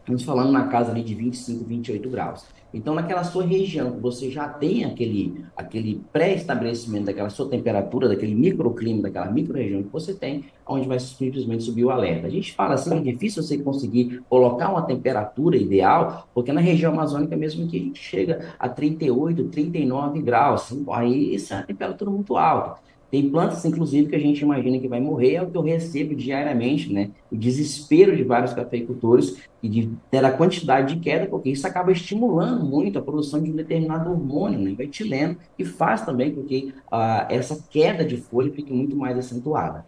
estamos 0.09 0.23
falando 0.23 0.51
na 0.51 0.67
casa 0.67 0.91
ali 0.91 1.03
de 1.03 1.13
25, 1.13 1.63
28 1.63 2.09
graus. 2.09 2.45
Então, 2.73 2.93
naquela 2.93 3.23
sua 3.23 3.43
região, 3.43 3.99
você 3.99 4.29
já 4.29 4.47
tem 4.47 4.85
aquele, 4.85 5.43
aquele 5.57 6.03
pré-estabelecimento 6.11 7.05
daquela 7.05 7.29
sua 7.29 7.49
temperatura, 7.49 8.07
daquele 8.07 8.35
microclima, 8.35 9.03
daquela 9.03 9.31
micro-região 9.31 9.81
que 9.81 9.91
você 9.91 10.13
tem, 10.13 10.45
onde 10.67 10.87
vai 10.87 10.99
simplesmente 10.99 11.63
subir 11.63 11.85
o 11.85 11.89
alerta. 11.89 12.27
A 12.27 12.29
gente 12.29 12.53
fala 12.53 12.75
assim, 12.75 12.95
é 12.95 13.11
difícil 13.11 13.41
você 13.41 13.57
conseguir 13.57 14.21
colocar 14.29 14.69
uma 14.69 14.83
temperatura 14.83 15.57
ideal, 15.57 16.27
porque 16.33 16.51
na 16.51 16.61
região 16.61 16.93
amazônica 16.93 17.35
mesmo 17.35 17.67
que 17.67 17.77
a 17.77 17.79
gente 17.79 17.99
chega 17.99 18.53
a 18.59 18.69
38, 18.69 19.45
39 19.45 20.21
graus, 20.21 20.71
aí 20.91 21.33
isso 21.33 21.53
é 21.53 21.57
uma 21.57 21.63
temperatura 21.63 22.11
muito 22.11 22.37
alta. 22.37 22.79
Tem 23.11 23.27
plantas, 23.29 23.65
inclusive, 23.65 24.09
que 24.09 24.15
a 24.15 24.19
gente 24.19 24.41
imagina 24.41 24.77
que 24.77 24.87
vai 24.87 24.99
morrer, 24.99 25.35
é 25.35 25.41
o 25.41 25.49
que 25.49 25.57
eu 25.57 25.63
recebo 25.63 26.15
diariamente, 26.15 26.93
né? 26.93 27.09
O 27.31 27.35
desespero 27.35 28.15
de 28.15 28.23
vários 28.23 28.53
cafeicultores 28.53 29.37
e 29.63 29.67
de 29.67 29.91
ter 30.11 30.23
a 30.23 30.31
quantidade 30.31 30.95
de 30.95 31.01
queda, 31.01 31.25
porque 31.25 31.49
isso 31.49 31.65
acaba 31.65 31.91
estimulando 31.91 32.63
muito 32.63 32.99
a 32.99 33.01
produção 33.01 33.41
de 33.41 33.51
um 33.51 33.55
determinado 33.55 34.11
hormônio, 34.11 34.59
né? 34.59 34.75
Etileno, 34.77 35.37
e 35.57 35.65
faz 35.65 36.05
também 36.05 36.33
com 36.33 36.43
que 36.43 36.73
uh, 36.91 37.25
essa 37.29 37.63
queda 37.69 38.05
de 38.05 38.17
folha 38.17 38.51
fique 38.51 38.71
muito 38.71 38.95
mais 38.95 39.17
acentuada. 39.17 39.85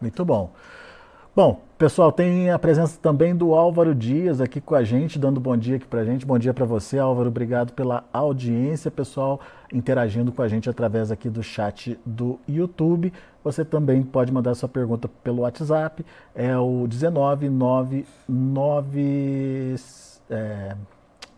Muito 0.00 0.24
bom. 0.24 0.52
Bom, 1.36 1.60
pessoal, 1.76 2.10
tem 2.10 2.50
a 2.50 2.58
presença 2.58 2.98
também 2.98 3.36
do 3.36 3.54
Álvaro 3.54 3.94
Dias 3.94 4.40
aqui 4.40 4.58
com 4.58 4.74
a 4.74 4.82
gente, 4.82 5.18
dando 5.18 5.38
bom 5.38 5.54
dia 5.54 5.76
aqui 5.76 5.86
pra 5.86 6.02
gente. 6.02 6.24
Bom 6.24 6.38
dia 6.38 6.54
para 6.54 6.64
você, 6.64 6.98
Álvaro. 6.98 7.28
Obrigado 7.28 7.74
pela 7.74 8.04
audiência, 8.10 8.90
pessoal, 8.90 9.38
interagindo 9.70 10.32
com 10.32 10.40
a 10.40 10.48
gente 10.48 10.70
através 10.70 11.12
aqui 11.12 11.28
do 11.28 11.42
chat 11.42 12.00
do 12.06 12.40
YouTube. 12.48 13.12
Você 13.44 13.66
também 13.66 14.02
pode 14.02 14.32
mandar 14.32 14.54
sua 14.54 14.66
pergunta 14.66 15.08
pelo 15.22 15.42
WhatsApp, 15.42 16.06
é 16.34 16.56
o 16.56 16.86
19999 16.86 19.76
é, 20.30 20.74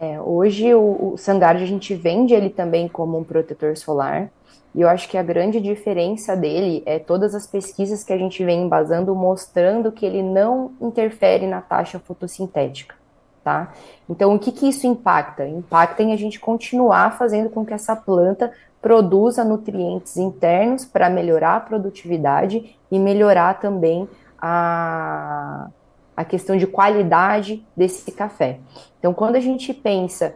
É, 0.00 0.20
hoje 0.20 0.74
o, 0.74 1.12
o 1.12 1.16
Sangard 1.16 1.62
a 1.62 1.66
gente 1.66 1.94
vende 1.94 2.34
ele 2.34 2.50
também 2.50 2.88
como 2.88 3.16
um 3.16 3.22
protetor 3.22 3.76
solar. 3.76 4.30
E 4.74 4.80
eu 4.80 4.88
acho 4.88 5.08
que 5.08 5.18
a 5.18 5.22
grande 5.22 5.60
diferença 5.60 6.34
dele 6.34 6.82
é 6.86 6.98
todas 6.98 7.34
as 7.34 7.46
pesquisas 7.46 8.02
que 8.02 8.12
a 8.12 8.18
gente 8.18 8.42
vem 8.44 8.62
embasando 8.62 9.14
mostrando 9.14 9.92
que 9.92 10.06
ele 10.06 10.22
não 10.22 10.72
interfere 10.80 11.46
na 11.46 11.60
taxa 11.60 11.98
fotossintética, 11.98 12.94
tá? 13.44 13.72
Então, 14.08 14.34
o 14.34 14.38
que 14.38 14.50
que 14.50 14.68
isso 14.68 14.86
impacta? 14.86 15.46
Impacta 15.46 16.02
em 16.02 16.12
a 16.12 16.16
gente 16.16 16.40
continuar 16.40 17.18
fazendo 17.18 17.50
com 17.50 17.66
que 17.66 17.74
essa 17.74 17.94
planta 17.94 18.50
produza 18.80 19.44
nutrientes 19.44 20.16
internos 20.16 20.84
para 20.84 21.10
melhorar 21.10 21.56
a 21.56 21.60
produtividade 21.60 22.76
e 22.90 22.98
melhorar 22.98 23.60
também 23.60 24.08
a, 24.40 25.68
a 26.16 26.24
questão 26.24 26.56
de 26.56 26.66
qualidade 26.66 27.64
desse 27.76 28.10
café. 28.10 28.58
Então, 28.98 29.12
quando 29.14 29.36
a 29.36 29.40
gente 29.40 29.72
pensa 29.74 30.34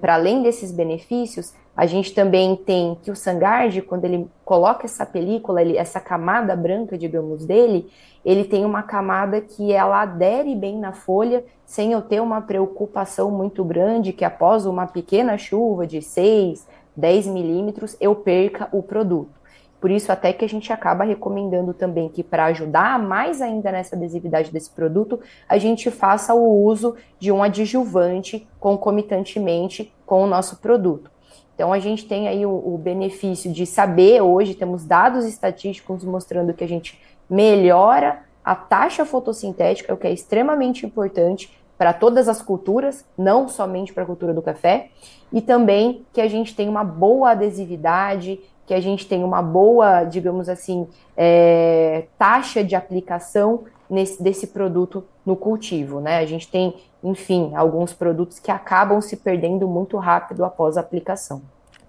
para 0.00 0.14
além 0.14 0.42
desses 0.42 0.72
benefícios, 0.72 1.52
a 1.76 1.86
gente 1.86 2.14
também 2.14 2.54
tem 2.54 2.96
que 3.02 3.10
o 3.10 3.16
Sangard, 3.16 3.82
quando 3.82 4.04
ele 4.04 4.28
coloca 4.44 4.86
essa 4.86 5.04
película, 5.04 5.60
ele, 5.60 5.76
essa 5.76 5.98
camada 5.98 6.54
branca, 6.54 6.96
digamos, 6.96 7.44
dele, 7.44 7.90
ele 8.24 8.44
tem 8.44 8.64
uma 8.64 8.82
camada 8.82 9.40
que 9.40 9.72
ela 9.72 10.02
adere 10.02 10.54
bem 10.54 10.78
na 10.78 10.92
folha, 10.92 11.44
sem 11.66 11.92
eu 11.92 12.00
ter 12.00 12.20
uma 12.20 12.40
preocupação 12.40 13.30
muito 13.30 13.64
grande 13.64 14.12
que 14.12 14.24
após 14.24 14.66
uma 14.66 14.86
pequena 14.86 15.36
chuva 15.36 15.86
de 15.86 16.00
6, 16.00 16.66
10 16.96 17.26
milímetros, 17.26 17.96
eu 18.00 18.14
perca 18.14 18.68
o 18.72 18.82
produto. 18.82 19.44
Por 19.80 19.90
isso, 19.90 20.10
até 20.10 20.32
que 20.32 20.44
a 20.44 20.48
gente 20.48 20.72
acaba 20.72 21.04
recomendando 21.04 21.74
também 21.74 22.08
que, 22.08 22.22
para 22.22 22.46
ajudar 22.46 22.98
mais 22.98 23.42
ainda 23.42 23.70
nessa 23.70 23.94
adesividade 23.94 24.50
desse 24.50 24.70
produto, 24.70 25.20
a 25.46 25.58
gente 25.58 25.90
faça 25.90 26.32
o 26.32 26.64
uso 26.64 26.96
de 27.18 27.30
um 27.30 27.42
adjuvante 27.42 28.48
concomitantemente 28.58 29.92
com 30.06 30.22
o 30.22 30.26
nosso 30.26 30.56
produto. 30.56 31.13
Então, 31.54 31.72
a 31.72 31.78
gente 31.78 32.06
tem 32.06 32.28
aí 32.28 32.44
o, 32.44 32.50
o 32.50 32.78
benefício 32.78 33.52
de 33.52 33.64
saber, 33.64 34.20
hoje 34.20 34.54
temos 34.54 34.84
dados 34.84 35.24
estatísticos 35.24 36.04
mostrando 36.04 36.52
que 36.52 36.64
a 36.64 36.68
gente 36.68 37.00
melhora 37.28 38.22
a 38.44 38.54
taxa 38.54 39.04
fotossintética, 39.04 39.94
o 39.94 39.96
que 39.96 40.06
é 40.06 40.12
extremamente 40.12 40.84
importante 40.84 41.50
para 41.78 41.92
todas 41.92 42.28
as 42.28 42.42
culturas, 42.42 43.04
não 43.16 43.48
somente 43.48 43.92
para 43.92 44.02
a 44.02 44.06
cultura 44.06 44.34
do 44.34 44.42
café, 44.42 44.90
e 45.32 45.40
também 45.40 46.04
que 46.12 46.20
a 46.20 46.28
gente 46.28 46.54
tem 46.54 46.68
uma 46.68 46.84
boa 46.84 47.30
adesividade, 47.30 48.40
que 48.66 48.74
a 48.74 48.80
gente 48.80 49.06
tem 49.06 49.24
uma 49.24 49.42
boa, 49.42 50.04
digamos 50.04 50.48
assim, 50.48 50.86
é, 51.16 52.04
taxa 52.16 52.62
de 52.62 52.74
aplicação 52.74 53.64
nesse, 53.88 54.22
desse 54.22 54.46
produto 54.46 55.04
no 55.24 55.36
cultivo, 55.36 56.00
né? 56.00 56.18
A 56.18 56.26
gente 56.26 56.48
tem, 56.48 56.74
enfim, 57.04 57.54
alguns 57.54 57.92
produtos 57.92 58.38
que 58.38 58.50
acabam 58.50 59.00
se 59.00 59.16
perdendo 59.16 59.68
muito 59.68 59.98
rápido 59.98 60.42
após 60.44 60.78
a 60.78 60.80
aplicação. 60.80 61.42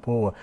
Boa. 0.06 0.34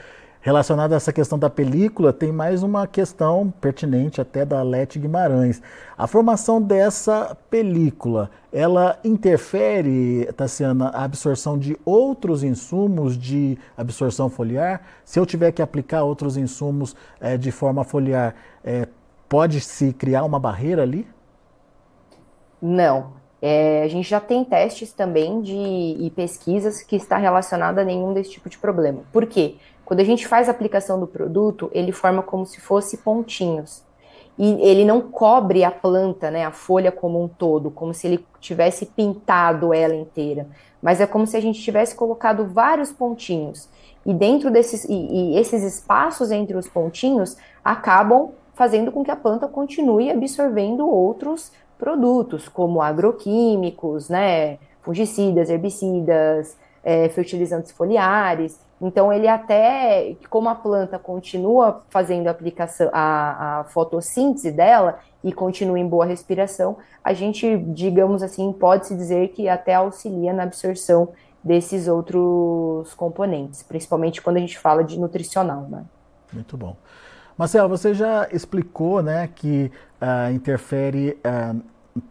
Relacionada 0.44 0.94
a 0.94 0.96
essa 0.96 1.12
questão 1.12 1.38
da 1.38 1.48
película, 1.48 2.12
tem 2.12 2.32
mais 2.32 2.64
uma 2.64 2.84
questão 2.84 3.52
pertinente 3.60 4.20
até 4.20 4.44
da 4.44 4.60
Lete 4.60 4.98
Guimarães. 4.98 5.62
A 5.96 6.08
formação 6.08 6.60
dessa 6.60 7.36
película, 7.48 8.28
ela 8.52 8.98
interfere, 9.04 10.28
Tassiana, 10.36 10.88
a 10.88 11.04
absorção 11.04 11.56
de 11.56 11.78
outros 11.84 12.42
insumos 12.42 13.16
de 13.16 13.56
absorção 13.76 14.28
foliar? 14.28 14.80
Se 15.04 15.20
eu 15.20 15.24
tiver 15.24 15.52
que 15.52 15.62
aplicar 15.62 16.02
outros 16.02 16.36
insumos 16.36 16.96
é, 17.20 17.36
de 17.36 17.52
forma 17.52 17.84
foliar, 17.84 18.34
é, 18.64 18.88
pode-se 19.28 19.92
criar 19.92 20.24
uma 20.24 20.40
barreira 20.40 20.82
ali? 20.82 21.06
Não. 22.60 23.21
É, 23.44 23.82
a 23.82 23.88
gente 23.88 24.08
já 24.08 24.20
tem 24.20 24.44
testes 24.44 24.92
também 24.92 25.40
de, 25.42 25.52
e 25.52 26.12
pesquisas 26.14 26.80
que 26.80 26.94
está 26.94 27.16
relacionada 27.16 27.80
a 27.80 27.84
nenhum 27.84 28.14
desse 28.14 28.30
tipo 28.30 28.48
de 28.48 28.56
problema. 28.56 29.00
Por 29.12 29.26
quê? 29.26 29.56
Quando 29.84 29.98
a 29.98 30.04
gente 30.04 30.28
faz 30.28 30.48
a 30.48 30.52
aplicação 30.52 31.00
do 31.00 31.08
produto, 31.08 31.68
ele 31.74 31.90
forma 31.90 32.22
como 32.22 32.46
se 32.46 32.60
fosse 32.60 32.98
pontinhos. 32.98 33.82
E 34.38 34.52
ele 34.62 34.84
não 34.84 35.00
cobre 35.00 35.64
a 35.64 35.72
planta, 35.72 36.30
né, 36.30 36.44
a 36.44 36.52
folha 36.52 36.92
como 36.92 37.22
um 37.22 37.26
todo, 37.26 37.70
como 37.70 37.92
se 37.92 38.06
ele 38.06 38.24
tivesse 38.40 38.86
pintado 38.86 39.74
ela 39.74 39.94
inteira. 39.94 40.46
Mas 40.80 41.00
é 41.00 41.06
como 41.06 41.26
se 41.26 41.36
a 41.36 41.40
gente 41.40 41.60
tivesse 41.60 41.96
colocado 41.96 42.46
vários 42.46 42.92
pontinhos. 42.92 43.68
E 44.06 44.14
dentro 44.14 44.50
desses 44.50 44.84
e, 44.84 44.94
e 44.94 45.36
esses 45.36 45.62
espaços 45.62 46.30
entre 46.30 46.56
os 46.56 46.68
pontinhos 46.68 47.36
acabam 47.64 48.30
fazendo 48.54 48.92
com 48.92 49.04
que 49.04 49.10
a 49.10 49.16
planta 49.16 49.48
continue 49.48 50.10
absorvendo 50.10 50.88
outros 50.88 51.52
produtos, 51.82 52.48
como 52.48 52.80
agroquímicos, 52.80 54.08
né, 54.08 54.58
fungicidas, 54.82 55.50
herbicidas, 55.50 56.56
é, 56.84 57.08
fertilizantes 57.08 57.72
foliares. 57.72 58.56
Então, 58.80 59.12
ele 59.12 59.26
até, 59.26 60.14
como 60.30 60.48
a 60.48 60.54
planta 60.54 60.96
continua 60.96 61.82
fazendo 61.90 62.28
a 62.28 62.30
aplicação, 62.30 62.88
a, 62.92 63.58
a 63.60 63.64
fotossíntese 63.64 64.52
dela 64.52 65.00
e 65.24 65.32
continua 65.32 65.76
em 65.76 65.88
boa 65.88 66.06
respiração, 66.06 66.76
a 67.02 67.12
gente, 67.12 67.58
digamos 67.58 68.22
assim, 68.22 68.52
pode-se 68.52 68.94
dizer 68.94 69.30
que 69.30 69.48
até 69.48 69.74
auxilia 69.74 70.32
na 70.32 70.44
absorção 70.44 71.08
desses 71.42 71.88
outros 71.88 72.94
componentes, 72.94 73.60
principalmente 73.64 74.22
quando 74.22 74.36
a 74.36 74.40
gente 74.40 74.56
fala 74.56 74.84
de 74.84 75.00
nutricional, 75.00 75.62
né? 75.62 75.84
Muito 76.32 76.56
bom. 76.56 76.76
Marcelo, 77.36 77.68
você 77.68 77.94
já 77.94 78.28
explicou, 78.30 79.02
né, 79.02 79.28
que 79.34 79.70
uh, 80.00 80.32
interfere 80.32 81.18
uh, 81.24 81.60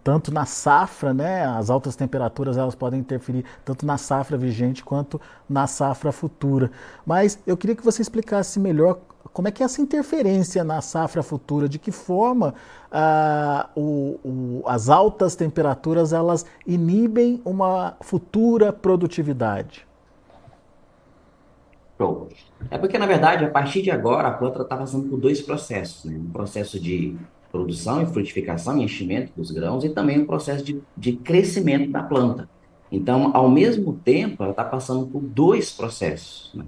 tanto 0.03 0.31
na 0.31 0.45
safra, 0.45 1.13
né, 1.13 1.45
as 1.45 1.69
altas 1.69 1.95
temperaturas 1.95 2.57
elas 2.57 2.75
podem 2.75 2.99
interferir 2.99 3.45
tanto 3.65 3.85
na 3.85 3.97
safra 3.97 4.37
vigente 4.37 4.83
quanto 4.83 5.19
na 5.49 5.67
safra 5.67 6.11
futura. 6.11 6.71
Mas 7.05 7.39
eu 7.45 7.57
queria 7.57 7.75
que 7.75 7.83
você 7.83 8.01
explicasse 8.01 8.59
melhor 8.59 8.99
como 9.33 9.47
é 9.47 9.51
que 9.51 9.63
é 9.63 9.65
essa 9.65 9.81
interferência 9.81 10.63
na 10.63 10.81
safra 10.81 11.23
futura, 11.23 11.69
de 11.69 11.79
que 11.79 11.91
forma 11.91 12.53
ah, 12.91 13.69
o, 13.75 14.19
o, 14.23 14.63
as 14.65 14.89
altas 14.89 15.35
temperaturas 15.35 16.11
elas 16.11 16.45
inibem 16.65 17.41
uma 17.45 17.95
futura 18.01 18.73
produtividade. 18.73 19.87
Show. 22.01 22.29
É 22.71 22.77
porque, 22.79 22.97
na 22.97 23.05
verdade, 23.05 23.45
a 23.45 23.49
partir 23.49 23.83
de 23.83 23.91
agora, 23.91 24.29
a 24.29 24.31
planta 24.31 24.63
está 24.63 24.75
passando 24.75 25.07
por 25.07 25.19
dois 25.19 25.39
processos. 25.39 26.05
Né? 26.05 26.17
Um 26.17 26.31
processo 26.31 26.79
de 26.79 27.15
produção 27.51 28.01
e 28.01 28.05
frutificação 28.07 28.77
enchimento 28.77 29.31
dos 29.35 29.51
grãos 29.51 29.83
e 29.83 29.89
também 29.89 30.19
o 30.19 30.25
processo 30.25 30.63
de, 30.63 30.81
de 30.97 31.13
crescimento 31.13 31.91
da 31.91 32.01
planta. 32.01 32.49
Então, 32.91 33.31
ao 33.35 33.49
mesmo 33.49 33.93
tempo, 33.93 34.41
ela 34.41 34.51
está 34.51 34.63
passando 34.63 35.05
por 35.05 35.21
dois 35.21 35.71
processos. 35.71 36.51
Né? 36.55 36.65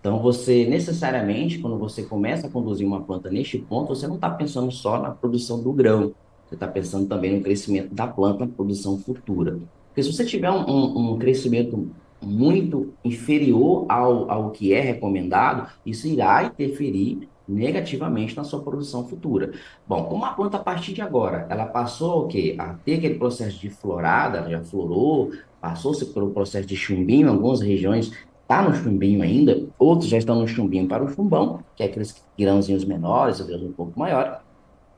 Então, 0.00 0.20
você 0.20 0.64
necessariamente, 0.66 1.58
quando 1.58 1.78
você 1.78 2.04
começa 2.04 2.46
a 2.46 2.50
conduzir 2.50 2.86
uma 2.86 3.00
planta 3.00 3.28
neste 3.28 3.58
ponto, 3.58 3.88
você 3.88 4.06
não 4.06 4.14
está 4.14 4.30
pensando 4.30 4.70
só 4.70 5.00
na 5.00 5.10
produção 5.10 5.60
do 5.60 5.72
grão, 5.72 6.14
você 6.46 6.54
está 6.54 6.68
pensando 6.68 7.08
também 7.08 7.34
no 7.34 7.42
crescimento 7.42 7.92
da 7.92 8.06
planta, 8.06 8.46
na 8.46 8.52
produção 8.52 8.98
futura. 8.98 9.58
Porque 9.88 10.02
se 10.02 10.12
você 10.12 10.24
tiver 10.24 10.50
um, 10.50 10.64
um, 10.64 11.14
um 11.14 11.18
crescimento 11.18 11.90
muito 12.26 12.92
inferior 13.04 13.86
ao, 13.88 14.30
ao 14.30 14.50
que 14.50 14.72
é 14.72 14.80
recomendado, 14.80 15.70
isso 15.84 16.06
irá 16.06 16.44
interferir 16.44 17.28
negativamente 17.48 18.36
na 18.36 18.44
sua 18.44 18.60
produção 18.60 19.06
futura. 19.06 19.52
Bom, 19.86 20.04
como 20.04 20.24
a 20.24 20.32
planta 20.32 20.56
a 20.56 20.60
partir 20.60 20.92
de 20.92 21.00
agora, 21.00 21.46
ela 21.48 21.66
passou 21.66 22.24
o 22.24 22.26
quê? 22.26 22.56
A 22.58 22.74
ter 22.74 22.94
aquele 22.94 23.14
processo 23.14 23.58
de 23.58 23.70
florada, 23.70 24.48
já 24.50 24.60
florou, 24.62 25.30
passou-se 25.60 26.04
pelo 26.06 26.30
processo 26.30 26.66
de 26.66 26.76
chumbinho, 26.76 27.30
algumas 27.30 27.60
regiões 27.60 28.12
está 28.42 28.62
no 28.62 28.74
chumbinho 28.74 29.22
ainda, 29.22 29.66
outros 29.78 30.08
já 30.08 30.18
estão 30.18 30.38
no 30.38 30.46
chumbinho 30.46 30.86
para 30.86 31.04
o 31.04 31.08
chumbão, 31.08 31.60
que 31.74 31.82
é 31.82 31.86
aqueles 31.86 32.24
grãozinhos 32.38 32.84
menores, 32.84 33.40
grãos 33.40 33.62
um 33.62 33.72
pouco 33.72 33.98
maiores. 33.98 34.38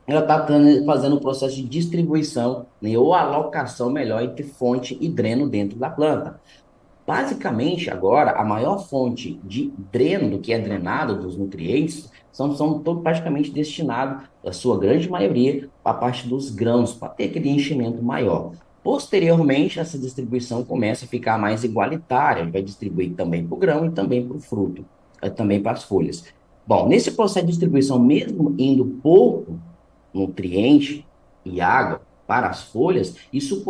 Ela 0.05 0.21
está 0.21 0.45
fazendo 0.85 1.17
o 1.17 1.21
processo 1.21 1.55
de 1.55 1.63
distribuição 1.63 2.65
né, 2.81 2.97
ou 2.97 3.13
alocação 3.13 3.91
melhor 3.91 4.23
entre 4.23 4.43
fonte 4.43 4.97
e 4.99 5.07
dreno 5.07 5.47
dentro 5.47 5.77
da 5.77 5.89
planta. 5.89 6.39
Basicamente, 7.09 7.89
agora, 7.89 8.39
a 8.39 8.45
maior 8.45 8.87
fonte 8.87 9.41
de 9.43 9.73
dreno, 9.91 10.29
do 10.29 10.37
que 10.37 10.53
é 10.53 10.59
drenado 10.59 11.19
dos 11.19 11.35
nutrientes, 11.35 12.07
são, 12.31 12.55
são 12.55 12.77
todo 12.81 13.01
praticamente 13.01 13.49
destinados, 13.49 14.25
a 14.45 14.51
sua 14.51 14.77
grande 14.77 15.09
maioria, 15.09 15.67
para 15.83 15.93
a 15.93 15.99
parte 15.99 16.27
dos 16.27 16.51
grãos, 16.51 16.93
para 16.93 17.09
ter 17.09 17.23
aquele 17.23 17.49
enchimento 17.49 18.03
maior. 18.03 18.51
Posteriormente, 18.83 19.79
essa 19.79 19.97
distribuição 19.97 20.63
começa 20.63 21.05
a 21.05 21.07
ficar 21.07 21.39
mais 21.39 21.63
igualitária, 21.63 22.47
vai 22.47 22.61
distribuir 22.61 23.15
também 23.15 23.43
para 23.43 23.55
o 23.55 23.59
grão 23.59 23.87
e 23.87 23.89
também 23.89 24.23
para 24.23 24.37
o 24.37 24.39
fruto, 24.39 24.85
eh, 25.19 25.31
também 25.31 25.59
para 25.59 25.71
as 25.71 25.83
folhas. 25.83 26.25
Bom, 26.63 26.87
nesse 26.87 27.09
processo 27.13 27.43
de 27.43 27.51
distribuição, 27.51 27.97
mesmo 27.97 28.53
indo 28.55 28.85
pouco 29.01 29.59
nutriente 30.13 31.03
e 31.43 31.59
água 31.59 32.01
para 32.29 32.47
as 32.47 32.61
folhas, 32.61 33.15
isso 33.33 33.63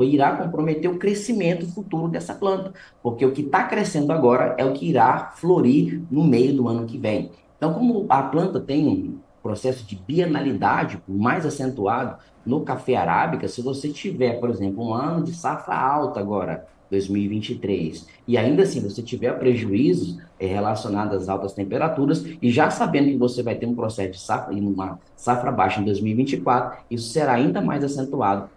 irá 0.00 0.34
comprometer 0.34 0.90
o 0.90 0.96
crescimento 0.96 1.66
futuro 1.66 2.08
dessa 2.08 2.32
planta, 2.32 2.72
porque 3.02 3.26
o 3.26 3.32
que 3.32 3.42
está 3.42 3.64
crescendo 3.64 4.10
agora 4.10 4.54
é 4.56 4.64
o 4.64 4.72
que 4.72 4.88
irá 4.88 5.32
florir 5.36 6.02
no 6.10 6.24
meio 6.24 6.56
do 6.56 6.66
ano 6.68 6.86
que 6.86 6.96
vem. 6.96 7.30
Então, 7.58 7.74
como 7.74 8.06
a 8.08 8.22
planta 8.22 8.58
tem 8.60 8.88
um 8.88 9.18
processo 9.42 9.84
de 9.84 9.94
bienalidade 9.94 11.02
mais 11.06 11.44
acentuado 11.44 12.16
no 12.46 12.62
café 12.62 12.96
arábica, 12.96 13.46
se 13.46 13.60
você 13.60 13.90
tiver, 13.90 14.40
por 14.40 14.48
exemplo, 14.48 14.88
um 14.88 14.94
ano 14.94 15.22
de 15.22 15.34
safra 15.34 15.76
alta 15.76 16.18
agora, 16.18 16.66
2023, 16.90 18.06
e 18.26 18.36
ainda 18.36 18.62
assim 18.62 18.80
você 18.80 19.02
tiver 19.02 19.38
prejuízos 19.38 20.18
é, 20.38 20.46
relacionados 20.46 21.14
às 21.16 21.28
altas 21.28 21.52
temperaturas, 21.52 22.24
e 22.40 22.50
já 22.50 22.70
sabendo 22.70 23.08
que 23.08 23.16
você 23.16 23.42
vai 23.42 23.54
ter 23.54 23.66
um 23.66 23.74
processo 23.74 24.12
de 24.12 24.20
safra, 24.20 24.54
uma 24.54 24.98
safra 25.16 25.52
baixa 25.52 25.80
em 25.80 25.84
2024, 25.84 26.84
isso 26.90 27.10
será 27.10 27.34
ainda 27.34 27.60
mais 27.60 27.84
acentuado 27.84 28.48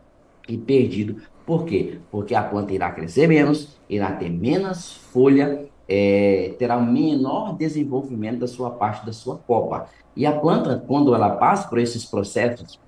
e 0.48 0.58
perdido. 0.58 1.22
Por 1.46 1.66
quê? 1.66 2.00
Porque 2.10 2.36
a 2.36 2.44
planta 2.44 2.74
irá 2.74 2.92
crescer 2.92 3.28
menos, 3.28 3.78
irá 3.90 4.12
ter 4.12 4.30
menos 4.30 4.94
folha, 5.12 5.66
é, 5.88 6.54
terá 6.58 6.78
um 6.78 6.90
menor 6.90 7.58
desenvolvimento 7.58 8.40
da 8.40 8.48
sua 8.48 8.70
parte 8.70 9.06
da 9.06 9.12
sua 9.12 9.38
copa. 9.38 9.88
E 10.16 10.26
a 10.26 10.32
planta, 10.32 10.84
quando 10.88 11.14
ela 11.14 11.32
passa 11.32 11.68
por 11.68 11.80
esses 11.80 12.06
processos 12.06 12.80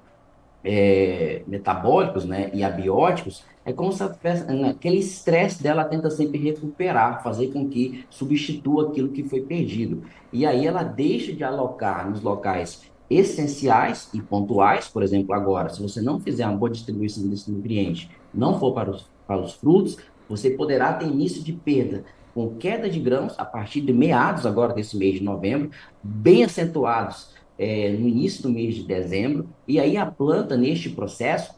é, 0.64 1.42
metabólicos 1.46 2.26
né, 2.26 2.50
e 2.54 2.64
abióticos, 2.64 3.44
é 3.66 3.72
como 3.72 3.92
se 3.92 4.04
né, 4.04 4.70
aquele 4.70 4.98
estresse 4.98 5.62
dela 5.62 5.86
tenta 5.86 6.10
sempre 6.10 6.38
recuperar, 6.38 7.24
fazer 7.24 7.48
com 7.48 7.68
que 7.68 8.06
substitua 8.10 8.90
aquilo 8.90 9.10
que 9.10 9.24
foi 9.24 9.42
perdido. 9.42 10.04
E 10.32 10.46
aí 10.46 10.66
ela 10.66 10.84
deixa 10.84 11.34
de 11.34 11.44
alocar 11.44 12.10
nos 12.10 12.22
locais 12.22 12.92
essenciais 13.10 14.10
e 14.14 14.22
pontuais, 14.22 14.88
por 14.88 15.04
exemplo, 15.04 15.34
agora, 15.34 15.70
se 15.70 15.82
você 15.82 16.02
não 16.02 16.20
fizer 16.20 16.46
uma 16.48 16.58
boa 16.58 16.72
distribuição 16.72 17.28
desse 17.28 17.52
nutriente, 17.52 18.10
não 18.34 18.60
for 18.60 18.74
para 18.74 18.90
os, 18.92 19.06
para 19.28 19.42
os 19.42 19.54
frutos, 19.54 19.98
você 20.28 20.50
poderá 20.50 20.94
ter 20.94 21.06
início 21.06 21.44
de 21.44 21.54
perda 21.54 22.04
com 22.34 22.56
queda 22.56 22.90
de 22.90 23.00
grãos 23.00 23.38
a 23.38 23.46
partir 23.46 23.82
de 23.82 23.94
meados 23.94 24.46
agora 24.46 24.74
desse 24.74 24.98
mês 24.98 25.16
de 25.16 25.24
novembro, 25.24 25.70
bem 26.02 26.44
acentuados 26.44 27.33
é, 27.58 27.90
no 27.92 28.08
início 28.08 28.44
do 28.44 28.50
mês 28.50 28.76
de 28.76 28.84
dezembro, 28.84 29.48
e 29.68 29.80
aí 29.80 29.98
a 29.98 30.06
planta, 30.06 30.58
neste 30.58 30.90
processo, 30.90 31.54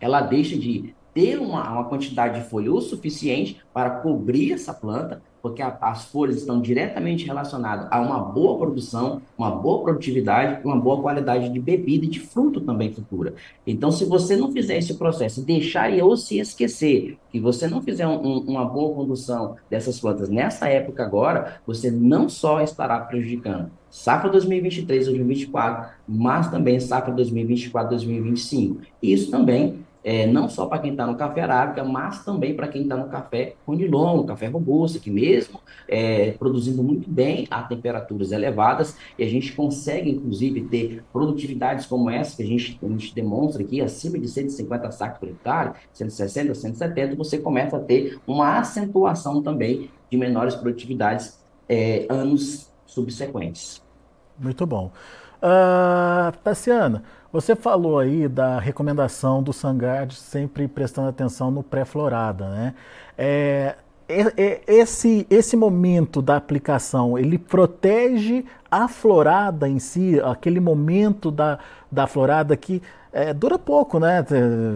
ela 0.00 0.20
deixa 0.20 0.56
de 0.56 0.94
ter 1.14 1.38
uma, 1.38 1.70
uma 1.70 1.84
quantidade 1.84 2.40
de 2.40 2.48
folha 2.48 2.72
o 2.72 2.80
suficiente 2.80 3.60
para 3.72 3.88
cobrir 4.00 4.52
essa 4.52 4.74
planta, 4.74 5.22
porque 5.40 5.62
a, 5.62 5.78
as 5.80 6.06
folhas 6.06 6.38
estão 6.38 6.60
diretamente 6.60 7.24
relacionadas 7.24 7.86
a 7.90 8.00
uma 8.00 8.18
boa 8.18 8.58
produção, 8.58 9.22
uma 9.38 9.50
boa 9.50 9.82
produtividade, 9.84 10.60
uma 10.64 10.76
boa 10.76 11.00
qualidade 11.00 11.48
de 11.50 11.60
bebida 11.60 12.04
e 12.04 12.08
de 12.08 12.18
fruto 12.18 12.60
também 12.60 12.92
futura. 12.92 13.34
Então, 13.64 13.92
se 13.92 14.04
você 14.04 14.34
não 14.36 14.50
fizer 14.50 14.78
esse 14.78 14.94
processo, 14.94 15.44
deixar 15.44 15.92
ou 16.02 16.16
se 16.16 16.38
esquecer 16.38 17.16
que 17.30 17.38
você 17.38 17.68
não 17.68 17.80
fizer 17.80 18.06
um, 18.06 18.16
um, 18.16 18.38
uma 18.40 18.64
boa 18.64 18.94
condução 18.94 19.56
dessas 19.70 20.00
plantas 20.00 20.28
nessa 20.28 20.68
época 20.68 21.04
agora, 21.04 21.60
você 21.66 21.90
não 21.90 22.28
só 22.28 22.60
estará 22.60 22.98
prejudicando 23.00 23.70
safra 23.94 24.28
2023, 24.28 25.06
2024, 25.06 25.94
mas 26.08 26.50
também 26.50 26.80
safra 26.80 27.12
2024, 27.14 27.90
2025. 27.90 28.80
Isso 29.00 29.30
também 29.30 29.84
é, 30.02 30.26
não 30.26 30.48
só 30.48 30.66
para 30.66 30.80
quem 30.80 30.90
está 30.90 31.06
no 31.06 31.14
café 31.14 31.42
arábica, 31.42 31.84
mas 31.84 32.24
também 32.24 32.56
para 32.56 32.66
quem 32.66 32.82
está 32.82 32.96
no 32.96 33.08
café 33.08 33.54
conilon, 33.64 34.24
café 34.24 34.48
robusto, 34.48 34.98
que 34.98 35.12
mesmo 35.12 35.60
é, 35.86 36.32
produzindo 36.32 36.82
muito 36.82 37.08
bem 37.08 37.46
a 37.48 37.62
temperaturas 37.62 38.32
elevadas, 38.32 38.96
e 39.16 39.22
a 39.22 39.28
gente 39.28 39.52
consegue, 39.52 40.10
inclusive, 40.10 40.62
ter 40.64 41.04
produtividades 41.12 41.86
como 41.86 42.10
essa 42.10 42.36
que 42.36 42.42
a 42.42 42.46
gente, 42.46 42.76
a 42.82 42.88
gente 42.88 43.14
demonstra 43.14 43.62
aqui, 43.62 43.80
acima 43.80 44.18
de 44.18 44.26
150 44.28 44.90
sacos 44.90 45.20
por 45.20 45.28
hectare, 45.28 45.70
160, 45.92 46.52
170, 46.52 47.14
você 47.14 47.38
começa 47.38 47.76
a 47.76 47.80
ter 47.80 48.18
uma 48.26 48.58
acentuação 48.58 49.40
também 49.40 49.88
de 50.10 50.16
menores 50.16 50.56
produtividades 50.56 51.38
é, 51.68 52.06
anos 52.10 52.74
subsequentes. 52.86 53.83
Muito 54.38 54.66
bom. 54.66 54.90
Uh, 55.42 56.36
Tassiana, 56.42 57.02
você 57.32 57.54
falou 57.54 57.98
aí 57.98 58.28
da 58.28 58.58
recomendação 58.58 59.42
do 59.42 59.52
Sangard 59.52 60.14
sempre 60.14 60.66
prestando 60.66 61.08
atenção 61.08 61.50
no 61.50 61.62
pré-florada, 61.62 62.48
né? 62.48 62.74
É, 63.18 63.76
esse, 64.66 65.26
esse 65.30 65.56
momento 65.56 66.20
da 66.20 66.36
aplicação, 66.36 67.18
ele 67.18 67.38
protege 67.38 68.44
a 68.70 68.88
florada 68.88 69.68
em 69.68 69.78
si, 69.78 70.20
aquele 70.20 70.60
momento 70.60 71.30
da, 71.30 71.58
da 71.90 72.06
florada 72.06 72.56
que 72.56 72.82
é, 73.12 73.32
dura 73.32 73.58
pouco, 73.58 73.98
né? 73.98 74.24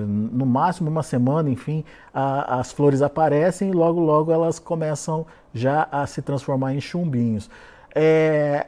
No 0.06 0.46
máximo 0.46 0.88
uma 0.88 1.02
semana, 1.02 1.50
enfim, 1.50 1.84
a, 2.14 2.60
as 2.60 2.72
flores 2.72 3.02
aparecem 3.02 3.70
e 3.70 3.72
logo, 3.72 4.00
logo 4.00 4.32
elas 4.32 4.58
começam 4.58 5.26
já 5.52 5.88
a 5.90 6.06
se 6.06 6.22
transformar 6.22 6.74
em 6.74 6.80
chumbinhos. 6.80 7.50
É, 7.94 8.66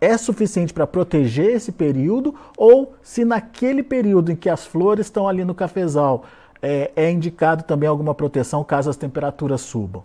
é 0.00 0.16
suficiente 0.16 0.72
para 0.72 0.86
proteger 0.86 1.50
esse 1.56 1.70
período 1.70 2.34
ou 2.56 2.94
se 3.02 3.24
naquele 3.24 3.82
período 3.82 4.32
em 4.32 4.36
que 4.36 4.48
as 4.48 4.66
flores 4.66 5.06
estão 5.06 5.28
ali 5.28 5.44
no 5.44 5.54
cafezal 5.54 6.24
é, 6.62 6.90
é 6.96 7.10
indicado 7.10 7.64
também 7.64 7.88
alguma 7.88 8.14
proteção 8.14 8.62
caso 8.64 8.90
as 8.90 8.96
temperaturas 8.96 9.60
subam? 9.60 10.02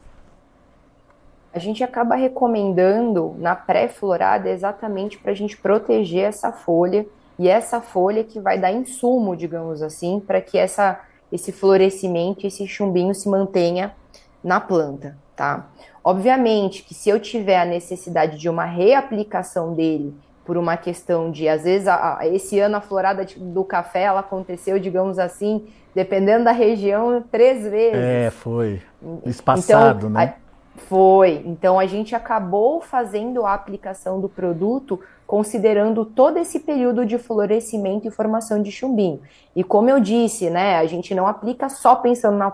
A 1.54 1.60
gente 1.60 1.84
acaba 1.84 2.16
recomendando 2.16 3.34
na 3.38 3.56
pré-florada 3.56 4.50
exatamente 4.50 5.18
para 5.18 5.32
a 5.32 5.36
gente 5.36 5.56
proteger 5.56 6.26
essa 6.26 6.52
folha 6.52 7.06
e 7.39 7.48
essa 7.48 7.80
folha 7.80 8.24
que 8.24 8.39
vai 8.39 8.60
dar 8.60 8.72
insumo, 8.72 9.36
digamos 9.36 9.82
assim, 9.82 10.20
para 10.20 10.41
que 10.41 10.58
essa, 10.58 11.00
esse 11.32 11.52
florescimento, 11.52 12.46
esse 12.46 12.68
chumbinho 12.68 13.14
se 13.16 13.30
mantenha 13.30 13.96
na 14.43 14.60
planta, 14.60 15.18
tá? 15.36 15.68
Obviamente 16.06 16.84
que 16.84 16.93
se 16.93 17.10
eu 17.10 17.20
tiver 17.20 17.60
a 17.60 17.66
necessidade 17.66 18.38
de 18.38 18.47
uma 18.47 18.64
reaplicação 18.64 19.74
dele 19.74 20.14
por 20.45 20.56
uma 20.56 20.78
questão 20.78 21.32
de, 21.32 21.49
às 21.49 21.64
vezes, 21.64 21.88
a, 21.88 22.20
a, 22.20 22.28
esse 22.28 22.60
ano 22.60 22.78
a 22.78 22.82
florada 22.82 23.26
do 23.36 23.64
café, 23.64 24.03
ela 24.03 24.20
aconteceu, 24.20 24.78
digamos 24.78 25.18
assim, 25.18 25.66
dependendo 25.95 26.43
da 26.43 26.51
região, 26.51 27.24
três 27.32 27.64
vezes. 27.64 27.97
É, 27.97 28.30
foi. 28.30 28.84
Espaçado, 29.26 30.08
então, 30.08 30.10
né? 30.12 30.36
Foi. 30.76 31.41
Então, 31.45 31.80
a 31.80 31.86
gente 31.86 32.15
acabou 32.15 32.82
fazendo 32.82 33.45
a 33.45 33.53
aplicação 33.53 34.19
do 34.19 34.30
produto 34.30 34.99
considerando 35.26 36.05
todo 36.05 36.38
esse 36.38 36.59
período 36.59 37.05
de 37.05 37.17
florescimento 37.17 38.07
e 38.07 38.11
formação 38.11 38.61
de 38.61 38.71
chumbinho. 38.71 39.19
E 39.55 39.63
como 39.63 39.89
eu 39.89 39.99
disse, 39.99 40.49
né, 40.49 40.76
a 40.78 40.86
gente 40.86 41.15
não 41.15 41.26
aplica 41.26 41.67
só 41.67 41.95
pensando 41.95 42.38
na, 42.38 42.53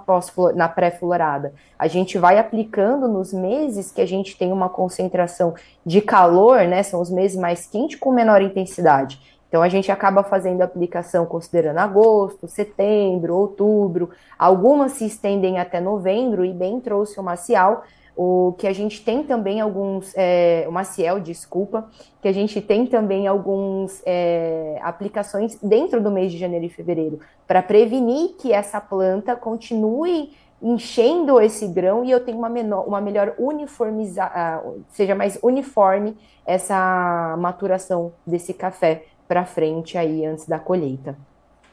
na 0.55 0.69
pré-florada. 0.69 1.53
A 1.77 1.87
gente 1.87 2.17
vai 2.17 2.39
aplicando 2.39 3.07
nos 3.07 3.33
meses 3.33 3.91
que 3.91 3.99
a 3.99 4.05
gente 4.05 4.37
tem 4.37 4.53
uma 4.53 4.69
concentração 4.69 5.53
de 5.85 5.99
calor, 5.99 6.61
né, 6.61 6.81
são 6.81 7.01
os 7.01 7.09
meses 7.09 7.37
mais 7.37 7.65
quentes 7.65 7.99
com 7.99 8.11
menor 8.11 8.41
intensidade. 8.41 9.19
Então 9.49 9.61
a 9.61 9.67
gente 9.67 9.91
acaba 9.91 10.23
fazendo 10.23 10.61
a 10.61 10.65
aplicação 10.65 11.25
considerando 11.25 11.79
agosto, 11.79 12.47
setembro, 12.47 13.35
outubro. 13.35 14.11
Algumas 14.39 14.93
se 14.93 15.05
estendem 15.05 15.59
até 15.59 15.81
novembro 15.81 16.45
e 16.45 16.53
bem 16.53 16.79
trouxe 16.79 17.19
o 17.19 17.23
macial 17.23 17.83
o 18.23 18.53
que 18.53 18.67
a 18.67 18.73
gente 18.73 19.03
tem 19.03 19.23
também 19.23 19.59
alguns, 19.59 20.13
é, 20.15 20.65
o 20.67 20.71
Maciel, 20.71 21.19
desculpa, 21.19 21.89
que 22.21 22.27
a 22.27 22.31
gente 22.31 22.61
tem 22.61 22.85
também 22.85 23.25
algumas 23.25 23.99
é, 24.05 24.77
aplicações 24.83 25.55
dentro 25.55 25.99
do 25.99 26.11
mês 26.11 26.31
de 26.31 26.37
janeiro 26.37 26.65
e 26.65 26.69
fevereiro, 26.69 27.19
para 27.47 27.63
prevenir 27.63 28.35
que 28.39 28.53
essa 28.53 28.79
planta 28.79 29.35
continue 29.35 30.33
enchendo 30.61 31.41
esse 31.41 31.67
grão 31.67 32.05
e 32.05 32.11
eu 32.11 32.23
tenho 32.23 32.37
uma, 32.37 32.47
menor, 32.47 32.87
uma 32.87 33.01
melhor 33.01 33.33
uniformização, 33.39 34.83
seja 34.89 35.15
mais 35.15 35.39
uniforme 35.41 36.15
essa 36.45 37.35
maturação 37.39 38.13
desse 38.23 38.53
café 38.53 39.05
para 39.27 39.45
frente 39.45 39.97
aí 39.97 40.23
antes 40.27 40.45
da 40.45 40.59
colheita. 40.59 41.17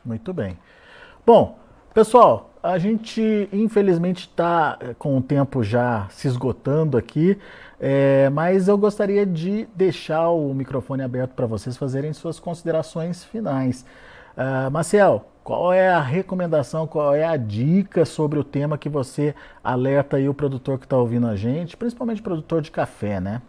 Muito 0.02 0.32
bem. 0.32 0.56
Bom, 1.26 1.58
pessoal, 1.92 2.47
a 2.62 2.78
gente, 2.78 3.48
infelizmente, 3.52 4.20
está 4.20 4.76
eh, 4.80 4.94
com 4.98 5.16
o 5.16 5.22
tempo 5.22 5.62
já 5.62 6.08
se 6.10 6.26
esgotando 6.26 6.96
aqui, 6.96 7.38
é, 7.80 8.28
mas 8.30 8.66
eu 8.68 8.76
gostaria 8.76 9.24
de 9.24 9.68
deixar 9.74 10.28
o 10.30 10.52
microfone 10.52 11.02
aberto 11.02 11.32
para 11.32 11.46
vocês 11.46 11.76
fazerem 11.76 12.12
suas 12.12 12.40
considerações 12.40 13.22
finais. 13.22 13.84
Uh, 14.36 14.70
Marcel, 14.70 15.24
qual 15.44 15.72
é 15.72 15.88
a 15.88 16.00
recomendação, 16.00 16.86
qual 16.86 17.14
é 17.14 17.24
a 17.24 17.36
dica 17.36 18.04
sobre 18.04 18.38
o 18.38 18.44
tema 18.44 18.76
que 18.76 18.88
você 18.88 19.34
alerta 19.62 20.16
aí 20.16 20.28
o 20.28 20.34
produtor 20.34 20.78
que 20.78 20.86
está 20.86 20.96
ouvindo 20.96 21.26
a 21.26 21.36
gente, 21.36 21.76
principalmente 21.76 22.20
produtor 22.20 22.60
de 22.60 22.70
café, 22.70 23.20
né? 23.20 23.42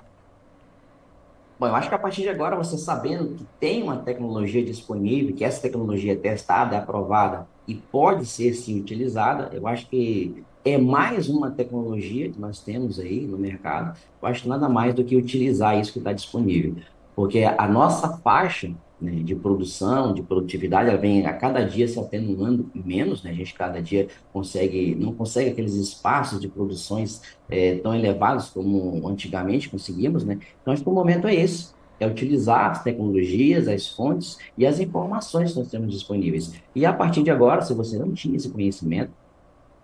Bom, 1.60 1.68
eu 1.68 1.76
acho 1.76 1.90
que 1.90 1.96
a 1.96 2.00
partir 2.00 2.22
de 2.22 2.30
agora, 2.30 2.56
você 2.56 2.78
sabendo 2.78 3.36
que 3.36 3.46
tem 3.60 3.84
uma 3.84 3.98
tecnologia 3.98 4.64
disponível, 4.64 5.36
que 5.36 5.44
essa 5.44 5.62
tecnologia 5.62 6.14
é 6.14 6.16
testada, 6.16 6.76
é 6.76 6.80
aprovada 6.80 7.46
e 7.70 7.76
pode 7.76 8.26
ser 8.26 8.54
sim 8.54 8.80
utilizada, 8.80 9.56
eu 9.56 9.68
acho 9.68 9.88
que 9.88 10.44
é 10.66 10.76
mais 10.76 11.30
uma 11.30 11.52
tecnologia 11.52 12.30
que 12.30 12.42
nós 12.42 12.60
temos 12.60 13.00
aí 13.00 13.28
no 13.28 13.38
mercado. 13.38 13.96
Eu 14.20 14.28
acho 14.28 14.42
que 14.42 14.50
nada 14.50 14.68
mais 14.68 14.96
do 14.96 15.04
que 15.04 15.16
utilizar 15.16 15.80
isso 15.80 15.94
que 15.94 16.00
está 16.00 16.12
disponível. 16.12 16.76
Porque 17.16 17.44
a 17.44 17.68
nossa 17.68 18.18
faixa 18.18 18.72
né, 19.00 19.12
de 19.24 19.36
produção, 19.36 20.14
de 20.14 20.24
produtividade, 20.24 20.90
ela 20.90 20.98
vem 20.98 21.26
a 21.28 21.34
cada 21.34 21.64
dia 21.64 21.88
se 21.88 22.00
atenuando 22.00 22.70
menos, 22.74 23.24
né? 23.24 23.30
A 23.30 23.34
gente 23.34 23.54
cada 23.54 23.82
dia 23.82 24.08
consegue, 24.34 24.96
não 24.96 25.14
consegue 25.14 25.52
aqueles 25.52 25.76
espaços 25.76 26.42
de 26.42 26.48
produções 26.48 27.22
é, 27.50 27.76
tão 27.76 27.94
elevados 27.94 28.50
como 28.50 29.08
antigamente 29.08 29.70
conseguimos, 29.70 30.26
né? 30.26 30.40
Então, 30.62 30.74
acho 30.74 30.84
que 30.84 30.90
o 30.90 30.94
momento 30.94 31.28
é 31.28 31.36
esse. 31.36 31.70
É 32.00 32.08
utilizar 32.08 32.72
as 32.72 32.84
tecnologias, 32.84 33.68
as 33.68 33.88
fontes 33.88 34.38
e 34.58 34.66
as 34.66 34.80
informações 34.80 35.54
que 35.54 35.60
nós 35.60 35.70
temos 35.70 35.92
disponíveis. 35.92 36.54
E 36.76 36.86
a 36.86 36.94
partir 36.94 37.24
de 37.24 37.32
agora, 37.32 37.62
se 37.62 37.74
você 37.74 37.98
não 37.98 38.12
tinha 38.12 38.36
esse 38.36 38.50
conhecimento, 38.50 39.12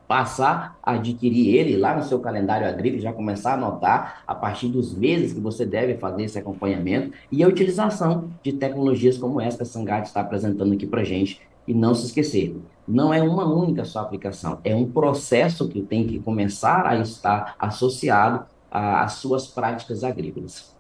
passar 0.08 0.78
a 0.84 0.94
adquirir 0.94 1.56
ele 1.56 1.78
lá 1.78 1.96
no 1.96 2.04
seu 2.04 2.20
calendário 2.20 2.68
agrícola, 2.68 3.02
já 3.02 3.14
começar 3.14 3.52
a 3.52 3.54
anotar 3.56 4.24
a 4.28 4.36
partir 4.36 4.68
dos 4.68 4.94
meses 4.94 5.34
que 5.34 5.40
você 5.40 5.66
deve 5.66 5.96
fazer 5.98 6.24
esse 6.24 6.38
acompanhamento 6.38 7.12
e 7.32 7.44
a 7.44 7.48
utilização 7.48 8.30
de 8.44 8.54
tecnologias 8.54 9.18
como 9.18 9.42
essa 9.42 9.58
que 9.58 9.64
a 9.64 9.66
Sangate 9.66 10.08
está 10.08 10.22
apresentando 10.22 10.74
aqui 10.74 10.86
para 10.86 11.04
gente. 11.04 11.42
E 11.68 11.74
não 11.74 11.96
se 11.96 12.06
esquecer, 12.06 12.56
não 12.88 13.12
é 13.12 13.24
uma 13.24 13.44
única 13.44 13.84
só 13.86 14.02
aplicação, 14.02 14.60
é 14.64 14.76
um 14.76 14.88
processo 14.88 15.68
que 15.68 15.82
tem 15.82 16.06
que 16.06 16.20
começar 16.20 16.86
a 16.86 16.96
estar 17.00 17.56
associado 17.58 18.46
às 18.70 19.14
suas 19.14 19.48
práticas 19.48 20.04
agrícolas. 20.04 20.75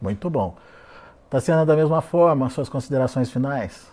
Muito 0.00 0.28
bom. 0.28 0.54
Tassiana, 1.30 1.66
da 1.66 1.74
mesma 1.74 2.00
forma, 2.00 2.48
suas 2.50 2.68
considerações 2.68 3.30
finais? 3.30 3.90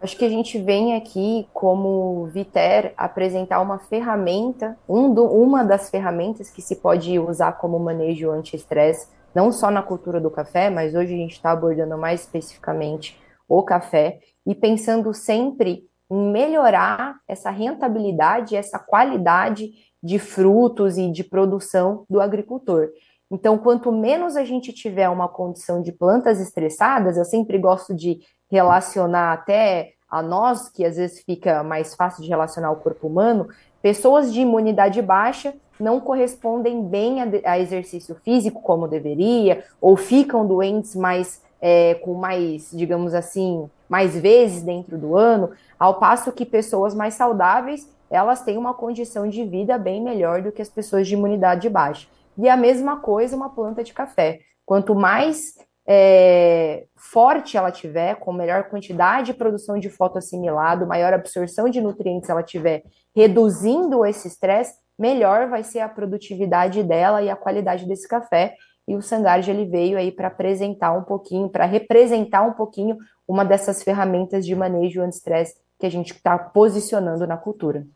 Acho 0.00 0.18
que 0.18 0.24
a 0.24 0.28
gente 0.28 0.60
vem 0.60 0.94
aqui, 0.96 1.48
como 1.52 2.26
Viter, 2.26 2.92
apresentar 2.96 3.60
uma 3.60 3.78
ferramenta, 3.78 4.76
um 4.88 5.14
do, 5.14 5.24
uma 5.24 5.64
das 5.64 5.88
ferramentas 5.88 6.50
que 6.50 6.60
se 6.60 6.76
pode 6.76 7.18
usar 7.18 7.52
como 7.52 7.78
manejo 7.78 8.30
anti-estresse, 8.30 9.08
não 9.34 9.50
só 9.50 9.70
na 9.70 9.82
cultura 9.82 10.20
do 10.20 10.30
café, 10.30 10.68
mas 10.68 10.94
hoje 10.94 11.14
a 11.14 11.16
gente 11.16 11.32
está 11.32 11.52
abordando 11.52 11.96
mais 11.96 12.20
especificamente 12.20 13.18
o 13.48 13.62
café, 13.62 14.20
e 14.46 14.54
pensando 14.54 15.14
sempre 15.14 15.84
em 16.10 16.30
melhorar 16.30 17.16
essa 17.26 17.50
rentabilidade, 17.50 18.56
essa 18.56 18.78
qualidade 18.78 19.70
de 20.02 20.18
frutos 20.18 20.98
e 20.98 21.10
de 21.10 21.24
produção 21.24 22.04
do 22.10 22.20
agricultor. 22.20 22.90
Então, 23.34 23.58
quanto 23.58 23.90
menos 23.90 24.36
a 24.36 24.44
gente 24.44 24.72
tiver 24.72 25.08
uma 25.08 25.26
condição 25.26 25.82
de 25.82 25.90
plantas 25.90 26.40
estressadas, 26.40 27.16
eu 27.16 27.24
sempre 27.24 27.58
gosto 27.58 27.92
de 27.92 28.20
relacionar 28.48 29.32
até 29.32 29.94
a 30.08 30.22
nós, 30.22 30.68
que 30.68 30.84
às 30.84 30.96
vezes 30.96 31.20
fica 31.24 31.64
mais 31.64 31.96
fácil 31.96 32.22
de 32.22 32.28
relacionar 32.28 32.70
o 32.70 32.76
corpo 32.76 33.08
humano, 33.08 33.48
pessoas 33.82 34.32
de 34.32 34.40
imunidade 34.40 35.02
baixa 35.02 35.52
não 35.80 35.98
correspondem 35.98 36.86
bem 36.86 37.20
a, 37.20 37.26
a 37.46 37.58
exercício 37.58 38.14
físico 38.24 38.62
como 38.62 38.86
deveria, 38.86 39.64
ou 39.80 39.96
ficam 39.96 40.46
doentes 40.46 40.94
mais 40.94 41.42
é, 41.60 41.94
com 41.94 42.14
mais, 42.14 42.70
digamos 42.72 43.14
assim, 43.14 43.68
mais 43.88 44.16
vezes 44.16 44.62
dentro 44.62 44.96
do 44.96 45.16
ano, 45.16 45.50
ao 45.76 45.98
passo 45.98 46.30
que 46.30 46.46
pessoas 46.46 46.94
mais 46.94 47.14
saudáveis 47.14 47.92
elas 48.08 48.42
têm 48.42 48.56
uma 48.56 48.74
condição 48.74 49.28
de 49.28 49.42
vida 49.44 49.76
bem 49.76 50.00
melhor 50.00 50.40
do 50.40 50.52
que 50.52 50.62
as 50.62 50.68
pessoas 50.68 51.08
de 51.08 51.14
imunidade 51.14 51.68
baixa. 51.68 52.06
E 52.36 52.48
a 52.48 52.56
mesma 52.56 53.00
coisa 53.00 53.36
uma 53.36 53.50
planta 53.50 53.82
de 53.82 53.92
café. 53.92 54.40
Quanto 54.66 54.94
mais 54.94 55.54
é, 55.86 56.86
forte 56.96 57.56
ela 57.56 57.70
tiver, 57.70 58.16
com 58.16 58.32
melhor 58.32 58.64
quantidade 58.64 59.26
de 59.26 59.34
produção 59.34 59.78
de 59.78 59.90
fotoassimilado, 59.90 60.86
maior 60.86 61.12
absorção 61.12 61.68
de 61.68 61.80
nutrientes 61.80 62.30
ela 62.30 62.42
tiver, 62.42 62.82
reduzindo 63.14 64.04
esse 64.04 64.26
estresse, 64.26 64.74
melhor 64.98 65.48
vai 65.48 65.62
ser 65.62 65.80
a 65.80 65.88
produtividade 65.88 66.82
dela 66.82 67.22
e 67.22 67.28
a 67.28 67.36
qualidade 67.36 67.86
desse 67.86 68.08
café. 68.08 68.54
E 68.86 68.94
o 68.94 69.02
Sangarge 69.02 69.50
ele 69.50 69.64
veio 69.64 69.96
aí 69.96 70.12
para 70.12 70.28
apresentar 70.28 70.92
um 70.92 71.02
pouquinho, 71.02 71.48
para 71.48 71.64
representar 71.64 72.42
um 72.42 72.52
pouquinho 72.52 72.96
uma 73.26 73.44
dessas 73.44 73.82
ferramentas 73.82 74.44
de 74.44 74.54
manejo 74.54 75.02
anti-estresse 75.02 75.56
que 75.78 75.86
a 75.86 75.90
gente 75.90 76.12
está 76.12 76.38
posicionando 76.38 77.26
na 77.26 77.36
cultura. 77.36 77.86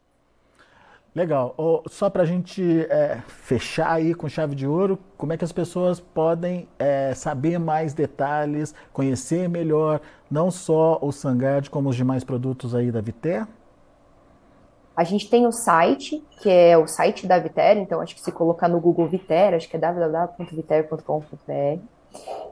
Legal. 1.19 1.53
Oh, 1.57 1.83
só 1.89 2.09
para 2.09 2.23
a 2.23 2.25
gente 2.25 2.87
é, 2.89 3.21
fechar 3.27 3.91
aí 3.91 4.15
com 4.15 4.29
chave 4.29 4.55
de 4.55 4.69
ouro, 4.69 4.97
como 5.17 5.33
é 5.33 5.37
que 5.37 5.45
as 5.45 5.51
pessoas 5.51 5.99
podem 5.99 6.69
é, 6.79 7.13
saber 7.13 7.59
mais 7.59 7.93
detalhes, 7.93 8.73
conhecer 8.93 9.49
melhor 9.49 10.01
não 10.31 10.49
só 10.49 10.97
o 11.03 11.11
Sangard, 11.11 11.69
como 11.71 11.89
os 11.89 11.97
demais 11.97 12.23
produtos 12.23 12.73
aí 12.73 12.93
da 12.93 13.01
Viter? 13.01 13.49
A 14.97 15.03
gente 15.03 15.29
tem 15.29 15.45
o 15.45 15.51
site, 15.51 16.25
que 16.41 16.49
é 16.49 16.79
o 16.79 16.87
site 16.87 17.27
da 17.27 17.41
Viter, 17.41 17.79
então 17.79 18.01
acho 18.01 18.15
que 18.15 18.21
se 18.21 18.31
colocar 18.31 18.69
no 18.69 18.79
Google 18.79 19.09
Viter, 19.09 19.55
acho 19.55 19.69
que 19.69 19.75
é 19.75 19.81
www.viter.com.br. 19.81 21.81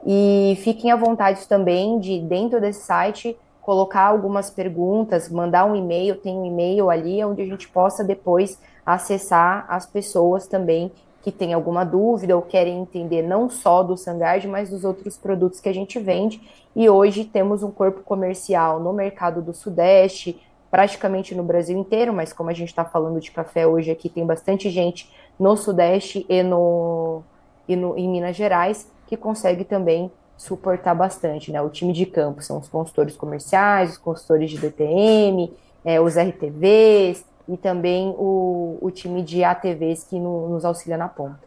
E 0.05 0.59
fiquem 0.61 0.91
à 0.91 0.97
vontade 0.97 1.47
também 1.47 1.99
de, 1.99 2.19
dentro 2.19 2.59
desse 2.59 2.85
site, 2.85 3.37
colocar 3.67 4.05
algumas 4.05 4.49
perguntas, 4.49 5.27
mandar 5.27 5.65
um 5.65 5.75
e-mail, 5.75 6.15
tem 6.15 6.37
um 6.37 6.45
e-mail 6.45 6.89
ali 6.89 7.21
onde 7.25 7.41
a 7.41 7.45
gente 7.45 7.67
possa 7.67 8.01
depois 8.01 8.57
acessar 8.85 9.65
as 9.67 9.85
pessoas 9.85 10.47
também 10.47 10.89
que 11.21 11.33
têm 11.33 11.53
alguma 11.53 11.83
dúvida 11.83 12.33
ou 12.33 12.41
querem 12.41 12.79
entender 12.79 13.23
não 13.23 13.49
só 13.49 13.83
do 13.83 13.97
Sangard, 13.97 14.47
mas 14.47 14.69
dos 14.69 14.85
outros 14.85 15.17
produtos 15.17 15.59
que 15.59 15.67
a 15.67 15.73
gente 15.73 15.99
vende. 15.99 16.41
E 16.73 16.89
hoje 16.89 17.25
temos 17.25 17.61
um 17.61 17.69
corpo 17.69 18.03
comercial 18.03 18.79
no 18.79 18.93
mercado 18.93 19.41
do 19.41 19.53
Sudeste, 19.53 20.41
praticamente 20.71 21.35
no 21.35 21.43
Brasil 21.43 21.77
inteiro, 21.77 22.13
mas 22.13 22.31
como 22.31 22.49
a 22.49 22.53
gente 22.53 22.69
está 22.69 22.85
falando 22.85 23.19
de 23.19 23.31
café 23.31 23.67
hoje 23.67 23.91
aqui, 23.91 24.07
tem 24.07 24.25
bastante 24.25 24.69
gente 24.69 25.13
no 25.37 25.57
Sudeste 25.57 26.25
e, 26.29 26.41
no, 26.41 27.21
e 27.67 27.75
no, 27.75 27.97
em 27.97 28.07
Minas 28.07 28.37
Gerais 28.37 28.89
que 29.07 29.17
consegue 29.17 29.65
também 29.65 30.09
suportar 30.37 30.93
bastante, 30.93 31.51
né? 31.51 31.61
O 31.61 31.69
time 31.69 31.91
de 31.91 32.05
campo 32.05 32.41
são 32.41 32.59
os 32.59 32.67
consultores 32.67 33.17
comerciais, 33.17 33.91
os 33.91 33.97
consultores 33.97 34.51
de 34.51 34.57
DTM, 34.57 35.51
é, 35.83 35.99
os 35.99 36.15
RTVs 36.15 37.25
e 37.47 37.57
também 37.57 38.13
o, 38.17 38.77
o 38.79 38.91
time 38.91 39.23
de 39.23 39.43
ATVs 39.43 40.03
que 40.03 40.19
no, 40.19 40.49
nos 40.49 40.63
auxilia 40.63 40.97
na 40.97 41.07
ponta. 41.07 41.39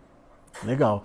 Legal. 0.65 1.05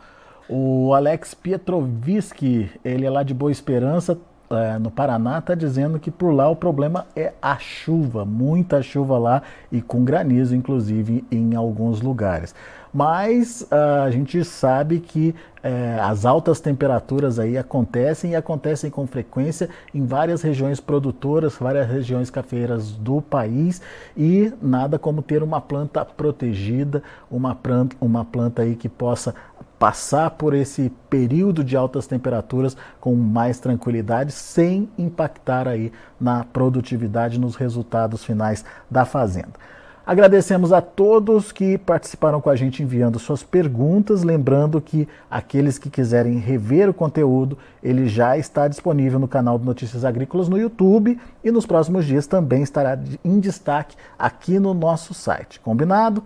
O 0.49 0.93
Alex 0.93 1.33
Pietroviski, 1.33 2.71
ele 2.83 3.05
é 3.05 3.09
lá 3.09 3.23
de 3.23 3.33
Boa 3.33 3.51
Esperança, 3.51 4.17
é, 4.49 4.77
no 4.77 4.91
Paraná, 4.91 5.39
está 5.39 5.55
dizendo 5.55 5.99
que 5.99 6.11
por 6.11 6.31
lá 6.31 6.47
o 6.47 6.55
problema 6.55 7.07
é 7.15 7.33
a 7.41 7.57
chuva, 7.57 8.23
muita 8.23 8.81
chuva 8.81 9.17
lá 9.17 9.41
e 9.71 9.81
com 9.81 10.03
granizo, 10.03 10.55
inclusive, 10.55 11.25
em 11.31 11.55
alguns 11.55 12.01
lugares 12.01 12.53
mas 12.96 13.62
uh, 13.64 14.06
a 14.06 14.10
gente 14.10 14.41
sabe 14.46 15.02
que 15.02 15.36
uh, 15.58 16.02
as 16.02 16.26
altas 16.26 16.62
temperaturas 16.62 17.39
aí 17.39 17.58
acontecem 17.58 18.32
e 18.32 18.36
acontecem 18.38 18.89
com 18.89 19.06
frequência 19.06 19.68
em 19.93 20.06
várias 20.06 20.41
regiões 20.41 20.80
produtoras, 20.80 21.58
várias 21.60 21.89
regiões 21.89 22.30
cafeiras 22.30 22.91
do 22.91 23.22
país 23.22 23.82
e 24.16 24.50
nada 24.62 24.98
como 24.98 25.22
ter 25.22 25.43
uma 25.43 25.60
planta 25.60 26.06
protegida, 26.06 27.04
uma 27.30 27.54
planta, 27.54 27.98
uma 28.00 28.24
planta 28.24 28.62
aí 28.62 28.78
que 28.78 28.88
possa 28.88 29.36
passar 29.78 30.30
por 30.30 30.54
esse 30.54 30.89
período 31.10 31.66
de 31.66 31.76
altas 31.76 32.08
temperaturas 32.08 32.78
com 33.02 33.14
mais 33.14 33.60
tranquilidade, 33.60 34.32
sem 34.32 34.88
impactar 34.98 35.68
aí 35.68 35.91
na 36.18 36.46
produtividade, 36.46 37.38
nos 37.38 37.58
resultados 37.58 38.24
finais 38.24 38.64
da 38.89 39.04
fazenda. 39.04 39.74
Agradecemos 40.08 40.72
a 40.72 40.82
todos 40.82 41.51
que 41.51 41.80
participaram 41.80 42.39
com 42.39 42.51
a 42.51 42.56
gente 42.56 42.84
enviando 42.84 43.18
suas 43.18 43.41
perguntas, 43.41 44.22
lembrando 44.22 44.80
que 44.80 45.08
aqueles 45.32 45.80
que 45.80 45.89
quiserem 45.89 46.38
rever 46.38 46.88
o 46.88 46.93
conteúdo, 46.93 47.58
ele 47.82 48.08
já 48.08 48.38
está 48.38 48.68
disponível 48.68 49.18
no 49.18 49.28
canal 49.28 49.58
de 49.58 49.66
Notícias 49.66 50.06
Agrícolas 50.06 50.47
no 50.47 50.60
YouTube 50.60 51.20
e 51.43 51.49
nos 51.49 51.66
próximos 51.66 52.06
dias 52.06 52.28
também 52.28 52.62
estará 52.62 52.99
em 53.24 53.39
destaque 53.39 53.95
aqui 54.18 54.60
no 54.60 54.76
nosso 54.76 55.12
site. 55.12 55.60
Combinado? 55.60 56.24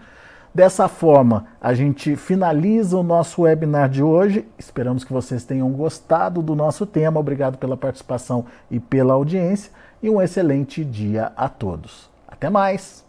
Dessa 0.53 0.89
forma, 0.89 1.45
a 1.61 1.73
gente 1.73 2.17
finaliza 2.17 2.97
o 2.97 3.03
nosso 3.03 3.43
webinar 3.43 3.87
de 3.87 4.03
hoje. 4.03 4.45
Esperamos 4.57 5.05
que 5.05 5.13
vocês 5.13 5.45
tenham 5.45 5.71
gostado 5.71 6.41
do 6.41 6.53
nosso 6.53 6.85
tema. 6.85 7.19
Obrigado 7.19 7.57
pela 7.57 7.77
participação 7.77 8.45
e 8.69 8.77
pela 8.77 9.13
audiência 9.13 9.71
e 10.03 10.09
um 10.09 10.21
excelente 10.21 10.83
dia 10.83 11.31
a 11.37 11.47
todos. 11.47 12.09
Até 12.27 12.49
mais! 12.49 13.08